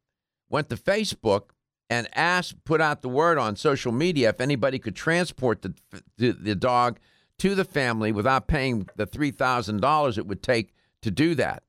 went 0.54 0.68
to 0.68 0.76
Facebook 0.76 1.50
and 1.90 2.08
asked, 2.14 2.64
put 2.64 2.80
out 2.80 3.02
the 3.02 3.08
word 3.08 3.38
on 3.38 3.56
social 3.56 3.90
media 3.90 4.28
if 4.28 4.40
anybody 4.40 4.78
could 4.78 4.94
transport 4.94 5.62
the, 5.62 5.74
the, 6.16 6.30
the 6.30 6.54
dog 6.54 7.00
to 7.40 7.56
the 7.56 7.64
family 7.64 8.12
without 8.12 8.46
paying 8.46 8.88
the 8.94 9.04
$3,000 9.04 10.16
it 10.16 10.26
would 10.28 10.44
take 10.44 10.72
to 11.02 11.10
do 11.10 11.34
that, 11.34 11.64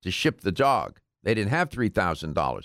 to 0.00 0.10
ship 0.10 0.40
the 0.40 0.50
dog. 0.50 1.00
They 1.22 1.34
didn't 1.34 1.50
have 1.50 1.68
$3,000. 1.68 2.64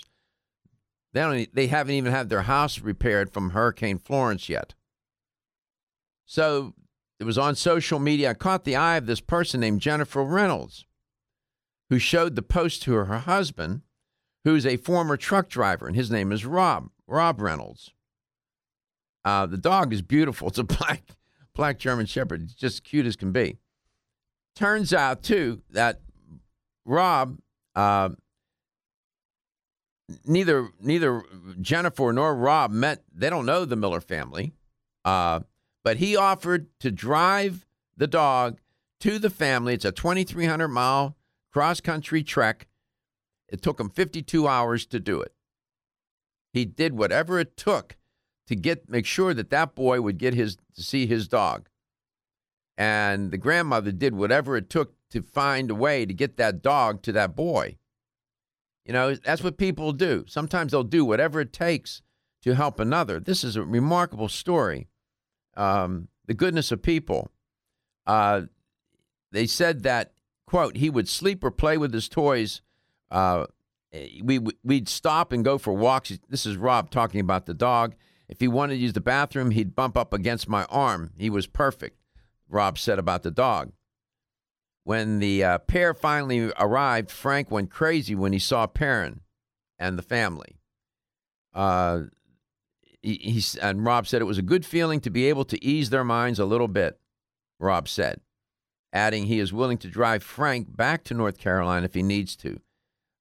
They, 1.12 1.20
don't, 1.20 1.54
they 1.54 1.66
haven't 1.66 1.94
even 1.94 2.10
had 2.10 2.30
their 2.30 2.42
house 2.42 2.80
repaired 2.80 3.30
from 3.30 3.50
Hurricane 3.50 3.98
Florence 3.98 4.48
yet. 4.48 4.72
So 6.24 6.72
it 7.20 7.24
was 7.24 7.36
on 7.36 7.54
social 7.54 7.98
media. 7.98 8.30
I 8.30 8.34
caught 8.34 8.64
the 8.64 8.76
eye 8.76 8.96
of 8.96 9.04
this 9.04 9.20
person 9.20 9.60
named 9.60 9.82
Jennifer 9.82 10.24
Reynolds, 10.24 10.86
who 11.90 11.98
showed 11.98 12.34
the 12.34 12.40
post 12.40 12.82
to 12.84 12.94
her 12.94 13.18
husband, 13.18 13.82
who's 14.46 14.64
a 14.64 14.76
former 14.76 15.16
truck 15.16 15.48
driver, 15.48 15.88
and 15.88 15.96
his 15.96 16.08
name 16.08 16.30
is 16.30 16.46
Rob, 16.46 16.88
Rob 17.08 17.40
Reynolds. 17.40 17.90
Uh, 19.24 19.44
the 19.44 19.56
dog 19.56 19.92
is 19.92 20.02
beautiful. 20.02 20.46
It's 20.56 20.58
a 20.58 20.62
black, 20.62 21.02
black 21.52 21.80
German 21.80 22.06
Shepherd. 22.06 22.42
It's 22.42 22.54
just 22.54 22.84
cute 22.84 23.06
as 23.06 23.16
can 23.16 23.32
be. 23.32 23.56
Turns 24.54 24.94
out, 24.94 25.24
too, 25.24 25.62
that 25.70 26.00
Rob, 26.84 27.40
uh, 27.74 28.10
neither 30.24 30.68
neither 30.80 31.24
Jennifer 31.60 32.12
nor 32.12 32.32
Rob 32.32 32.70
met. 32.70 33.02
They 33.12 33.28
don't 33.28 33.46
know 33.46 33.64
the 33.64 33.74
Miller 33.74 34.00
family. 34.00 34.52
Uh, 35.04 35.40
but 35.82 35.96
he 35.96 36.14
offered 36.14 36.68
to 36.78 36.92
drive 36.92 37.66
the 37.96 38.06
dog 38.06 38.60
to 39.00 39.18
the 39.18 39.30
family. 39.30 39.74
It's 39.74 39.84
a 39.84 39.90
2,300 39.90 40.68
mile 40.68 41.16
cross 41.52 41.80
country 41.80 42.22
trek. 42.22 42.68
It 43.48 43.62
took 43.62 43.78
him 43.78 43.90
52 43.90 44.48
hours 44.48 44.86
to 44.86 45.00
do 45.00 45.20
it. 45.20 45.32
He 46.52 46.64
did 46.64 46.94
whatever 46.96 47.38
it 47.38 47.56
took 47.56 47.96
to 48.46 48.56
get 48.56 48.88
make 48.88 49.06
sure 49.06 49.34
that 49.34 49.50
that 49.50 49.74
boy 49.74 50.00
would 50.00 50.18
get 50.18 50.34
his 50.34 50.56
to 50.74 50.82
see 50.82 51.06
his 51.06 51.28
dog. 51.28 51.68
And 52.76 53.30
the 53.30 53.38
grandmother 53.38 53.92
did 53.92 54.14
whatever 54.14 54.56
it 54.56 54.68
took 54.68 54.94
to 55.10 55.22
find 55.22 55.70
a 55.70 55.74
way 55.74 56.04
to 56.04 56.12
get 56.14 56.36
that 56.36 56.62
dog 56.62 57.02
to 57.02 57.12
that 57.12 57.34
boy. 57.34 57.78
You 58.84 58.92
know, 58.92 59.14
that's 59.14 59.42
what 59.42 59.58
people 59.58 59.92
do. 59.92 60.24
Sometimes 60.28 60.72
they'll 60.72 60.84
do 60.84 61.04
whatever 61.04 61.40
it 61.40 61.52
takes 61.52 62.02
to 62.42 62.54
help 62.54 62.78
another. 62.78 63.18
This 63.18 63.42
is 63.42 63.56
a 63.56 63.62
remarkable 63.64 64.28
story 64.28 64.88
um, 65.56 66.08
the 66.26 66.34
goodness 66.34 66.70
of 66.70 66.82
people. 66.82 67.30
Uh, 68.06 68.42
they 69.32 69.46
said 69.46 69.82
that 69.82 70.12
quote 70.46 70.76
he 70.76 70.90
would 70.90 71.08
sleep 71.08 71.42
or 71.42 71.50
play 71.50 71.76
with 71.76 71.92
his 71.92 72.08
toys. 72.08 72.62
Uh, 73.10 73.46
we 74.22 74.40
we'd 74.64 74.88
stop 74.88 75.32
and 75.32 75.44
go 75.44 75.58
for 75.58 75.72
walks. 75.72 76.18
This 76.28 76.46
is 76.46 76.56
Rob 76.56 76.90
talking 76.90 77.20
about 77.20 77.46
the 77.46 77.54
dog. 77.54 77.94
If 78.28 78.40
he 78.40 78.48
wanted 78.48 78.74
to 78.74 78.80
use 78.80 78.92
the 78.92 79.00
bathroom, 79.00 79.52
he'd 79.52 79.76
bump 79.76 79.96
up 79.96 80.12
against 80.12 80.48
my 80.48 80.64
arm. 80.64 81.12
He 81.16 81.30
was 81.30 81.46
perfect. 81.46 82.00
Rob 82.48 82.78
said 82.78 82.98
about 82.98 83.22
the 83.22 83.30
dog. 83.30 83.72
When 84.84 85.18
the 85.18 85.42
uh, 85.42 85.58
pair 85.58 85.94
finally 85.94 86.52
arrived, 86.58 87.10
Frank 87.10 87.50
went 87.50 87.70
crazy 87.70 88.14
when 88.14 88.32
he 88.32 88.38
saw 88.38 88.66
Perrin 88.66 89.20
and 89.78 89.98
the 89.98 90.02
family. 90.02 90.60
Uh, 91.54 92.02
he, 93.02 93.14
he, 93.16 93.58
and 93.60 93.84
Rob 93.84 94.06
said 94.06 94.20
it 94.20 94.26
was 94.26 94.38
a 94.38 94.42
good 94.42 94.64
feeling 94.64 95.00
to 95.00 95.10
be 95.10 95.28
able 95.28 95.44
to 95.46 95.64
ease 95.64 95.90
their 95.90 96.04
minds 96.04 96.38
a 96.38 96.44
little 96.44 96.68
bit, 96.68 97.00
Rob 97.58 97.88
said, 97.88 98.20
adding 98.92 99.26
he 99.26 99.40
is 99.40 99.52
willing 99.52 99.78
to 99.78 99.88
drive 99.88 100.22
Frank 100.22 100.76
back 100.76 101.02
to 101.04 101.14
North 101.14 101.38
Carolina 101.38 101.84
if 101.84 101.94
he 101.94 102.02
needs 102.02 102.36
to. 102.36 102.60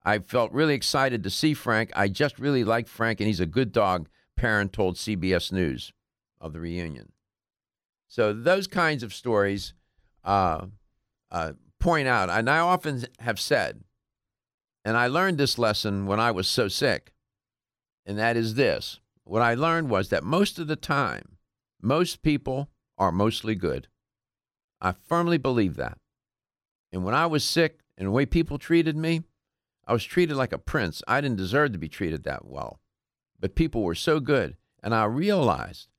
I 0.06 0.20
felt 0.20 0.52
really 0.52 0.76
excited 0.76 1.24
to 1.24 1.30
see 1.32 1.56
Frank. 1.56 1.92
I 1.96 2.08
just 2.08 2.38
really 2.38 2.64
like 2.64 2.88
Frank, 2.88 3.20
and 3.20 3.28
he's 3.28 3.40
a 3.40 3.48
good 3.48 3.72
dog, 3.72 4.08
Perrin 4.38 4.70
told 4.70 4.96
CBS 4.96 5.52
News 5.52 5.92
of 6.40 6.54
the 6.54 6.60
reunion. 6.60 7.12
So 8.08 8.32
those 8.32 8.68
kinds 8.68 9.02
of 9.02 9.14
stories 9.14 9.74
uh, 10.24 10.68
uh, 11.32 11.54
point 11.80 12.08
out, 12.08 12.30
and 12.30 12.48
I 12.50 12.60
often 12.60 13.06
have 13.20 13.40
said, 13.40 13.84
and 14.86 14.96
I 14.96 15.08
learned 15.08 15.40
this 15.40 15.58
lesson 15.58 16.06
when 16.06 16.20
I 16.20 16.30
was 16.30 16.48
so 16.48 16.68
sick, 16.68 17.12
and 18.06 18.20
that 18.20 18.38
is 18.38 18.54
this 18.54 19.00
what 19.24 19.42
I 19.42 19.56
learned 19.56 19.90
was 19.90 20.10
that 20.10 20.24
most 20.24 20.60
of 20.60 20.68
the 20.68 20.76
time, 20.76 21.38
most 21.82 22.22
people 22.22 22.70
are 22.96 23.12
mostly 23.12 23.56
good. 23.56 23.88
I 24.80 24.92
firmly 24.92 25.40
believe 25.40 25.78
that. 25.78 25.98
And 26.92 27.04
when 27.04 27.16
I 27.16 27.26
was 27.26 27.44
sick 27.44 27.80
and 27.98 28.08
the 28.08 28.12
way 28.12 28.28
people 28.28 28.60
treated 28.60 28.96
me, 28.96 29.24
I 29.88 29.94
was 29.94 30.04
treated 30.04 30.36
like 30.36 30.52
a 30.52 30.58
prince. 30.58 31.04
I 31.08 31.22
didn't 31.22 31.38
deserve 31.38 31.72
to 31.74 31.78
be 31.78 31.90
treated 31.90 32.24
that 32.24 32.46
well. 32.46 32.80
But 33.40 33.56
people 33.56 33.84
were 33.84 33.96
so 33.96 34.20
good. 34.20 34.56
And 34.82 34.94
I 34.94 35.06
realized, 35.06 35.90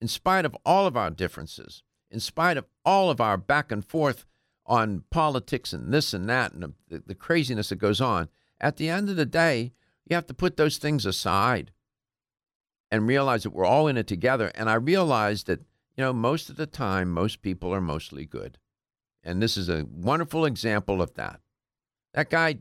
in 0.00 0.08
spite 0.08 0.44
of 0.44 0.56
all 0.64 0.86
of 0.86 0.96
our 0.96 1.10
differences, 1.10 1.82
in 2.10 2.20
spite 2.20 2.56
of 2.56 2.66
all 2.84 3.10
of 3.10 3.20
our 3.20 3.36
back 3.36 3.72
and 3.72 3.84
forth 3.84 4.24
on 4.66 5.04
politics 5.10 5.72
and 5.72 5.92
this 5.92 6.14
and 6.14 6.28
that 6.28 6.52
and 6.52 6.74
the, 6.88 7.02
the 7.06 7.14
craziness 7.14 7.68
that 7.68 7.76
goes 7.76 8.00
on, 8.00 8.28
at 8.60 8.76
the 8.76 8.88
end 8.88 9.08
of 9.08 9.16
the 9.16 9.26
day, 9.26 9.72
you 10.06 10.14
have 10.14 10.26
to 10.26 10.34
put 10.34 10.56
those 10.56 10.78
things 10.78 11.04
aside 11.06 11.72
and 12.90 13.06
realize 13.06 13.42
that 13.42 13.50
we're 13.50 13.64
all 13.64 13.88
in 13.88 13.96
it 13.96 14.06
together. 14.06 14.52
And 14.54 14.70
I 14.70 14.74
realized 14.74 15.46
that, 15.48 15.60
you 15.96 16.04
know, 16.04 16.12
most 16.12 16.50
of 16.50 16.56
the 16.56 16.66
time, 16.66 17.10
most 17.10 17.42
people 17.42 17.74
are 17.74 17.80
mostly 17.80 18.26
good. 18.26 18.58
And 19.22 19.42
this 19.42 19.56
is 19.56 19.68
a 19.68 19.86
wonderful 19.90 20.44
example 20.44 21.00
of 21.02 21.14
that. 21.14 21.40
That 22.12 22.30
guy 22.30 22.58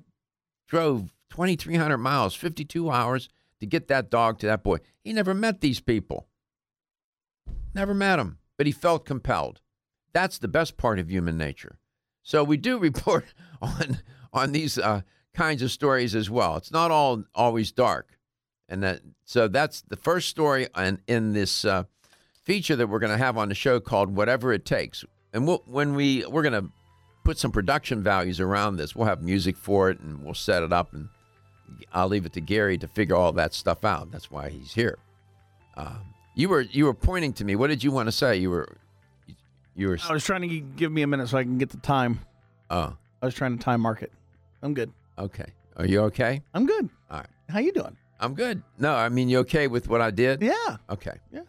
drove 0.67 1.13
2,300 1.29 1.97
miles, 1.97 2.35
52 2.35 2.89
hours 2.89 3.29
to 3.59 3.65
get 3.65 3.87
that 3.87 4.09
dog 4.09 4.39
to 4.39 4.45
that 4.47 4.63
boy. 4.63 4.77
He 5.03 5.13
never 5.13 5.33
met 5.33 5.61
these 5.61 5.79
people. 5.79 6.27
Never 7.73 7.93
met 7.93 8.17
them, 8.17 8.37
but 8.57 8.65
he 8.65 8.71
felt 8.71 9.05
compelled. 9.05 9.61
That's 10.13 10.37
the 10.37 10.47
best 10.47 10.77
part 10.77 10.99
of 10.99 11.09
human 11.09 11.37
nature. 11.37 11.79
So 12.21 12.43
we 12.43 12.57
do 12.57 12.77
report 12.79 13.25
on 13.61 13.99
on 14.31 14.51
these 14.51 14.77
uh, 14.77 15.01
kinds 15.33 15.61
of 15.61 15.71
stories 15.71 16.15
as 16.15 16.29
well. 16.29 16.57
It's 16.57 16.71
not 16.71 16.91
all 16.91 17.23
always 17.35 17.71
dark. 17.71 18.17
And 18.69 18.81
that, 18.83 19.01
so 19.25 19.47
that's 19.47 19.81
the 19.81 19.95
first 19.95 20.29
story 20.29 20.67
in, 20.77 20.99
in 21.07 21.33
this 21.33 21.65
uh, 21.65 21.83
feature 22.41 22.75
that 22.75 22.87
we're 22.87 22.99
going 22.99 23.11
to 23.11 23.17
have 23.17 23.37
on 23.37 23.49
the 23.49 23.55
show 23.55 23.79
called 23.79 24.15
Whatever 24.15 24.53
It 24.53 24.65
Takes. 24.65 25.03
And 25.33 25.45
we'll, 25.45 25.63
when 25.65 25.95
we, 25.95 26.25
we're 26.25 26.41
going 26.43 26.53
to 26.53 26.71
put 27.23 27.37
some 27.37 27.51
production 27.51 28.03
values 28.03 28.39
around 28.39 28.77
this, 28.77 28.95
we'll 28.95 29.07
have 29.07 29.21
music 29.21 29.57
for 29.57 29.89
it 29.89 29.99
and 29.99 30.23
we'll 30.23 30.33
set 30.33 30.63
it 30.63 30.73
up. 30.73 30.93
And 30.93 31.09
I'll 31.93 32.07
leave 32.07 32.25
it 32.25 32.33
to 32.33 32.41
Gary 32.41 32.77
to 32.77 32.87
figure 32.87 33.15
all 33.15 33.31
that 33.33 33.53
stuff 33.53 33.85
out. 33.85 34.11
That's 34.11 34.29
why 34.29 34.49
he's 34.49 34.73
here. 34.73 34.97
Um, 35.75 36.13
you 36.35 36.49
were 36.49 36.61
you 36.61 36.85
were 36.85 36.93
pointing 36.93 37.33
to 37.33 37.45
me. 37.45 37.55
What 37.55 37.67
did 37.67 37.83
you 37.83 37.91
want 37.91 38.07
to 38.07 38.11
say? 38.11 38.37
You 38.37 38.49
were 38.49 38.77
you 39.75 39.89
were. 39.89 39.97
I 40.07 40.13
was 40.13 40.23
trying 40.23 40.41
to 40.41 40.59
give 40.59 40.91
me 40.91 41.01
a 41.01 41.07
minute 41.07 41.29
so 41.29 41.37
I 41.37 41.43
can 41.43 41.57
get 41.57 41.69
the 41.69 41.77
time. 41.77 42.19
Oh, 42.69 42.95
I 43.21 43.25
was 43.25 43.33
trying 43.33 43.57
to 43.57 43.63
time 43.63 43.81
mark 43.81 44.01
it. 44.01 44.11
I'm 44.61 44.73
good. 44.73 44.91
Okay. 45.17 45.45
Are 45.77 45.85
you 45.85 46.01
okay? 46.01 46.41
I'm 46.53 46.65
good. 46.65 46.89
All 47.09 47.17
right. 47.19 47.27
How 47.49 47.59
you 47.59 47.71
doing? 47.71 47.97
I'm 48.19 48.35
good. 48.35 48.63
No, 48.77 48.93
I 48.93 49.09
mean, 49.09 49.29
you 49.29 49.39
okay 49.39 49.67
with 49.67 49.89
what 49.89 50.01
I 50.01 50.11
did? 50.11 50.41
Yeah. 50.41 50.77
Okay. 50.89 51.17
Yeah. 51.31 51.41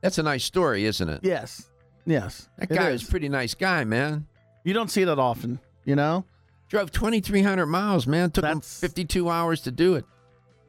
That's 0.00 0.18
a 0.18 0.22
nice 0.22 0.44
story, 0.44 0.84
isn't 0.84 1.08
it? 1.08 1.20
Yes. 1.22 1.68
Yes. 2.04 2.48
That 2.58 2.68
guy 2.68 2.90
is. 2.90 3.06
a 3.06 3.10
pretty 3.10 3.28
nice 3.28 3.54
guy, 3.54 3.84
man. 3.84 4.26
You 4.64 4.72
don't 4.72 4.90
see 4.90 5.04
that 5.04 5.18
often, 5.18 5.60
you 5.84 5.96
know? 5.96 6.24
Drove 6.68 6.90
2,300 6.90 7.66
miles, 7.66 8.06
man. 8.06 8.30
Took 8.30 8.42
that's, 8.42 8.82
him 8.82 8.88
52 8.88 9.28
hours 9.28 9.60
to 9.62 9.70
do 9.70 9.94
it. 9.94 10.04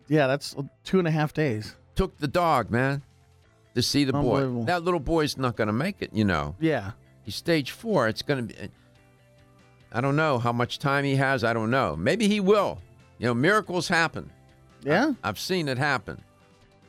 Yeah, 0.07 0.27
that's 0.27 0.55
two 0.83 0.99
and 0.99 1.07
a 1.07 1.11
half 1.11 1.33
days. 1.33 1.75
Took 1.95 2.17
the 2.17 2.27
dog, 2.27 2.71
man, 2.71 3.03
to 3.75 3.81
see 3.81 4.03
the 4.03 4.13
boy. 4.13 4.63
That 4.65 4.83
little 4.83 4.99
boy's 4.99 5.37
not 5.37 5.55
going 5.55 5.67
to 5.67 5.73
make 5.73 6.01
it, 6.01 6.11
you 6.13 6.25
know. 6.25 6.55
Yeah. 6.59 6.91
He's 7.23 7.35
stage 7.35 7.71
four. 7.71 8.07
It's 8.07 8.21
going 8.21 8.47
to 8.47 8.53
be. 8.53 8.69
I 9.91 10.01
don't 10.01 10.15
know 10.15 10.39
how 10.39 10.51
much 10.51 10.79
time 10.79 11.05
he 11.05 11.15
has. 11.15 11.43
I 11.43 11.53
don't 11.53 11.69
know. 11.69 11.95
Maybe 11.95 12.27
he 12.27 12.39
will. 12.39 12.79
You 13.19 13.27
know, 13.27 13.33
miracles 13.33 13.87
happen. 13.87 14.31
Yeah. 14.83 15.13
I, 15.23 15.27
have 15.27 15.39
seen 15.39 15.67
it 15.67 15.77
happen. 15.77 16.21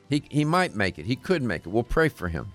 He, 0.08 0.22
he 0.30 0.44
might 0.44 0.74
make 0.74 0.98
it. 0.98 1.04
He 1.04 1.16
could 1.16 1.42
make 1.42 1.66
it. 1.66 1.68
We'll 1.68 1.82
pray 1.82 2.08
for 2.08 2.28
him. 2.28 2.53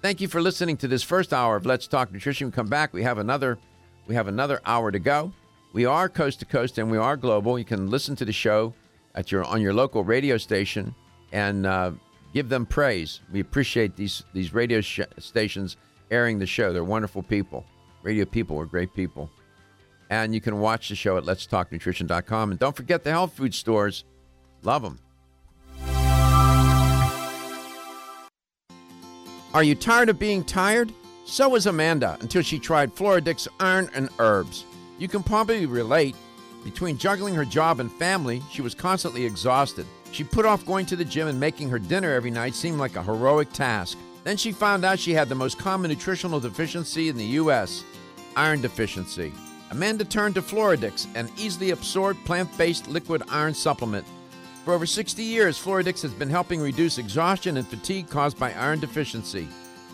Thank 0.00 0.20
you 0.20 0.28
for 0.28 0.40
listening 0.40 0.76
to 0.78 0.88
this 0.88 1.02
first 1.02 1.32
hour 1.32 1.56
of 1.56 1.66
Let's 1.66 1.88
Talk 1.88 2.12
Nutrition. 2.12 2.48
We 2.48 2.52
come 2.52 2.68
back. 2.68 2.92
We 2.92 3.02
have 3.02 3.18
another 3.18 3.58
we 4.06 4.14
have 4.14 4.28
another 4.28 4.60
hour 4.64 4.92
to 4.92 4.98
go. 4.98 5.32
We 5.72 5.86
are 5.86 6.08
coast 6.08 6.38
to 6.38 6.46
coast 6.46 6.78
and 6.78 6.88
we 6.88 6.96
are 6.96 7.16
global. 7.16 7.58
You 7.58 7.64
can 7.64 7.90
listen 7.90 8.14
to 8.16 8.24
the 8.24 8.32
show 8.32 8.74
at 9.16 9.32
your 9.32 9.42
on 9.44 9.60
your 9.60 9.74
local 9.74 10.04
radio 10.04 10.36
station 10.36 10.94
and 11.32 11.66
uh, 11.66 11.90
give 12.32 12.48
them 12.48 12.64
praise. 12.64 13.20
We 13.32 13.40
appreciate 13.40 13.96
these 13.96 14.22
these 14.32 14.54
radio 14.54 14.80
sh- 14.80 15.00
stations 15.18 15.76
airing 16.12 16.38
the 16.38 16.46
show. 16.46 16.72
They're 16.72 16.84
wonderful 16.84 17.24
people. 17.24 17.64
Radio 18.02 18.24
people 18.24 18.56
are 18.60 18.66
great 18.66 18.94
people. 18.94 19.28
And 20.10 20.32
you 20.32 20.40
can 20.40 20.60
watch 20.60 20.88
the 20.88 20.94
show 20.94 21.16
at 21.16 21.24
letstalknutrition.com. 21.24 22.52
And 22.52 22.60
don't 22.60 22.76
forget 22.76 23.02
the 23.02 23.10
health 23.10 23.32
food 23.32 23.52
stores. 23.52 24.04
Love 24.62 24.82
them. 24.82 25.00
Are 29.54 29.62
you 29.62 29.74
tired 29.74 30.10
of 30.10 30.18
being 30.18 30.44
tired? 30.44 30.92
So 31.24 31.48
was 31.48 31.66
Amanda 31.66 32.18
until 32.20 32.42
she 32.42 32.58
tried 32.58 32.94
Floradix 32.94 33.48
Iron 33.58 33.88
and 33.94 34.10
Herbs. 34.18 34.66
You 34.98 35.08
can 35.08 35.22
probably 35.22 35.64
relate. 35.64 36.16
Between 36.64 36.98
juggling 36.98 37.34
her 37.34 37.46
job 37.46 37.80
and 37.80 37.90
family, 37.90 38.42
she 38.50 38.60
was 38.60 38.74
constantly 38.74 39.24
exhausted. 39.24 39.86
She 40.12 40.22
put 40.22 40.44
off 40.44 40.66
going 40.66 40.84
to 40.86 40.96
the 40.96 41.04
gym 41.04 41.28
and 41.28 41.40
making 41.40 41.70
her 41.70 41.78
dinner 41.78 42.12
every 42.12 42.30
night 42.30 42.54
seemed 42.54 42.78
like 42.78 42.96
a 42.96 43.02
heroic 43.02 43.50
task. 43.54 43.96
Then 44.22 44.36
she 44.36 44.52
found 44.52 44.84
out 44.84 44.98
she 44.98 45.14
had 45.14 45.30
the 45.30 45.34
most 45.34 45.58
common 45.58 45.90
nutritional 45.90 46.40
deficiency 46.40 47.08
in 47.08 47.16
the 47.16 47.24
U.S. 47.24 47.84
iron 48.36 48.60
deficiency. 48.60 49.32
Amanda 49.70 50.04
turned 50.04 50.34
to 50.34 50.42
Floradix, 50.42 51.06
an 51.14 51.30
easily 51.38 51.70
absorbed 51.70 52.22
plant 52.26 52.54
based 52.58 52.86
liquid 52.88 53.22
iron 53.30 53.54
supplement. 53.54 54.06
For 54.68 54.74
over 54.74 54.84
60 54.84 55.22
years, 55.22 55.58
Floradix 55.58 56.02
has 56.02 56.12
been 56.12 56.28
helping 56.28 56.60
reduce 56.60 56.98
exhaustion 56.98 57.56
and 57.56 57.66
fatigue 57.66 58.10
caused 58.10 58.38
by 58.38 58.52
iron 58.52 58.80
deficiency. 58.80 59.48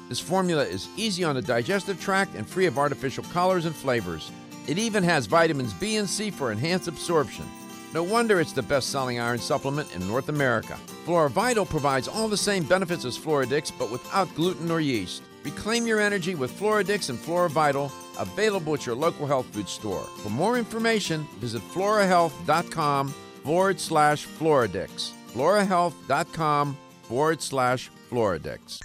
This 0.08 0.18
formula 0.18 0.64
is 0.64 0.88
easy 0.96 1.22
on 1.22 1.36
the 1.36 1.42
digestive 1.42 2.00
tract 2.00 2.34
and 2.34 2.44
free 2.44 2.66
of 2.66 2.76
artificial 2.76 3.22
colors 3.32 3.66
and 3.66 3.76
flavors. 3.76 4.32
It 4.66 4.76
even 4.76 5.04
has 5.04 5.26
vitamins 5.26 5.72
B 5.74 5.94
and 5.94 6.10
C 6.10 6.28
for 6.28 6.50
enhanced 6.50 6.88
absorption. 6.88 7.44
No 7.92 8.02
wonder 8.02 8.40
it's 8.40 8.50
the 8.50 8.62
best 8.62 8.90
selling 8.90 9.20
iron 9.20 9.38
supplement 9.38 9.94
in 9.94 10.08
North 10.08 10.28
America. 10.28 10.76
Flora 11.04 11.30
Vital 11.30 11.64
provides 11.64 12.08
all 12.08 12.26
the 12.26 12.36
same 12.36 12.64
benefits 12.64 13.04
as 13.04 13.16
Floradix, 13.16 13.70
but 13.78 13.92
without 13.92 14.34
gluten 14.34 14.72
or 14.72 14.80
yeast. 14.80 15.22
Reclaim 15.44 15.86
your 15.86 16.00
energy 16.00 16.34
with 16.34 16.50
Floradix 16.50 17.10
and 17.10 17.18
Flora 17.20 17.48
Vital, 17.48 17.92
available 18.18 18.74
at 18.74 18.86
your 18.86 18.96
local 18.96 19.28
health 19.28 19.46
food 19.54 19.68
store. 19.68 20.02
For 20.02 20.30
more 20.30 20.58
information, 20.58 21.28
visit 21.38 21.62
florahealth.com 21.62 23.14
forward 23.44 23.78
slash 23.78 24.26
Floradix. 24.26 25.12
florahealth.com 25.32 26.76
forward 27.02 27.40
slash 27.40 27.90
Floradix. 28.10 28.80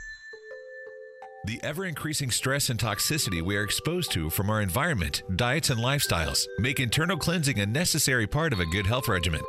The 1.45 1.60
ever 1.64 1.86
increasing 1.86 2.32
stress 2.32 2.70
and 2.70 2.80
toxicity 2.80 3.41
we 3.41 3.55
are 3.55 3.64
exposed 3.64 4.12
to 4.12 4.30
from 4.30 4.49
our 4.49 4.62
environment, 4.62 5.24
diets, 5.36 5.70
and 5.70 5.80
lifestyles 5.80 6.45
make 6.60 6.80
internal 6.80 7.18
cleansing 7.18 7.60
a 7.60 7.66
necessary 7.66 8.28
part 8.28 8.51
of 8.51 8.60
a 8.60 8.66
good 8.66 8.86
health 8.86 9.07
regimen. 9.07 9.41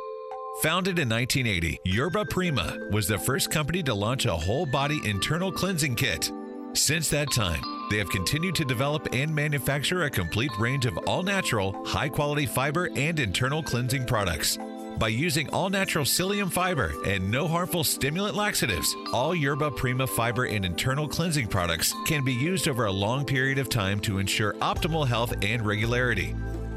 Founded 0.61 0.99
in 0.99 1.09
1980, 1.09 1.79
Yerba 1.85 2.25
Prima 2.25 2.77
was 2.91 3.07
the 3.07 3.17
first 3.17 3.51
company 3.51 3.83
to 3.83 3.93
launch 3.93 4.25
a 4.25 4.35
whole 4.35 4.65
body 4.65 4.99
internal 5.03 5.51
cleansing 5.51 5.95
kit. 5.95 6.31
Since 6.73 7.09
that 7.09 7.31
time, 7.31 7.61
they 7.89 7.97
have 7.97 8.09
continued 8.09 8.55
to 8.55 8.65
develop 8.65 9.09
and 9.13 9.33
manufacture 9.33 10.03
a 10.03 10.09
complete 10.09 10.51
range 10.59 10.85
of 10.85 10.97
all 10.99 11.23
natural, 11.23 11.85
high 11.85 12.09
quality 12.09 12.45
fiber 12.45 12.89
and 12.95 13.19
internal 13.19 13.61
cleansing 13.61 14.05
products. 14.05 14.57
By 14.97 15.07
using 15.07 15.49
all 15.49 15.69
natural 15.69 16.05
psyllium 16.05 16.51
fiber 16.51 16.93
and 17.05 17.31
no 17.31 17.47
harmful 17.47 17.83
stimulant 17.83 18.35
laxatives, 18.35 18.95
all 19.13 19.33
Yerba 19.33 19.71
Prima 19.71 20.05
fiber 20.05 20.45
and 20.45 20.63
internal 20.63 21.07
cleansing 21.07 21.47
products 21.47 21.95
can 22.05 22.23
be 22.23 22.33
used 22.33 22.67
over 22.67 22.85
a 22.85 22.91
long 22.91 23.25
period 23.25 23.57
of 23.57 23.69
time 23.69 23.99
to 24.01 24.19
ensure 24.19 24.53
optimal 24.55 25.07
health 25.07 25.33
and 25.41 25.65
regularity. 25.65 26.35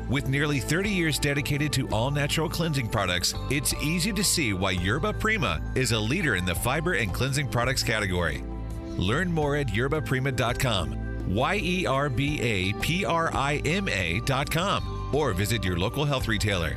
With 0.08 0.28
nearly 0.28 0.60
30 0.60 0.90
years 0.90 1.18
dedicated 1.18 1.72
to 1.74 1.88
all 1.88 2.10
natural 2.10 2.48
cleansing 2.48 2.88
products, 2.88 3.34
it's 3.50 3.74
easy 3.82 4.12
to 4.12 4.24
see 4.24 4.52
why 4.52 4.72
Yerba 4.72 5.12
Prima 5.14 5.60
is 5.74 5.92
a 5.92 5.98
leader 5.98 6.36
in 6.36 6.44
the 6.44 6.54
fiber 6.54 6.94
and 6.94 7.12
cleansing 7.12 7.48
products 7.48 7.82
category. 7.82 8.42
Learn 8.96 9.30
more 9.30 9.56
at 9.56 9.68
yerbaprima.com, 9.68 11.34
Y 11.34 11.60
E 11.62 11.86
R 11.86 12.08
B 12.08 12.40
A 12.40 12.72
P 12.74 13.04
R 13.04 13.30
I 13.34 13.56
M 13.64 13.88
A.com, 13.88 15.10
or 15.14 15.32
visit 15.32 15.64
your 15.64 15.78
local 15.78 16.04
health 16.04 16.28
retailer. 16.28 16.76